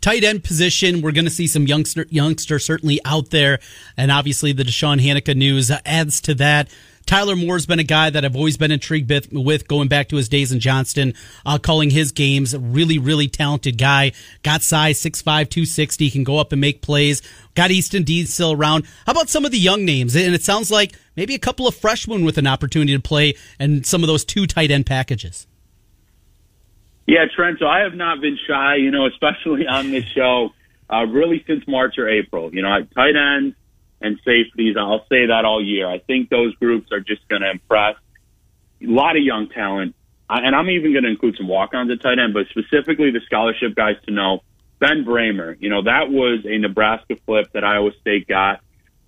tight 0.00 0.24
end 0.24 0.42
position, 0.44 1.02
we're 1.02 1.12
going 1.12 1.24
to 1.24 1.30
see 1.30 1.46
some 1.46 1.66
youngster 1.66 2.06
youngster 2.10 2.58
certainly 2.58 3.00
out 3.04 3.30
there, 3.30 3.58
and 3.96 4.10
obviously 4.10 4.52
the 4.52 4.62
Deshaun 4.62 5.00
Hanika 5.00 5.36
news 5.36 5.70
adds 5.84 6.20
to 6.22 6.34
that. 6.36 6.70
Tyler 7.10 7.34
Moore's 7.34 7.66
been 7.66 7.80
a 7.80 7.82
guy 7.82 8.08
that 8.08 8.24
I've 8.24 8.36
always 8.36 8.56
been 8.56 8.70
intrigued 8.70 9.10
with, 9.32 9.66
going 9.66 9.88
back 9.88 10.10
to 10.10 10.16
his 10.16 10.28
days 10.28 10.52
in 10.52 10.60
Johnston, 10.60 11.14
uh, 11.44 11.58
calling 11.58 11.90
his 11.90 12.12
games. 12.12 12.56
Really, 12.56 12.98
really 12.98 13.26
talented 13.26 13.78
guy. 13.78 14.12
Got 14.44 14.62
size, 14.62 15.00
6'5", 15.00 15.24
260, 15.24 16.08
can 16.08 16.22
go 16.22 16.38
up 16.38 16.52
and 16.52 16.60
make 16.60 16.82
plays. 16.82 17.20
Got 17.56 17.72
Easton 17.72 18.04
Dean 18.04 18.26
still 18.26 18.52
around. 18.52 18.84
How 19.06 19.10
about 19.10 19.28
some 19.28 19.44
of 19.44 19.50
the 19.50 19.58
young 19.58 19.84
names? 19.84 20.14
And 20.14 20.36
it 20.36 20.44
sounds 20.44 20.70
like 20.70 20.92
maybe 21.16 21.34
a 21.34 21.40
couple 21.40 21.66
of 21.66 21.74
freshmen 21.74 22.24
with 22.24 22.38
an 22.38 22.46
opportunity 22.46 22.94
to 22.94 23.02
play 23.02 23.34
and 23.58 23.84
some 23.84 24.04
of 24.04 24.06
those 24.06 24.24
two 24.24 24.46
tight 24.46 24.70
end 24.70 24.86
packages. 24.86 25.48
Yeah, 27.08 27.24
Trent. 27.34 27.58
So 27.58 27.66
I 27.66 27.80
have 27.80 27.94
not 27.94 28.20
been 28.20 28.38
shy, 28.46 28.76
you 28.76 28.92
know, 28.92 29.06
especially 29.12 29.66
on 29.66 29.90
this 29.90 30.04
show, 30.04 30.50
uh, 30.88 31.06
really 31.06 31.42
since 31.48 31.66
March 31.66 31.98
or 31.98 32.08
April. 32.08 32.54
You 32.54 32.62
know, 32.62 32.86
tight 32.94 33.16
ends 33.16 33.56
and 34.00 34.18
safeties. 34.24 34.76
I'll 34.78 35.04
say 35.08 35.26
that 35.26 35.44
all 35.44 35.64
year. 35.64 35.88
I 35.88 35.98
think 35.98 36.30
those 36.30 36.54
groups 36.56 36.90
are 36.92 37.00
just 37.00 37.26
going 37.28 37.42
to 37.42 37.50
impress. 37.50 37.96
A 38.82 38.86
lot 38.86 39.16
of 39.16 39.22
young 39.22 39.48
talent, 39.48 39.94
and 40.28 40.54
I'm 40.54 40.70
even 40.70 40.92
going 40.92 41.04
to 41.04 41.10
include 41.10 41.36
some 41.36 41.48
walk-ons 41.48 41.90
at 41.90 42.00
tight 42.00 42.18
end, 42.18 42.32
but 42.32 42.46
specifically 42.48 43.10
the 43.10 43.20
scholarship 43.26 43.74
guys 43.74 43.96
to 44.06 44.12
know. 44.12 44.40
Ben 44.78 45.04
Brahmer, 45.04 45.56
you 45.60 45.68
know, 45.68 45.82
that 45.82 46.08
was 46.08 46.46
a 46.46 46.56
Nebraska 46.56 47.16
flip 47.26 47.52
that 47.52 47.64
Iowa 47.64 47.90
State 48.00 48.26
got. 48.26 48.60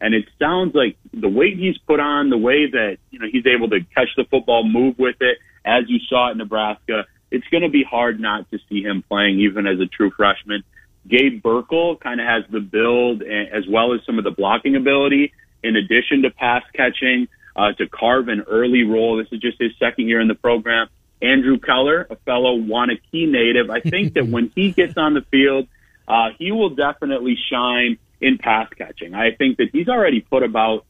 And 0.02 0.14
it 0.14 0.28
sounds 0.38 0.74
like 0.74 0.98
the 1.14 1.28
weight 1.28 1.56
he's 1.56 1.78
put 1.78 2.00
on, 2.00 2.28
the 2.28 2.36
way 2.36 2.70
that, 2.70 2.98
you 3.10 3.18
know, 3.18 3.26
he's 3.30 3.46
able 3.46 3.70
to 3.70 3.80
catch 3.94 4.08
the 4.16 4.24
football, 4.24 4.64
move 4.68 4.98
with 4.98 5.16
it, 5.20 5.38
as 5.64 5.84
you 5.88 5.98
saw 6.08 6.30
at 6.30 6.36
Nebraska, 6.36 7.06
it's 7.30 7.46
going 7.48 7.62
to 7.62 7.68
be 7.68 7.84
hard 7.84 8.20
not 8.20 8.50
to 8.50 8.58
see 8.68 8.82
him 8.82 9.02
playing 9.08 9.40
even 9.40 9.66
as 9.66 9.80
a 9.80 9.86
true 9.86 10.10
freshman. 10.10 10.62
Gabe 11.08 11.42
Burkle 11.42 11.98
kind 12.00 12.20
of 12.20 12.26
has 12.26 12.44
the 12.50 12.60
build 12.60 13.22
as 13.22 13.64
well 13.68 13.92
as 13.92 14.00
some 14.06 14.18
of 14.18 14.24
the 14.24 14.30
blocking 14.30 14.76
ability 14.76 15.32
in 15.62 15.76
addition 15.76 16.22
to 16.22 16.30
pass 16.30 16.62
catching 16.74 17.28
uh, 17.56 17.72
to 17.72 17.88
carve 17.88 18.28
an 18.28 18.42
early 18.48 18.84
role. 18.84 19.16
This 19.16 19.28
is 19.32 19.40
just 19.40 19.60
his 19.60 19.72
second 19.78 20.08
year 20.08 20.20
in 20.20 20.28
the 20.28 20.34
program. 20.34 20.88
Andrew 21.20 21.58
Keller, 21.58 22.06
a 22.10 22.16
fellow 22.16 22.58
Waunakee 22.58 23.30
native, 23.30 23.70
I 23.70 23.80
think 23.80 24.14
that 24.14 24.26
when 24.26 24.50
he 24.54 24.72
gets 24.72 24.96
on 24.96 25.14
the 25.14 25.22
field, 25.30 25.68
uh, 26.08 26.30
he 26.36 26.50
will 26.50 26.70
definitely 26.70 27.36
shine 27.50 27.98
in 28.20 28.38
pass 28.38 28.68
catching. 28.76 29.14
I 29.14 29.32
think 29.32 29.58
that 29.58 29.68
he's 29.72 29.88
already 29.88 30.20
put 30.20 30.42
about, 30.42 30.84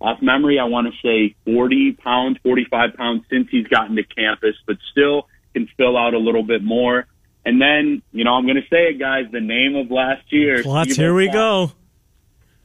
off 0.00 0.20
memory, 0.20 0.58
I 0.58 0.64
want 0.64 0.88
to 0.88 0.92
say 1.02 1.36
40 1.44 1.92
pounds, 1.92 2.38
45 2.42 2.94
pounds 2.94 3.24
since 3.30 3.48
he's 3.50 3.66
gotten 3.68 3.96
to 3.96 4.02
campus, 4.02 4.56
but 4.66 4.76
still 4.90 5.28
can 5.54 5.68
fill 5.76 5.96
out 5.96 6.14
a 6.14 6.18
little 6.18 6.42
bit 6.42 6.62
more. 6.62 7.06
And 7.46 7.62
then, 7.62 8.02
you 8.10 8.24
know, 8.24 8.32
I'm 8.32 8.44
going 8.44 8.56
to 8.56 8.68
say 8.68 8.88
it, 8.88 8.98
guys. 8.98 9.26
The 9.30 9.40
name 9.40 9.76
of 9.76 9.88
last 9.88 10.32
year. 10.32 10.64
Lots. 10.64 10.96
Here 10.96 11.14
we 11.14 11.30
go. 11.30 11.70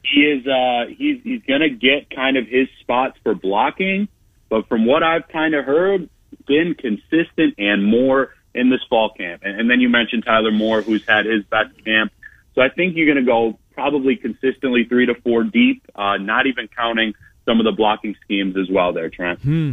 He 0.02 0.22
is. 0.22 0.44
Uh, 0.44 0.86
he's 0.88 1.22
he's 1.22 1.40
going 1.42 1.60
to 1.60 1.70
get 1.70 2.10
kind 2.10 2.36
of 2.36 2.48
his 2.48 2.66
spots 2.80 3.16
for 3.22 3.36
blocking, 3.36 4.08
but 4.48 4.68
from 4.68 4.84
what 4.84 5.04
I've 5.04 5.28
kind 5.28 5.54
of 5.54 5.64
heard, 5.64 6.10
been 6.48 6.74
consistent 6.74 7.54
and 7.58 7.84
more 7.84 8.34
in 8.54 8.70
this 8.70 8.80
fall 8.90 9.10
camp. 9.10 9.42
And, 9.44 9.60
and 9.60 9.70
then 9.70 9.80
you 9.80 9.88
mentioned 9.88 10.24
Tyler 10.24 10.50
Moore, 10.50 10.82
who's 10.82 11.06
had 11.06 11.26
his 11.26 11.44
best 11.44 11.70
camp. 11.84 12.12
So 12.56 12.60
I 12.60 12.68
think 12.68 12.96
you're 12.96 13.06
going 13.06 13.24
to 13.24 13.30
go 13.30 13.58
probably 13.74 14.16
consistently 14.16 14.84
three 14.84 15.06
to 15.06 15.14
four 15.14 15.44
deep, 15.44 15.84
uh, 15.94 16.16
not 16.16 16.48
even 16.48 16.66
counting 16.68 17.14
some 17.44 17.58
of 17.58 17.64
the 17.64 17.72
blocking 17.72 18.14
schemes 18.24 18.56
as 18.56 18.70
well 18.70 18.92
there, 18.92 19.10
Trent. 19.10 19.40
Hmm. 19.40 19.72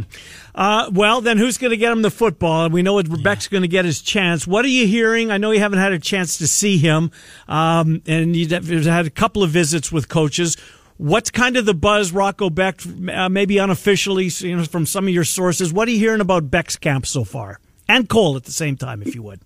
Uh, 0.54 0.90
well, 0.92 1.20
then 1.20 1.38
who's 1.38 1.58
going 1.58 1.70
to 1.70 1.76
get 1.76 1.92
him 1.92 2.02
the 2.02 2.10
football? 2.10 2.68
We 2.68 2.82
know 2.82 3.00
Becht's 3.02 3.48
going 3.48 3.62
to 3.62 3.68
get 3.68 3.84
his 3.84 4.02
chance. 4.02 4.46
What 4.46 4.64
are 4.64 4.68
you 4.68 4.86
hearing? 4.86 5.30
I 5.30 5.38
know 5.38 5.52
you 5.52 5.60
haven't 5.60 5.78
had 5.78 5.92
a 5.92 5.98
chance 5.98 6.38
to 6.38 6.48
see 6.48 6.78
him, 6.78 7.10
um, 7.48 8.02
and 8.06 8.34
you've 8.34 8.50
had 8.50 9.06
a 9.06 9.10
couple 9.10 9.42
of 9.42 9.50
visits 9.50 9.92
with 9.92 10.08
coaches. 10.08 10.56
What's 10.96 11.30
kind 11.30 11.56
of 11.56 11.64
the 11.64 11.74
buzz, 11.74 12.12
Rocco 12.12 12.50
Becht, 12.50 12.86
uh, 13.08 13.28
maybe 13.28 13.58
unofficially, 13.58 14.30
you 14.40 14.56
know, 14.56 14.64
from 14.64 14.84
some 14.84 15.06
of 15.06 15.14
your 15.14 15.24
sources? 15.24 15.72
What 15.72 15.88
are 15.88 15.92
you 15.92 15.98
hearing 15.98 16.20
about 16.20 16.50
Becht's 16.50 16.76
camp 16.76 17.06
so 17.06 17.24
far, 17.24 17.60
and 17.88 18.08
Kohl 18.08 18.36
at 18.36 18.44
the 18.44 18.52
same 18.52 18.76
time, 18.76 19.00
if 19.00 19.14
you 19.14 19.22
would? 19.22 19.40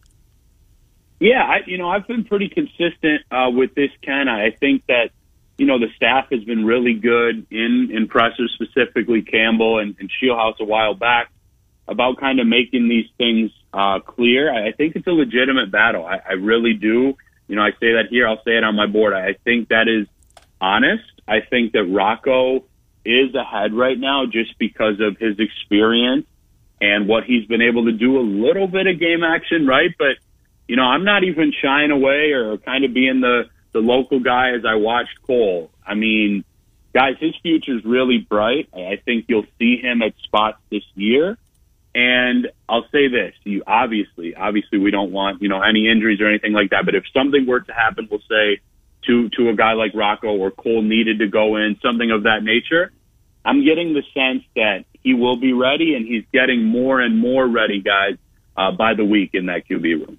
Yeah, 1.20 1.44
I, 1.44 1.58
you 1.66 1.78
know, 1.78 1.88
I've 1.88 2.08
been 2.08 2.24
pretty 2.24 2.48
consistent 2.48 3.22
uh, 3.30 3.50
with 3.50 3.74
this, 3.74 3.90
Ken. 4.02 4.28
I 4.28 4.50
think 4.50 4.82
that 4.88 5.10
you 5.58 5.66
know, 5.66 5.78
the 5.78 5.88
staff 5.96 6.26
has 6.30 6.42
been 6.44 6.64
really 6.64 6.94
good 6.94 7.46
in, 7.50 7.90
in 7.92 8.08
pressers, 8.08 8.52
specifically 8.54 9.22
Campbell 9.22 9.78
and, 9.78 9.96
and 10.00 10.10
Scheelhaase 10.10 10.60
a 10.60 10.64
while 10.64 10.94
back 10.94 11.30
about 11.86 12.18
kind 12.18 12.40
of 12.40 12.46
making 12.46 12.88
these 12.88 13.06
things 13.18 13.50
uh, 13.72 14.00
clear. 14.00 14.52
I, 14.52 14.68
I 14.68 14.72
think 14.72 14.96
it's 14.96 15.06
a 15.06 15.12
legitimate 15.12 15.70
battle. 15.70 16.04
I, 16.06 16.20
I 16.28 16.32
really 16.32 16.74
do. 16.74 17.16
You 17.46 17.56
know, 17.56 17.62
I 17.62 17.70
say 17.72 17.92
that 17.92 18.06
here. 18.10 18.26
I'll 18.26 18.42
say 18.42 18.56
it 18.56 18.64
on 18.64 18.74
my 18.74 18.86
board. 18.86 19.12
I 19.12 19.34
think 19.44 19.68
that 19.68 19.86
is 19.86 20.06
honest, 20.60 21.04
I 21.28 21.40
think 21.40 21.72
that 21.72 21.84
Rocco 21.84 22.64
is 23.04 23.34
ahead 23.34 23.74
right 23.74 23.98
now 23.98 24.24
just 24.24 24.58
because 24.58 24.98
of 25.00 25.18
his 25.18 25.38
experience 25.38 26.26
and 26.80 27.06
what 27.06 27.24
he's 27.24 27.46
been 27.46 27.62
able 27.62 27.84
to 27.84 27.92
do 27.92 28.18
a 28.18 28.22
little 28.22 28.66
bit 28.66 28.86
of 28.86 28.98
game 28.98 29.22
action, 29.22 29.66
right? 29.66 29.90
But, 29.98 30.16
you 30.66 30.76
know, 30.76 30.84
I'm 30.84 31.04
not 31.04 31.22
even 31.22 31.52
shying 31.62 31.90
away 31.90 32.32
or 32.32 32.56
kind 32.58 32.84
of 32.84 32.94
being 32.94 33.20
the, 33.20 33.44
the 33.74 33.80
local 33.80 34.20
guy 34.20 34.52
as 34.52 34.64
I 34.64 34.76
watched 34.76 35.20
Kohl. 35.26 35.70
I 35.84 35.94
mean, 35.94 36.44
guys, 36.94 37.16
his 37.18 37.34
future's 37.42 37.84
really 37.84 38.18
bright. 38.18 38.68
I 38.72 39.02
think 39.04 39.26
you'll 39.28 39.46
see 39.58 39.76
him 39.76 40.00
at 40.00 40.14
spots 40.22 40.58
this 40.70 40.84
year. 40.94 41.36
And 41.94 42.48
I'll 42.68 42.86
say 42.90 43.08
this, 43.08 43.34
you 43.44 43.62
obviously, 43.66 44.34
obviously 44.34 44.78
we 44.78 44.90
don't 44.90 45.12
want, 45.12 45.42
you 45.42 45.48
know, 45.48 45.60
any 45.60 45.88
injuries 45.88 46.20
or 46.20 46.26
anything 46.26 46.52
like 46.52 46.70
that. 46.70 46.84
But 46.84 46.94
if 46.94 47.04
something 47.12 47.46
were 47.46 47.60
to 47.60 47.72
happen, 47.72 48.08
we'll 48.10 48.20
say 48.28 48.60
to, 49.06 49.28
to 49.30 49.48
a 49.48 49.54
guy 49.54 49.74
like 49.74 49.92
Rocco 49.94 50.28
or 50.28 50.50
Kohl 50.50 50.82
needed 50.82 51.18
to 51.18 51.26
go 51.26 51.56
in, 51.56 51.78
something 51.82 52.10
of 52.10 52.24
that 52.24 52.42
nature, 52.42 52.90
I'm 53.44 53.64
getting 53.64 53.92
the 53.92 54.02
sense 54.14 54.44
that 54.56 54.86
he 55.02 55.14
will 55.14 55.36
be 55.36 55.52
ready 55.52 55.94
and 55.94 56.06
he's 56.06 56.24
getting 56.32 56.64
more 56.64 57.00
and 57.00 57.18
more 57.18 57.46
ready, 57.46 57.80
guys, 57.80 58.16
uh, 58.56 58.72
by 58.72 58.94
the 58.94 59.04
week 59.04 59.30
in 59.34 59.46
that 59.46 59.68
QB 59.68 59.82
room. 59.82 60.18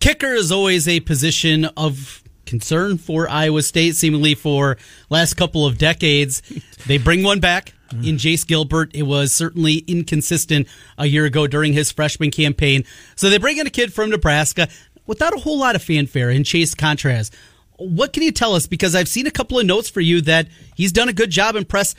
Kicker 0.00 0.32
is 0.32 0.52
always 0.52 0.86
a 0.86 1.00
position 1.00 1.66
of 1.76 2.22
concern 2.48 2.98
for 2.98 3.28
Iowa 3.28 3.62
State, 3.62 3.94
seemingly 3.94 4.34
for 4.34 4.76
last 5.10 5.34
couple 5.34 5.64
of 5.66 5.78
decades. 5.78 6.42
They 6.86 6.98
bring 6.98 7.22
one 7.22 7.38
back 7.40 7.74
in 7.92 8.16
Jace 8.16 8.46
Gilbert. 8.46 8.90
It 8.94 9.04
was 9.04 9.32
certainly 9.32 9.84
inconsistent 9.86 10.66
a 10.96 11.06
year 11.06 11.24
ago 11.24 11.46
during 11.46 11.72
his 11.74 11.92
freshman 11.92 12.30
campaign. 12.30 12.84
So 13.16 13.30
they 13.30 13.38
bring 13.38 13.58
in 13.58 13.66
a 13.66 13.70
kid 13.70 13.92
from 13.92 14.10
Nebraska 14.10 14.68
without 15.06 15.34
a 15.34 15.38
whole 15.40 15.58
lot 15.58 15.76
of 15.76 15.82
fanfare 15.82 16.30
in 16.30 16.42
Chase 16.44 16.74
Contreraz. 16.74 17.30
What 17.76 18.12
can 18.12 18.22
you 18.24 18.32
tell 18.32 18.54
us? 18.54 18.66
Because 18.66 18.94
I've 18.96 19.08
seen 19.08 19.26
a 19.26 19.30
couple 19.30 19.58
of 19.58 19.64
notes 19.66 19.88
for 19.88 20.00
you 20.00 20.20
that 20.22 20.48
he's 20.74 20.90
done 20.90 21.08
a 21.08 21.12
good 21.12 21.30
job 21.30 21.54
in 21.54 21.64
press. 21.64 21.94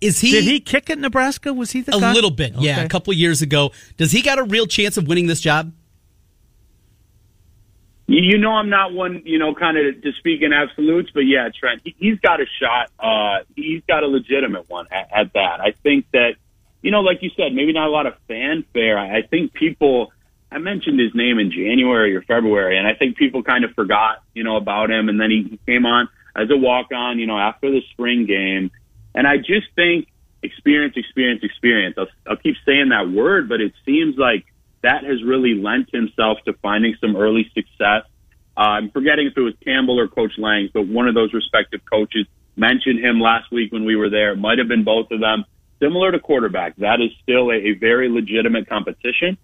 Is 0.00 0.20
he? 0.20 0.32
Did 0.32 0.44
he 0.44 0.60
kick 0.60 0.90
at 0.90 0.98
Nebraska? 0.98 1.54
Was 1.54 1.70
he 1.70 1.80
the 1.80 1.96
a 1.96 2.00
guy? 2.00 2.12
little 2.12 2.30
bit? 2.30 2.54
Yeah, 2.58 2.72
Okay. 2.72 2.84
a 2.84 2.88
couple 2.88 3.12
of 3.12 3.18
years 3.18 3.40
ago. 3.40 3.70
Does 3.96 4.12
he 4.12 4.20
got 4.20 4.38
a 4.38 4.42
real 4.42 4.66
chance 4.66 4.96
of 4.96 5.06
winning 5.06 5.28
this 5.28 5.40
job? 5.40 5.72
You, 8.06 8.36
know, 8.36 8.50
I'm 8.50 8.68
not 8.68 8.92
one, 8.92 9.22
you 9.24 9.38
know, 9.38 9.54
kind 9.54 9.78
of 9.78 10.02
to 10.02 10.12
speak 10.18 10.42
in 10.42 10.52
absolutes, 10.52 11.10
but 11.14 11.20
yeah, 11.20 11.48
Trent, 11.58 11.82
he, 11.84 11.94
he's 11.98 12.18
got 12.18 12.40
a 12.40 12.46
shot. 12.60 12.90
Uh, 12.98 13.44
he's 13.54 13.82
got 13.88 14.02
a 14.02 14.06
legitimate 14.06 14.68
one 14.68 14.86
at, 14.90 15.08
at 15.12 15.32
that. 15.34 15.60
I 15.60 15.72
think 15.82 16.06
that, 16.12 16.34
you 16.82 16.90
know, 16.90 17.00
like 17.00 17.22
you 17.22 17.30
said, 17.36 17.54
maybe 17.54 17.72
not 17.72 17.86
a 17.86 17.90
lot 17.90 18.06
of 18.06 18.14
fanfare. 18.28 18.98
I, 18.98 19.18
I 19.18 19.22
think 19.22 19.54
people, 19.54 20.12
I 20.50 20.58
mentioned 20.58 20.98
his 20.98 21.14
name 21.14 21.38
in 21.38 21.50
January 21.52 22.14
or 22.14 22.22
February, 22.22 22.76
and 22.76 22.86
I 22.86 22.94
think 22.94 23.16
people 23.16 23.44
kind 23.44 23.64
of 23.64 23.70
forgot, 23.72 24.22
you 24.34 24.42
know, 24.42 24.56
about 24.56 24.90
him. 24.90 25.08
And 25.08 25.20
then 25.20 25.30
he, 25.30 25.42
he 25.48 25.60
came 25.64 25.86
on 25.86 26.08
as 26.36 26.50
a 26.50 26.56
walk 26.56 26.88
on, 26.92 27.18
you 27.18 27.26
know, 27.26 27.38
after 27.38 27.70
the 27.70 27.82
spring 27.92 28.26
game. 28.26 28.72
And 29.14 29.26
I 29.26 29.36
just 29.38 29.68
think 29.76 30.08
experience, 30.42 30.94
experience, 30.96 31.42
experience. 31.44 31.96
I'll, 31.96 32.08
I'll 32.26 32.36
keep 32.36 32.56
saying 32.66 32.88
that 32.88 33.10
word, 33.10 33.48
but 33.48 33.60
it 33.60 33.72
seems 33.86 34.16
like 34.18 34.44
that 34.82 35.04
has 35.04 35.22
really 35.22 35.54
lent 35.54 35.90
himself 35.92 36.38
to 36.46 36.52
finding 36.54 36.96
some 37.00 37.16
early 37.16 37.50
success. 37.54 38.04
Uh, 38.56 38.60
I'm 38.60 38.90
forgetting 38.90 39.26
if 39.28 39.36
it 39.36 39.40
was 39.40 39.54
Campbell 39.64 39.98
or 39.98 40.08
Coach 40.08 40.32
Lang, 40.38 40.68
but 40.72 40.86
one 40.86 41.08
of 41.08 41.14
those 41.14 41.32
respective 41.32 41.80
coaches 41.90 42.26
mentioned 42.56 43.02
him 43.02 43.20
last 43.20 43.50
week 43.50 43.72
when 43.72 43.84
we 43.84 43.96
were 43.96 44.10
there. 44.10 44.32
It 44.32 44.36
might 44.36 44.58
have 44.58 44.68
been 44.68 44.84
both 44.84 45.10
of 45.10 45.20
them. 45.20 45.44
Similar 45.80 46.12
to 46.12 46.20
quarterback, 46.20 46.76
that 46.76 47.00
is 47.00 47.10
still 47.22 47.50
a, 47.50 47.54
a 47.54 47.72
very 47.72 48.08
legitimate 48.08 48.68
competition. 48.68 49.38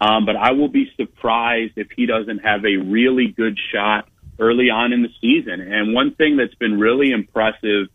Um, 0.00 0.24
but 0.24 0.36
I 0.36 0.52
will 0.52 0.68
be 0.68 0.90
surprised 0.96 1.74
if 1.76 1.88
he 1.94 2.06
doesn't 2.06 2.38
have 2.38 2.64
a 2.64 2.76
really 2.76 3.28
good 3.28 3.58
shot 3.72 4.08
early 4.38 4.70
on 4.70 4.92
in 4.92 5.02
the 5.02 5.10
season. 5.20 5.60
And 5.60 5.94
one 5.94 6.14
thing 6.14 6.36
that's 6.36 6.54
been 6.54 6.78
really 6.78 7.10
impressive 7.10 7.88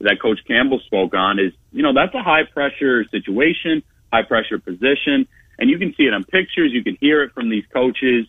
that 0.00 0.20
Coach 0.20 0.40
Campbell 0.46 0.80
spoke 0.86 1.14
on 1.14 1.38
is, 1.38 1.52
you 1.72 1.82
know, 1.82 1.92
that's 1.92 2.14
a 2.14 2.22
high 2.22 2.44
pressure 2.44 3.04
situation, 3.10 3.82
high 4.10 4.22
pressure 4.22 4.58
position. 4.58 5.28
And 5.60 5.70
you 5.70 5.78
can 5.78 5.94
see 5.94 6.04
it 6.04 6.14
on 6.14 6.24
pictures. 6.24 6.72
You 6.72 6.82
can 6.82 6.96
hear 7.00 7.22
it 7.22 7.32
from 7.34 7.50
these 7.50 7.64
coaches. 7.72 8.26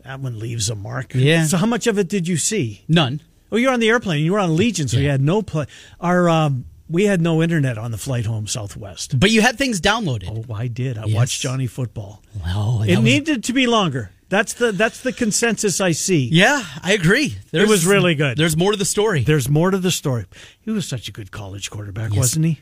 that 0.03 0.18
one 0.18 0.39
leaves 0.39 0.70
a 0.70 0.75
mark. 0.75 1.12
Yeah. 1.14 1.45
So, 1.45 1.59
how 1.59 1.66
much 1.66 1.87
of 1.87 1.99
it 1.99 2.09
did 2.09 2.27
you 2.27 2.39
see? 2.39 2.85
None. 2.89 3.20
Oh, 3.53 3.57
you 3.59 3.66
were 3.66 3.75
on 3.75 3.81
the 3.81 3.91
airplane. 3.91 4.25
You 4.25 4.33
were 4.33 4.39
on 4.41 4.57
Legion, 4.57 4.89
so 4.89 4.97
you 4.97 5.11
had 5.11 5.20
no 5.20 5.43
play. 5.43 5.66
Our 6.01 6.31
um, 6.31 6.64
we 6.89 7.05
had 7.05 7.20
no 7.20 7.43
internet 7.43 7.78
on 7.78 7.91
the 7.91 7.99
flight 7.99 8.26
home 8.26 8.47
Southwest. 8.47 9.18
But 9.18 9.30
you 9.30 9.41
had 9.41 9.57
things 9.59 9.80
downloaded. 9.80 10.28
Oh, 10.49 10.53
I 10.55 10.68
did. 10.68 10.99
I 10.99 11.05
Yes. 11.07 11.14
watched 11.14 11.41
Johnny 11.41 11.66
Football. 11.66 12.22
Oh, 12.47 12.82
It 12.82 12.97
was- 12.97 13.05
needed 13.05 13.45
to 13.45 13.53
be 13.53 13.66
longer. 13.66 14.11
That's 14.30 14.55
the 14.55 14.72
that's 14.72 15.01
the 15.01 15.12
consensus 15.12 15.80
I 15.80 15.93
see. 15.93 16.28
Yeah, 16.32 16.64
I 16.82 16.93
agree. 16.95 17.37
There's, 17.53 17.68
was 17.68 17.87
really 17.87 18.14
good. 18.14 18.37
There's 18.37 18.57
more 18.57 18.72
to 18.72 18.76
the 18.78 18.85
story. 18.85 19.22
There's 19.22 19.49
more 19.49 19.70
to 19.70 19.78
the 19.78 19.91
story. 19.93 20.24
He 20.62 20.70
was 20.72 20.89
such 20.89 21.09
a 21.09 21.12
good 21.12 21.30
college 21.30 21.70
quarterback, 21.70 22.11
Yes. 22.11 22.18
wasn't 22.18 22.47
he? 22.47 22.61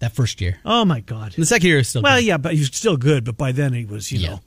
that 0.00 0.14
first 0.14 0.40
year. 0.40 0.58
Oh 0.64 0.84
my 0.84 1.00
God. 1.00 1.32
The 1.36 1.44
second 1.46 1.66
year 1.66 1.78
is 1.78 1.88
still 1.88 2.02
Well, 2.02 2.18
good. 2.18 2.24
yeah, 2.26 2.36
but 2.36 2.52
he 2.54 2.60
was 2.60 2.68
still 2.68 2.96
good. 2.96 3.24
But 3.24 3.36
by 3.36 3.50
then 3.50 3.72
he 3.72 3.84
was, 3.84 4.12
you 4.12 4.18
Yeah. 4.20 4.28
know, 4.28 4.40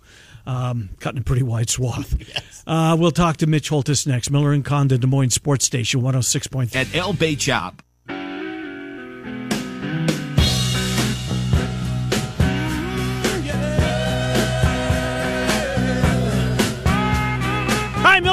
um, 0.45 0.89
cutting 1.01 1.20
a 1.20 1.24
pretty 1.24 1.43
wide 1.43 1.70
swath. 1.70 2.16
uh, 2.68 2.95
we'll 2.97 3.12
talk 3.12 3.36
to 3.38 3.47
Mitch 3.47 3.68
Holthus 3.70 4.07
next. 4.07 4.30
Miller 4.32 4.53
and 4.53 4.64
Condon, 4.64 5.01
Des 5.01 5.07
Moines 5.07 5.32
Sports 5.32 5.66
Station, 5.66 6.01
106.3. 6.01 6.74
at 6.76 6.95
El 6.95 7.12
Bay 7.14 7.36
Chop. 7.36 7.82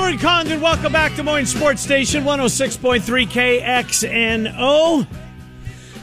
Hi, 0.08 0.16
Condon. 0.16 0.62
Welcome 0.62 0.90
back 0.90 1.14
to 1.16 1.22
Moines 1.22 1.54
Sports 1.54 1.82
Station 1.82 2.24
106.3 2.24 3.28
KXNO. 3.60 5.06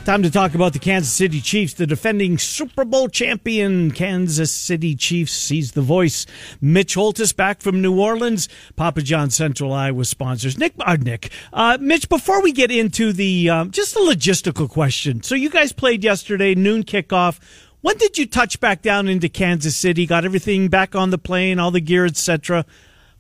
Time 0.06 0.22
to 0.22 0.30
talk 0.30 0.54
about 0.54 0.74
the 0.74 0.80
Kansas 0.80 1.12
City 1.12 1.42
Chiefs, 1.42 1.74
the 1.74 1.88
defending 1.88 2.38
Super 2.38 2.86
Bowl 2.86 3.10
champion 3.10 3.90
Kansas 3.90 4.52
City 4.52 4.96
Chiefs. 4.96 5.34
Sees 5.34 5.72
the 5.72 5.82
voice. 5.82 6.28
Mitch 6.62 6.94
Holthus 6.94 7.36
back 7.36 7.62
from 7.62 7.82
New 7.82 8.00
Orleans. 8.00 8.48
Papa 8.76 9.02
John 9.02 9.32
Central 9.32 9.74
Iowa 9.74 10.06
sponsors. 10.06 10.56
Nick, 10.60 10.76
uh, 10.82 10.98
Nick, 11.02 11.32
uh, 11.52 11.80
Mitch. 11.82 12.08
Before 12.08 12.44
we 12.44 12.52
get 12.52 12.70
into 12.70 13.12
the 13.12 13.50
um, 13.50 13.72
just 13.72 13.96
a 13.96 14.00
logistical 14.02 14.70
question, 14.70 15.24
so 15.24 15.34
you 15.34 15.50
guys 15.50 15.74
played 15.74 16.04
yesterday, 16.04 16.54
noon 16.54 16.84
kickoff. 16.84 17.40
When 17.82 17.98
did 17.98 18.20
you 18.20 18.28
touch 18.28 18.60
back 18.60 18.84
down 18.84 19.08
into 19.08 19.30
Kansas 19.30 19.76
City? 19.76 20.06
Got 20.06 20.26
everything 20.26 20.68
back 20.68 20.94
on 20.94 21.10
the 21.10 21.18
plane, 21.18 21.58
all 21.58 21.72
the 21.72 21.82
gear, 21.82 22.06
etc. 22.06 22.68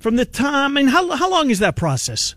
From 0.05 0.17
the 0.17 0.25
time, 0.25 0.77
and 0.77 0.87
how 0.87 1.15
how 1.15 1.31
long 1.31 1.49
is 1.49 1.57
that 1.65 1.75
process? 1.75 2.35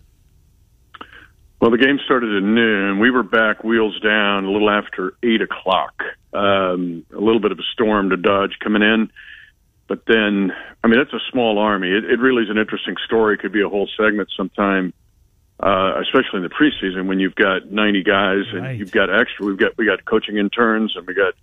Well, 1.61 1.71
the 1.71 1.77
game 1.77 1.99
started 2.03 2.35
at 2.35 2.43
noon. 2.43 2.99
We 2.99 3.11
were 3.11 3.23
back 3.23 3.63
wheels 3.63 4.01
down 4.01 4.47
a 4.47 4.51
little 4.51 4.71
after 4.71 5.13
eight 5.23 5.43
o'clock. 5.43 6.01
Um, 6.33 7.05
a 7.13 7.21
little 7.21 7.41
bit 7.41 7.53
of 7.53 7.59
a 7.59 7.63
storm 7.75 8.09
to 8.09 8.17
dodge 8.17 8.57
coming 8.65 8.81
in. 8.81 9.11
but 9.87 10.01
then, 10.07 10.51
I 10.83 10.87
mean, 10.89 10.99
it's 10.99 11.13
a 11.13 11.21
small 11.31 11.59
army. 11.59 11.91
It, 11.91 12.05
it 12.07 12.19
really 12.21 12.45
is 12.45 12.49
an 12.49 12.57
interesting 12.57 12.95
story. 13.05 13.35
It 13.35 13.41
could 13.41 13.53
be 13.53 13.61
a 13.61 13.69
whole 13.69 13.87
segment 13.99 14.31
sometime, 14.35 14.95
uh, 15.61 16.01
especially 16.01 16.39
in 16.39 16.45
the 16.45 16.49
preseason 16.49 17.07
when 17.07 17.21
you've 17.21 17.35
got 17.35 17.71
90 17.71 18.03
guys 18.03 18.45
and 18.51 18.63
Right. 18.63 18.79
you've 18.79 18.93
got 18.93 19.11
extra. 19.11 19.45
We've 19.45 19.59
got 19.59 19.77
we 19.77 19.85
got 19.85 20.07
coaching 20.07 20.39
interns 20.39 20.97
and 20.97 21.07
we 21.07 21.13
got 21.13 21.35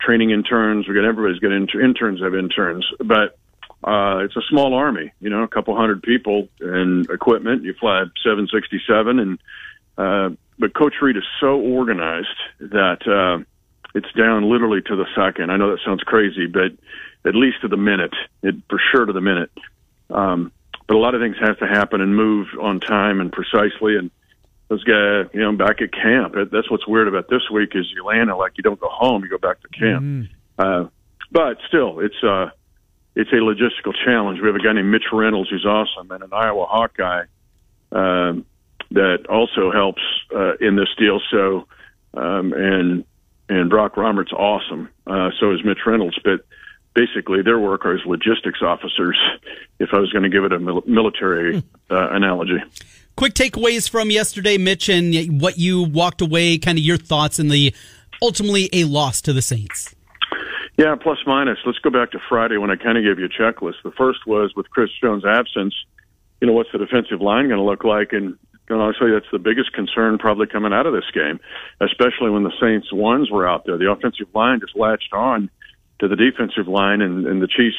training 0.00 0.30
interns. 0.32 0.88
We 0.88 0.94
got 0.96 1.04
everybody's 1.04 1.38
got 1.38 1.52
inter- 1.52 1.82
interns 1.82 2.20
have 2.20 2.34
interns, 2.34 2.84
but 2.98 3.38
uh, 3.84 4.18
it's 4.24 4.36
a 4.36 4.42
small 4.48 4.74
army. 4.74 5.12
You 5.20 5.30
know, 5.30 5.42
a 5.42 5.48
couple 5.48 5.76
hundred 5.76 6.02
people 6.02 6.48
and 6.60 7.08
equipment. 7.10 7.62
You 7.64 7.74
fly 7.74 8.04
767, 8.24 9.18
and 9.18 9.38
uh, 9.96 10.36
but 10.58 10.74
Coach 10.74 10.94
Reid 11.00 11.16
is 11.16 11.24
so 11.40 11.60
organized 11.60 12.26
that 12.60 13.06
uh, 13.06 13.44
it's 13.94 14.12
down 14.16 14.50
literally 14.50 14.82
to 14.82 14.96
the 14.96 15.06
second. 15.16 15.50
I 15.50 15.56
know 15.56 15.70
that 15.70 15.80
sounds 15.84 16.02
crazy, 16.02 16.46
but 16.46 16.72
at 17.24 17.34
least 17.34 17.60
to 17.62 17.68
the 17.68 17.76
minute, 17.76 18.14
it 18.42 18.56
for 18.68 18.80
sure 18.92 19.06
to 19.06 19.12
the 19.12 19.20
minute. 19.20 19.50
Um, 20.10 20.52
but 20.86 20.96
a 20.96 20.98
lot 20.98 21.14
of 21.14 21.20
things 21.20 21.36
have 21.40 21.58
to 21.58 21.66
happen 21.66 22.00
and 22.00 22.16
move 22.16 22.48
on 22.60 22.80
time 22.80 23.20
and 23.20 23.30
precisely. 23.30 23.96
And 23.96 24.10
those 24.68 24.82
guys, 24.84 25.26
you 25.32 25.40
know, 25.40 25.52
back 25.52 25.80
at 25.82 25.92
camp. 25.92 26.34
That's 26.50 26.70
what's 26.70 26.86
weird 26.86 27.08
about 27.08 27.28
this 27.28 27.42
week 27.52 27.70
is 27.74 27.86
you 27.94 28.04
land 28.04 28.30
and 28.30 28.38
like 28.38 28.52
you 28.56 28.62
don't 28.62 28.80
go 28.80 28.88
home, 28.90 29.22
you 29.22 29.30
go 29.30 29.38
back 29.38 29.60
to 29.60 29.68
camp. 29.68 30.02
Uh, 30.58 30.84
but 31.30 31.58
still, 31.68 32.00
it's 32.00 32.22
uh, 32.22 32.50
it's 33.18 33.32
a 33.32 33.34
logistical 33.34 33.92
challenge. 34.04 34.40
We 34.40 34.46
have 34.46 34.54
a 34.54 34.60
guy 34.60 34.72
named 34.72 34.92
Mitch 34.92 35.06
Reynolds 35.12 35.50
who's 35.50 35.66
awesome 35.66 36.08
and 36.12 36.22
an 36.22 36.32
Iowa 36.32 36.66
Hawkeye 36.66 37.24
um, 37.90 38.46
that 38.92 39.26
also 39.28 39.72
helps 39.72 40.02
uh, 40.32 40.54
in 40.60 40.76
this 40.76 40.88
deal. 40.96 41.20
So 41.32 41.66
um, 42.14 42.52
and 42.52 43.04
and 43.48 43.68
Brock 43.68 43.96
Roberts 43.96 44.32
awesome. 44.32 44.88
Uh, 45.04 45.30
so 45.40 45.52
is 45.52 45.64
Mitch 45.64 45.80
Reynolds, 45.84 46.16
but 46.22 46.46
basically 46.94 47.42
their 47.42 47.58
work 47.58 47.84
are 47.84 47.96
as 47.96 48.06
logistics 48.06 48.62
officers. 48.62 49.18
If 49.80 49.90
I 49.92 50.00
was 50.00 50.10
going 50.10 50.24
to 50.24 50.28
give 50.28 50.42
it 50.42 50.52
a 50.52 50.58
mil- 50.58 50.82
military 50.88 51.62
uh, 51.88 52.08
analogy. 52.10 52.58
Quick 53.16 53.34
takeaways 53.34 53.88
from 53.88 54.10
yesterday, 54.10 54.58
Mitch, 54.58 54.88
and 54.88 55.40
what 55.40 55.56
you 55.56 55.84
walked 55.84 56.20
away, 56.20 56.58
kind 56.58 56.76
of 56.76 56.84
your 56.84 56.96
thoughts 56.96 57.38
and 57.38 57.48
the 57.48 57.72
ultimately 58.20 58.68
a 58.72 58.82
loss 58.82 59.20
to 59.22 59.32
the 59.32 59.40
Saints. 59.40 59.94
Yeah, 60.78 60.94
plus 60.94 61.18
minus. 61.26 61.58
Let's 61.66 61.80
go 61.80 61.90
back 61.90 62.12
to 62.12 62.20
Friday 62.28 62.56
when 62.56 62.70
I 62.70 62.76
kind 62.76 62.96
of 62.96 63.02
gave 63.02 63.18
you 63.18 63.26
a 63.26 63.28
checklist. 63.28 63.82
The 63.82 63.90
first 63.90 64.20
was 64.26 64.52
with 64.54 64.70
Chris 64.70 64.90
Jones' 65.02 65.24
absence. 65.26 65.74
You 66.40 66.46
know, 66.46 66.52
what's 66.52 66.70
the 66.70 66.78
defensive 66.78 67.20
line 67.20 67.48
going 67.48 67.58
to 67.58 67.64
look 67.64 67.82
like? 67.82 68.12
And 68.12 68.38
you 68.70 68.76
honestly, 68.76 69.10
that's 69.10 69.26
the 69.32 69.40
biggest 69.40 69.72
concern 69.72 70.18
probably 70.18 70.46
coming 70.46 70.72
out 70.72 70.86
of 70.86 70.92
this 70.92 71.10
game, 71.12 71.40
especially 71.80 72.30
when 72.30 72.44
the 72.44 72.52
Saints 72.60 72.92
ones 72.92 73.28
were 73.28 73.46
out 73.46 73.66
there. 73.66 73.76
The 73.76 73.90
offensive 73.90 74.28
line 74.34 74.60
just 74.60 74.76
latched 74.76 75.12
on 75.12 75.50
to 75.98 76.06
the 76.06 76.14
defensive 76.14 76.68
line, 76.68 77.00
and, 77.00 77.26
and 77.26 77.42
the 77.42 77.48
Chiefs 77.48 77.76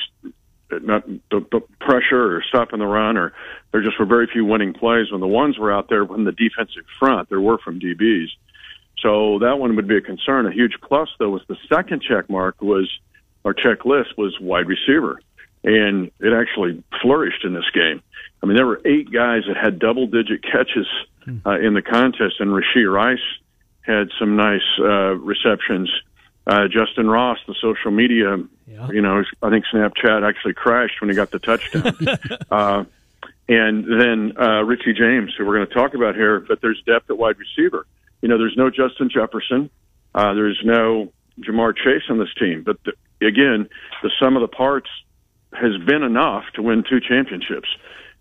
not 0.71 1.07
the, 1.07 1.39
the 1.51 1.61
pressure 1.79 2.35
or 2.35 2.43
stopping 2.47 2.79
the 2.79 2.85
run, 2.85 3.17
or 3.17 3.33
there 3.71 3.81
just 3.81 3.97
were 3.97 4.05
very 4.05 4.27
few 4.27 4.45
winning 4.45 4.73
plays 4.73 5.11
when 5.11 5.21
the 5.21 5.27
ones 5.27 5.57
were 5.57 5.71
out 5.71 5.89
there. 5.89 6.03
When 6.03 6.25
the 6.25 6.31
defensive 6.31 6.83
front, 6.99 7.29
there 7.29 7.41
were 7.41 7.57
from 7.57 7.79
DBs. 7.79 8.27
So 9.01 9.39
that 9.39 9.59
one 9.59 9.75
would 9.75 9.87
be 9.87 9.97
a 9.97 10.01
concern. 10.01 10.45
A 10.45 10.51
huge 10.51 10.73
plus, 10.81 11.09
though, 11.19 11.29
was 11.29 11.41
the 11.47 11.57
second 11.71 12.01
check 12.01 12.29
mark 12.29 12.61
was 12.61 12.89
our 13.45 13.53
checklist 13.53 14.17
was 14.17 14.37
wide 14.41 14.67
receiver, 14.67 15.21
and 15.63 16.11
it 16.19 16.33
actually 16.33 16.83
flourished 17.01 17.45
in 17.45 17.53
this 17.53 17.69
game. 17.73 18.01
I 18.43 18.45
mean, 18.45 18.55
there 18.57 18.65
were 18.67 18.81
eight 18.85 19.11
guys 19.11 19.43
that 19.47 19.57
had 19.57 19.79
double-digit 19.79 20.43
catches 20.43 20.87
uh, 21.45 21.59
in 21.59 21.73
the 21.73 21.81
contest, 21.81 22.35
and 22.39 22.49
Rashee 22.51 22.91
Rice 22.91 23.19
had 23.81 24.09
some 24.19 24.35
nice 24.35 24.61
uh, 24.79 25.15
receptions. 25.15 25.89
Uh, 26.47 26.67
Justin 26.67 27.07
Ross, 27.09 27.37
the 27.47 27.55
social 27.61 27.91
media, 27.91 28.37
Yeah. 28.67 28.89
you 28.91 29.01
know, 29.01 29.23
I 29.41 29.49
think 29.49 29.65
Snapchat 29.71 30.27
actually 30.27 30.53
crashed 30.55 30.99
when 30.99 31.09
he 31.09 31.15
got 31.15 31.29
the 31.31 31.39
touchdown. 31.39 31.95
uh, 32.51 32.83
and 33.47 33.85
then 33.85 34.33
uh, 34.37 34.63
Richie 34.63 34.93
James, 34.93 35.33
who 35.37 35.45
we're 35.45 35.55
going 35.57 35.67
to 35.67 35.73
talk 35.73 35.93
about 35.93 36.15
here, 36.15 36.39
but 36.39 36.59
there's 36.61 36.81
depth 36.85 37.09
at 37.09 37.17
wide 37.17 37.35
receiver. 37.37 37.85
You 38.21 38.29
know, 38.29 38.37
there's 38.37 38.57
no 38.57 38.69
Justin 38.69 39.09
Jefferson. 39.09 39.69
Uh, 40.13 40.33
there's 40.33 40.59
no 40.63 41.11
Ja'Marr 41.39 41.75
Chase 41.75 42.03
on 42.09 42.19
this 42.19 42.33
team. 42.37 42.63
But 42.65 42.77
the, 42.83 42.93
again, 43.25 43.69
the 44.03 44.11
sum 44.19 44.35
of 44.35 44.41
the 44.41 44.47
parts 44.47 44.89
has 45.53 45.77
been 45.85 46.03
enough 46.03 46.43
to 46.55 46.61
win 46.61 46.83
two 46.87 46.99
championships. 46.99 47.69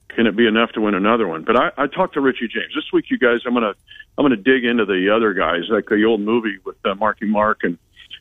Can 0.08 0.26
it 0.26 0.36
be 0.36 0.46
enough 0.46 0.72
to 0.72 0.80
win 0.80 0.94
another 0.94 1.28
one? 1.28 1.44
But 1.44 1.56
I, 1.56 1.70
I 1.76 1.86
talked 1.86 2.14
to 2.14 2.20
Richie 2.20 2.48
James 2.48 2.74
this 2.74 2.90
week. 2.92 3.06
You 3.10 3.18
guys, 3.18 3.40
I'm 3.46 3.54
gonna 3.54 3.74
I'm 4.16 4.24
gonna 4.24 4.36
dig 4.36 4.64
into 4.64 4.84
the 4.84 5.14
other 5.14 5.34
guys, 5.34 5.64
like 5.68 5.86
the 5.86 6.04
old 6.04 6.20
movie 6.20 6.58
with 6.64 6.76
uh, 6.84 6.94
Marky 6.94 7.26
Mark 7.26 7.60
and 7.62 7.78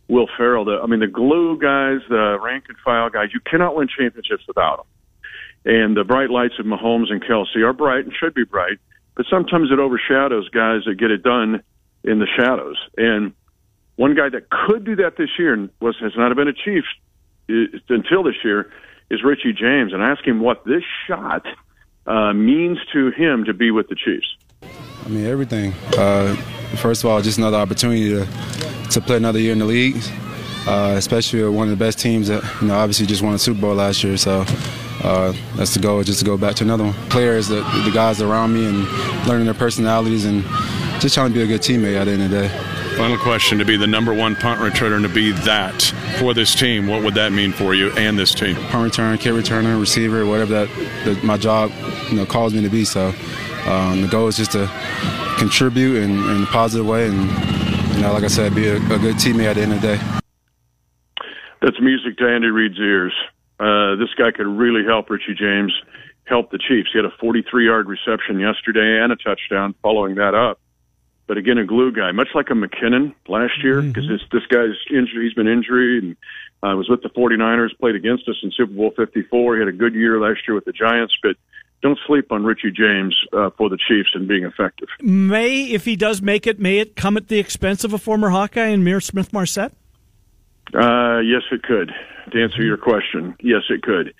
Will 0.08 0.28
Ferrell. 0.38 0.66
The, 0.66 0.80
I 0.84 0.86
mean, 0.86 1.00
the 1.00 1.08
glue 1.08 1.58
guys, 1.58 2.02
the 2.10 2.38
rank 2.42 2.66
and 2.68 2.78
file 2.84 3.10
guys. 3.10 3.30
You 3.34 3.40
cannot 3.40 3.76
win 3.76 3.88
championships 3.88 4.44
without 4.48 4.78
them. 4.78 4.86
And 5.66 5.98
the 5.98 6.04
bright 6.04 6.30
lights 6.30 6.56
of 6.60 6.66
Mahomes 6.66 7.12
and 7.12 7.24
Kelce 7.24 7.58
are 7.58 7.74
bright 7.74 8.06
and 8.06 8.14
should 8.14 8.34
be 8.34 8.44
bright, 8.44 8.80
but 9.18 9.26
sometimes 9.30 9.72
it 9.72 9.80
overshadows 9.80 10.48
guys 10.50 10.82
that 10.86 10.96
get 10.96 11.12
it 11.12 11.24
done 11.24 11.62
in 12.04 12.20
the 12.20 12.28
shadows. 12.38 12.78
And 12.98 13.34
one 13.98 14.16
guy 14.16 14.30
that 14.30 14.50
could 14.50 14.86
do 14.86 14.96
that 14.98 15.18
this 15.18 15.30
year 15.38 15.54
and 15.54 15.70
was 15.82 15.98
has 16.00 16.14
not 16.16 16.34
been 16.36 16.48
a 16.48 16.54
i- 17.50 17.66
until 17.90 18.24
this 18.24 18.36
year 18.44 18.72
is 19.10 19.24
Richie 19.24 19.54
James, 19.54 19.92
and 19.94 20.04
ask 20.04 20.24
him 20.26 20.40
what 20.40 20.64
this 20.66 20.84
shot 21.08 21.46
uh, 22.06 22.32
means 22.34 22.78
to 22.94 23.10
him 23.12 23.46
to 23.46 23.54
be 23.54 23.72
with 23.72 23.88
the 23.90 23.96
Chiefs. 23.96 24.28
I 25.06 25.10
mean, 25.10 25.26
everything. 25.26 25.74
Uh, 25.98 26.36
first 26.76 27.04
of 27.04 27.10
all, 27.10 27.22
just 27.22 27.38
another 27.38 27.58
opportunity 27.58 28.10
to 28.10 28.26
to 28.92 29.02
play 29.02 29.18
another 29.18 29.40
year 29.40 29.52
in 29.54 29.60
the 29.60 29.66
league, 29.66 29.98
uh, 30.68 30.94
especially 30.98 31.44
one 31.50 31.68
of 31.68 31.72
the 31.78 31.84
best 31.86 32.00
teams 32.00 32.28
that 32.28 32.44
you 32.62 32.68
know 32.68 32.76
obviously 32.76 33.06
just 33.06 33.22
won 33.22 33.34
a 33.34 33.40
Super 33.40 33.62
Bowl 33.62 33.76
last 33.76 34.04
year. 34.04 34.16
So 34.18 34.46
uh, 35.04 35.34
that's 35.56 35.74
the 35.74 35.80
goal, 35.80 36.04
just 36.04 36.20
to 36.20 36.26
go 36.26 36.38
back 36.38 36.56
to 36.56 36.64
another 36.64 36.86
one. 36.86 36.94
Players, 37.10 37.48
the, 37.48 37.62
the 37.86 37.92
guys 37.94 38.22
around 38.22 38.54
me, 38.54 38.66
and 38.68 38.88
learning 39.28 39.46
their 39.46 39.54
personalities, 39.54 40.26
and 40.26 40.44
just 41.00 41.16
trying 41.16 41.30
to 41.30 41.34
be 41.34 41.44
a 41.44 41.48
good 41.48 41.62
teammate 41.62 42.00
at 42.00 42.06
the 42.06 42.12
end 42.12 42.24
of 42.24 42.32
the 42.32 42.48
day. 42.48 42.78
Final 42.98 43.18
question 43.20 43.60
to 43.60 43.66
be 43.66 43.78
the 43.78 43.86
number 43.86 44.12
one 44.12 44.36
punt 44.36 44.60
returner 44.60 44.96
and 44.96 45.04
to 45.04 45.14
be 45.14 45.32
that 45.32 45.84
for 46.18 46.34
this 46.34 46.56
team, 46.56 46.88
what 46.88 47.04
would 47.04 47.14
that 47.14 47.32
mean 47.32 47.52
for 47.52 47.76
you 47.76 47.92
and 47.92 48.18
this 48.18 48.34
team? 48.34 48.56
Punt 48.56 48.92
returner, 48.92 49.20
kick 49.20 49.34
returner, 49.34 49.80
receiver, 49.80 50.26
whatever 50.26 50.66
that, 50.66 51.06
that 51.06 51.24
my 51.24 51.38
job 51.38 51.72
you 52.10 52.16
know 52.16 52.26
calls 52.26 52.56
me 52.56 52.64
to 52.64 52.70
be. 52.70 52.84
So 52.86 53.14
um, 53.68 54.02
the 54.02 54.08
goal 54.10 54.28
is 54.28 54.38
just 54.38 54.54
to 54.54 54.68
contribute 55.38 55.98
in, 55.98 56.12
in 56.12 56.44
a 56.44 56.46
positive 56.48 56.88
way, 56.88 57.08
and 57.08 57.30
you 57.96 58.02
know, 58.02 58.14
like 58.14 58.24
I 58.24 58.28
said, 58.28 58.56
be 58.56 58.68
a, 58.68 58.78
a 58.78 58.98
good 58.98 59.18
teammate 59.18 59.46
at 59.46 59.56
the 59.58 59.62
end 59.62 59.74
of 59.74 59.82
the 59.82 59.96
day. 59.96 60.04
That's 61.62 61.80
music 61.80 62.18
to 62.18 62.28
Andy 62.28 62.48
Reid's 62.48 62.80
ears. 62.80 63.14
Uh, 63.60 63.96
this 63.96 64.10
guy 64.18 64.32
could 64.32 64.48
really 64.48 64.84
help 64.86 65.10
Richie 65.10 65.36
James 65.38 65.74
help 66.26 66.52
the 66.52 66.58
Chiefs. 66.58 66.90
He 66.92 67.00
had 67.00 67.06
a 67.06 67.16
43 67.20 67.66
yard 67.66 67.88
reception 67.88 68.40
yesterday 68.40 69.02
and 69.02 69.12
a 69.12 69.16
touchdown 69.16 69.74
following 69.82 70.16
that 70.16 70.36
up. 70.36 70.60
But 71.28 71.38
again, 71.38 71.58
a 71.58 71.66
glue 71.66 71.92
guy, 71.92 72.12
much 72.14 72.30
like 72.34 72.50
a 72.50 72.54
McKinnon 72.54 73.14
last 73.28 73.62
year, 73.62 73.82
because 73.82 74.08
this, 74.08 74.22
this 74.32 74.46
guy's 74.48 74.76
injured. 74.90 75.24
He's 75.24 75.34
been 75.34 75.48
injured 75.48 76.04
and 76.04 76.18
uh, 76.64 76.76
was 76.78 76.88
with 76.88 77.04
the 77.04 77.10
49ers, 77.10 77.78
played 77.80 77.96
against 77.96 78.30
us 78.30 78.38
in 78.44 78.52
Super 78.52 78.72
Bowl 78.72 78.92
54. 78.96 79.56
He 79.56 79.60
had 79.60 79.68
a 79.68 79.74
good 79.74 79.94
year 79.94 80.22
last 80.22 80.40
year 80.48 80.56
with 80.56 80.64
the 80.64 80.72
Giants, 80.72 81.14
but 81.22 81.36
don't 81.82 82.00
sleep 82.08 82.32
on 82.32 82.44
Richie 82.44 82.72
James 82.72 83.16
uh, 83.34 83.50
for 83.58 83.70
the 83.70 83.78
Chiefs 83.78 84.10
and 84.14 84.28
being 84.28 84.46
effective. 84.46 84.88
May, 85.02 85.66
if 85.66 85.84
he 85.84 85.98
does 85.98 86.22
make 86.22 86.48
it, 86.48 86.60
may 86.60 86.80
it 86.80 86.96
come 86.96 87.18
at 87.18 87.28
the 87.28 87.40
expense 87.40 87.84
of 87.84 87.94
a 87.94 87.98
former 87.98 88.30
Hawkeye 88.30 88.68
and 88.68 88.84
Mir 88.84 89.02
Smith 89.02 89.34
Marsette? 89.34 89.74
Uh, 90.74 91.20
yes, 91.20 91.44
it 91.52 91.64
could. 91.64 91.92
To 92.32 92.44
answer 92.44 92.62
your 92.62 92.78
question, 92.78 93.36
yes, 93.42 93.64
it 93.70 93.82
could. 93.82 94.14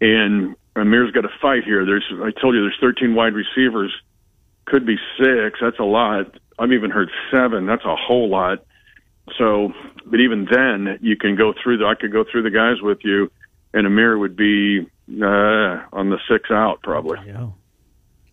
And 0.00 0.56
Ihmir's 0.74 1.12
got 1.12 1.24
a 1.24 1.30
fight 1.40 1.64
here. 1.64 1.84
There's, 1.86 2.04
I 2.14 2.30
told 2.40 2.54
you, 2.54 2.62
there's 2.62 2.78
13 2.80 3.14
wide 3.14 3.34
receivers. 3.34 3.92
Could 4.64 4.86
be 4.86 4.96
six. 5.18 5.58
That's 5.60 5.78
a 5.78 5.84
lot. 5.84 6.38
I've 6.58 6.72
even 6.72 6.90
heard 6.90 7.10
seven. 7.30 7.66
That's 7.66 7.84
a 7.84 7.96
whole 7.96 8.28
lot. 8.28 8.64
So, 9.38 9.72
but 10.06 10.20
even 10.20 10.46
then, 10.50 10.98
you 11.00 11.16
can 11.16 11.36
go 11.36 11.52
through 11.62 11.78
the. 11.78 11.86
I 11.86 11.94
could 11.94 12.12
go 12.12 12.24
through 12.30 12.42
the 12.42 12.50
guys 12.50 12.82
with 12.82 12.98
you, 13.02 13.30
and 13.72 13.86
Amir 13.86 14.18
would 14.18 14.36
be 14.36 14.80
uh, 14.80 15.82
on 15.92 16.10
the 16.10 16.18
six 16.28 16.50
out 16.50 16.82
probably. 16.82 17.18
Yeah. 17.26 17.48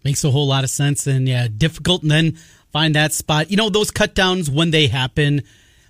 Makes 0.04 0.24
a 0.24 0.32
whole 0.32 0.48
lot 0.48 0.64
of 0.64 0.70
sense, 0.70 1.06
and 1.08 1.28
yeah, 1.28 1.48
difficult. 1.56 2.02
And 2.02 2.12
then 2.12 2.38
find 2.72 2.96
that 2.96 3.14
spot. 3.14 3.52
You 3.52 3.58
know, 3.58 3.70
those 3.70 3.92
cut 3.92 4.16
downs 4.16 4.50
when 4.50 4.72
they 4.72 4.88
happen. 4.88 5.44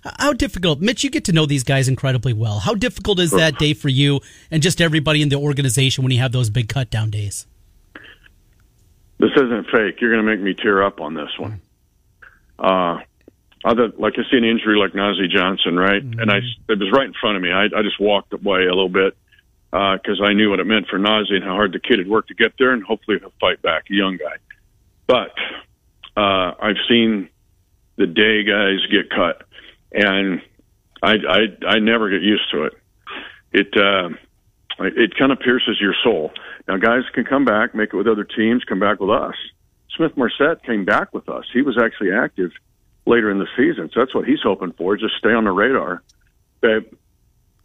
How 0.04 0.34
difficult, 0.34 0.80
Mitch? 0.80 1.04
You 1.04 1.10
get 1.10 1.26
to 1.26 1.34
know 1.34 1.45
these 1.45 1.64
guys 1.64 1.88
incredibly 1.88 2.34
well. 2.34 2.60
How 2.60 2.74
difficult 2.74 3.20
is 3.20 3.32
that 3.32 3.58
day 3.58 3.74
for 3.74 3.89
you 3.89 4.22
and 4.50 4.64
just 4.64 4.80
everybody 4.80 5.22
in 5.22 5.30
the 5.30 5.36
organization 5.36 6.04
when 6.04 6.12
you 6.12 6.20
have 6.20 6.32
those 6.32 6.50
big 6.50 6.70
cut 6.70 6.89
down 6.89 7.10
days? 7.10 7.45
This 9.18 9.32
isn't 9.36 9.68
fake. 9.70 10.00
You're 10.00 10.12
going 10.12 10.26
to 10.26 10.36
make 10.36 10.39
me 10.39 10.54
tear 10.54 10.82
up 10.84 11.02
on 11.02 11.14
this 11.14 11.30
one. 11.38 11.62
Uh, 12.58 13.00
other 13.66 13.89
like 13.97 14.14
I 14.18 14.24
see 14.32 14.38
an 14.38 14.45
injury 14.45 14.78
like 14.78 14.93
Nazeeh 14.93 15.30
Johnson, 15.30 15.76
right? 15.76 16.02
And 16.02 16.32
I 16.32 16.38
it 16.70 16.80
was 16.80 16.91
right 16.93 17.06
in 17.06 17.14
front 17.20 17.36
of 17.36 17.43
me. 17.43 17.52
I, 17.52 17.66
I 17.66 17.82
just 17.84 18.00
walked 18.00 18.32
away 18.32 18.64
a 18.64 18.74
little 18.74 18.89
bit 18.89 19.18
because 19.72 20.22
I 20.24 20.34
knew 20.34 20.50
what 20.50 20.60
it 20.60 20.66
meant 20.66 20.88
for 20.88 20.97
Nazeeh 20.97 21.36
and 21.36 21.43
how 21.43 21.54
hard 21.56 21.74
the 21.74 21.80
kid 21.80 22.00
had 22.00 22.08
worked 22.08 22.30
to 22.30 22.36
get 22.36 22.54
there, 22.58 22.72
and 22.72 22.84
hopefully 22.84 23.18
he'll 23.20 23.34
fight 23.39 23.62
back, 23.62 23.86
a 23.91 23.93
young 23.93 24.18
guy. 24.18 24.38
But 25.08 25.34
uh, 26.16 26.54
I've 26.62 26.78
seen 26.88 27.30
the 27.97 28.08
day 28.08 28.43
guys 28.43 28.80
get 28.89 29.10
cut, 29.10 29.45
and 29.92 30.42
I 31.02 31.14
I 31.14 31.40
I 31.68 31.80
never 31.80 32.10
get 32.10 32.22
used 32.22 32.50
to 32.52 32.64
it. 32.64 32.74
It 33.52 33.78
uh, 33.78 34.10
it 34.80 35.16
kind 35.18 35.32
of 35.32 35.40
pierces 35.40 35.78
your 35.80 35.96
soul. 36.04 36.32
Now, 36.68 36.78
guys 36.78 37.04
can 37.14 37.26
come 37.26 37.46
back, 37.46 37.74
make 37.74 37.94
it 37.94 37.98
with 37.98 38.08
other 38.08 38.24
teams, 38.24 38.64
come 38.64 38.80
back 38.80 39.00
with 39.00 39.10
us. 39.10 39.36
Smith 39.96 40.16
Marsette 40.16 40.64
came 40.64 40.86
back 40.86 41.14
with 41.14 41.28
us. 41.28 41.46
He 41.52 41.62
was 41.62 41.78
actually 41.78 42.12
active 42.12 42.52
later 43.06 43.32
in 43.32 43.40
the 43.40 43.48
season, 43.58 43.90
so 43.94 44.00
that's 44.00 44.14
what 44.14 44.26
he's 44.26 44.42
hoping 44.42 44.72
for. 44.74 44.96
Just 44.96 45.16
stay 45.18 45.34
on 45.34 45.44
the 45.44 45.52
radar. 45.52 46.04
But 46.62 46.92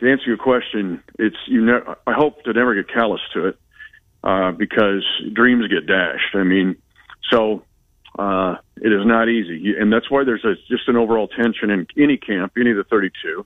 to 0.00 0.10
answer 0.10 0.24
your 0.26 0.38
question, 0.38 1.02
it's 1.18 1.36
you. 1.46 1.64
Ne- 1.64 1.94
I 2.06 2.12
hope 2.12 2.42
to 2.44 2.52
never 2.52 2.74
get 2.74 2.92
callous 2.92 3.20
to 3.34 3.48
it 3.48 3.58
uh, 4.22 4.52
because 4.52 5.04
dreams 5.32 5.68
get 5.68 5.86
dashed. 5.86 6.34
I 6.34 6.44
mean, 6.44 6.76
so 7.30 7.62
uh, 8.18 8.56
it 8.76 8.92
is 8.92 9.04
not 9.04 9.28
easy, 9.28 9.74
and 9.78 9.92
that's 9.92 10.10
why 10.10 10.24
there's 10.24 10.44
a, 10.44 10.54
just 10.68 10.88
an 10.88 10.96
overall 10.96 11.28
tension 11.28 11.70
in 11.70 11.86
any 11.96 12.16
camp, 12.16 12.52
any 12.58 12.70
of 12.70 12.76
the 12.76 12.84
32. 12.84 13.44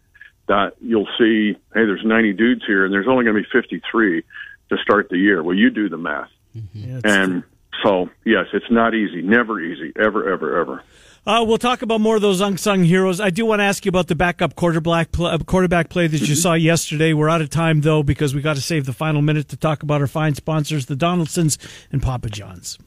That 0.48 0.74
you'll 0.80 1.08
see, 1.18 1.52
hey, 1.74 1.84
there's 1.84 2.04
90 2.04 2.32
dudes 2.32 2.62
here, 2.66 2.84
and 2.84 2.92
there's 2.92 3.06
only 3.06 3.24
going 3.24 3.36
to 3.36 3.42
be 3.42 3.48
53 3.52 4.22
to 4.70 4.76
start 4.78 5.08
the 5.10 5.18
year. 5.18 5.42
Well, 5.42 5.54
you 5.54 5.70
do 5.70 5.88
the 5.88 5.98
math, 5.98 6.30
mm-hmm. 6.56 7.00
and 7.04 7.42
so 7.82 8.10
yes, 8.24 8.46
it's 8.52 8.70
not 8.70 8.94
easy, 8.94 9.22
never 9.22 9.60
easy, 9.60 9.92
ever, 9.98 10.32
ever, 10.32 10.60
ever. 10.60 10.82
Uh, 11.26 11.44
we'll 11.44 11.58
talk 11.58 11.82
about 11.82 12.00
more 12.00 12.16
of 12.16 12.22
those 12.22 12.40
unsung 12.40 12.84
heroes. 12.84 13.20
I 13.20 13.28
do 13.28 13.44
want 13.44 13.60
to 13.60 13.64
ask 13.64 13.84
you 13.84 13.90
about 13.90 14.06
the 14.06 14.14
backup 14.14 14.54
quarterback 14.54 15.12
play, 15.12 15.30
uh, 15.30 15.38
quarterback 15.38 15.90
play 15.90 16.06
that 16.06 16.20
you 16.20 16.26
mm-hmm. 16.26 16.34
saw 16.34 16.54
yesterday. 16.54 17.12
We're 17.12 17.28
out 17.28 17.42
of 17.42 17.50
time 17.50 17.82
though 17.82 18.02
because 18.02 18.34
we 18.34 18.40
got 18.40 18.56
to 18.56 18.62
save 18.62 18.86
the 18.86 18.94
final 18.94 19.20
minute 19.20 19.48
to 19.48 19.56
talk 19.56 19.82
about 19.82 20.00
our 20.00 20.06
fine 20.06 20.34
sponsors, 20.34 20.86
the 20.86 20.96
Donaldsons 20.96 21.58
and 21.92 22.02
Papa 22.02 22.30
John's. 22.30 22.78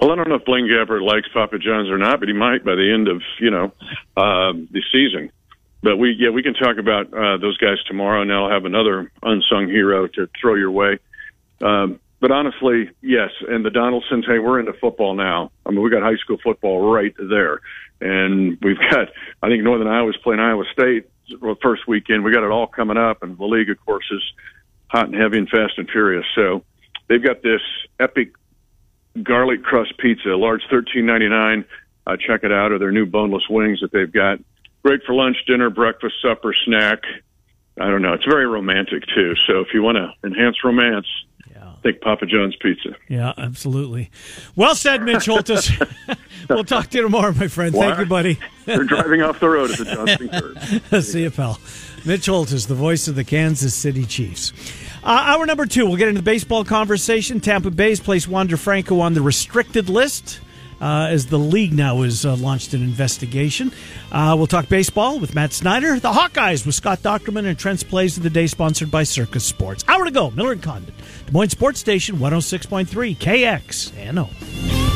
Well, 0.00 0.12
I 0.12 0.16
don't 0.16 0.28
know 0.28 0.36
if 0.36 0.44
Blaine 0.44 0.66
Gabbert 0.66 1.02
likes 1.02 1.28
Papa 1.32 1.58
John's 1.58 1.90
or 1.90 1.98
not, 1.98 2.20
but 2.20 2.28
he 2.28 2.34
might 2.34 2.64
by 2.64 2.74
the 2.74 2.92
end 2.92 3.08
of 3.08 3.22
you 3.40 3.50
know 3.50 3.72
uh, 4.16 4.52
the 4.52 4.82
season. 4.92 5.30
But 5.82 5.96
we 5.96 6.16
yeah 6.18 6.30
we 6.30 6.42
can 6.42 6.54
talk 6.54 6.78
about 6.78 7.12
uh, 7.12 7.36
those 7.38 7.56
guys 7.58 7.76
tomorrow, 7.86 8.22
and 8.22 8.32
I'll 8.32 8.50
have 8.50 8.64
another 8.64 9.10
unsung 9.22 9.68
hero 9.68 10.06
to 10.06 10.28
throw 10.40 10.54
your 10.54 10.70
way. 10.70 10.98
Um, 11.62 12.00
but 12.20 12.30
honestly, 12.30 12.90
yes. 13.02 13.30
And 13.46 13.64
the 13.64 13.70
Donaldsons, 13.70 14.24
hey, 14.26 14.38
we're 14.38 14.58
into 14.58 14.72
football 14.72 15.14
now. 15.14 15.50
I 15.66 15.70
mean, 15.70 15.82
we 15.82 15.90
got 15.90 16.02
high 16.02 16.16
school 16.16 16.38
football 16.42 16.90
right 16.90 17.14
there, 17.18 17.60
and 18.00 18.58
we've 18.62 18.78
got 18.90 19.08
I 19.42 19.48
think 19.48 19.62
Northern 19.62 19.88
Iowa's 19.88 20.16
playing 20.22 20.40
Iowa 20.40 20.64
State 20.72 21.08
well, 21.40 21.56
first 21.62 21.86
weekend. 21.86 22.24
We 22.24 22.32
got 22.32 22.44
it 22.44 22.50
all 22.50 22.66
coming 22.66 22.96
up, 22.96 23.22
and 23.22 23.36
the 23.36 23.44
league, 23.44 23.70
of 23.70 23.84
course, 23.84 24.06
is 24.10 24.22
hot 24.88 25.06
and 25.06 25.14
heavy 25.14 25.38
and 25.38 25.48
fast 25.48 25.74
and 25.76 25.88
furious. 25.88 26.24
So 26.34 26.64
they've 27.08 27.22
got 27.22 27.42
this 27.42 27.60
epic 28.00 28.32
garlic 29.22 29.62
crust 29.62 29.96
pizza, 29.98 30.30
large 30.30 30.62
thirteen 30.70 31.06
ninety 31.06 31.28
nine. 31.28 31.64
Uh, 32.06 32.16
check 32.16 32.44
it 32.44 32.52
out, 32.52 32.70
or 32.72 32.78
their 32.78 32.92
new 32.92 33.06
boneless 33.06 33.44
wings 33.48 33.80
that 33.80 33.92
they've 33.92 34.12
got. 34.12 34.38
Great 34.84 35.02
for 35.06 35.14
lunch, 35.14 35.36
dinner, 35.46 35.70
breakfast, 35.70 36.16
supper, 36.20 36.54
snack. 36.66 37.00
I 37.80 37.88
don't 37.88 38.02
know. 38.02 38.12
It's 38.12 38.24
very 38.24 38.46
romantic 38.46 39.04
too. 39.14 39.34
So 39.46 39.60
if 39.60 39.68
you 39.72 39.82
want 39.82 39.96
to 39.96 40.12
enhance 40.22 40.56
romance, 40.62 41.06
yeah. 41.50 41.72
think 41.82 42.00
Papa 42.02 42.26
John's 42.26 42.54
Pizza. 42.56 42.90
Yeah, 43.08 43.32
absolutely. 43.38 44.10
Well 44.54 44.74
said, 44.74 45.02
Mitch 45.02 45.26
Holthus. 45.26 45.70
we'll 46.48 46.64
talk 46.64 46.88
to 46.90 46.98
you 46.98 47.04
tomorrow, 47.04 47.32
my 47.32 47.48
friend. 47.48 47.74
Thank 47.74 47.98
you, 47.98 48.06
buddy. 48.06 48.38
They're 48.66 48.84
driving 48.84 49.22
off 49.22 49.40
the 49.40 49.48
road 49.48 49.70
at 49.70 49.78
the 49.78 49.84
Johnson 49.86 50.28
curve. 50.90 51.04
See 51.04 51.22
you, 51.22 51.30
pal. 51.30 51.58
Mitch 52.04 52.26
Holthus, 52.26 52.66
the 52.66 52.74
voice 52.74 53.08
of 53.08 53.14
the 53.14 53.24
Kansas 53.24 53.74
City 53.74 54.04
Chiefs. 54.04 54.52
Uh, 55.04 55.22
hour 55.26 55.44
number 55.44 55.66
two, 55.66 55.86
we'll 55.86 55.98
get 55.98 56.08
into 56.08 56.22
the 56.22 56.24
baseball 56.24 56.64
conversation. 56.64 57.38
Tampa 57.38 57.70
Bay's 57.70 58.00
placed 58.00 58.26
Wander 58.26 58.56
Franco 58.56 59.00
on 59.00 59.12
the 59.12 59.20
restricted 59.20 59.90
list 59.90 60.40
uh, 60.80 61.08
as 61.10 61.26
the 61.26 61.38
league 61.38 61.74
now 61.74 62.00
has 62.00 62.24
uh, 62.24 62.34
launched 62.36 62.72
an 62.72 62.82
investigation. 62.82 63.70
Uh, 64.10 64.34
we'll 64.34 64.46
talk 64.46 64.66
baseball 64.70 65.18
with 65.20 65.34
Matt 65.34 65.52
Snyder. 65.52 66.00
The 66.00 66.10
Hawkeyes 66.10 66.64
with 66.64 66.74
Scott 66.74 67.00
Dochterman 67.00 67.44
and 67.46 67.58
Trent's 67.58 67.82
Plays 67.82 68.16
of 68.16 68.22
the 68.22 68.30
Day, 68.30 68.46
sponsored 68.46 68.90
by 68.90 69.02
Circa 69.02 69.40
Sports. 69.40 69.84
Hour 69.88 70.06
to 70.06 70.10
go, 70.10 70.30
Miller 70.30 70.52
and 70.52 70.62
Condon. 70.62 70.94
Des 71.26 71.32
Moines 71.32 71.50
Sports 71.50 71.80
Station 71.80 72.16
106.3 72.16 73.14
KXNO. 73.18 74.94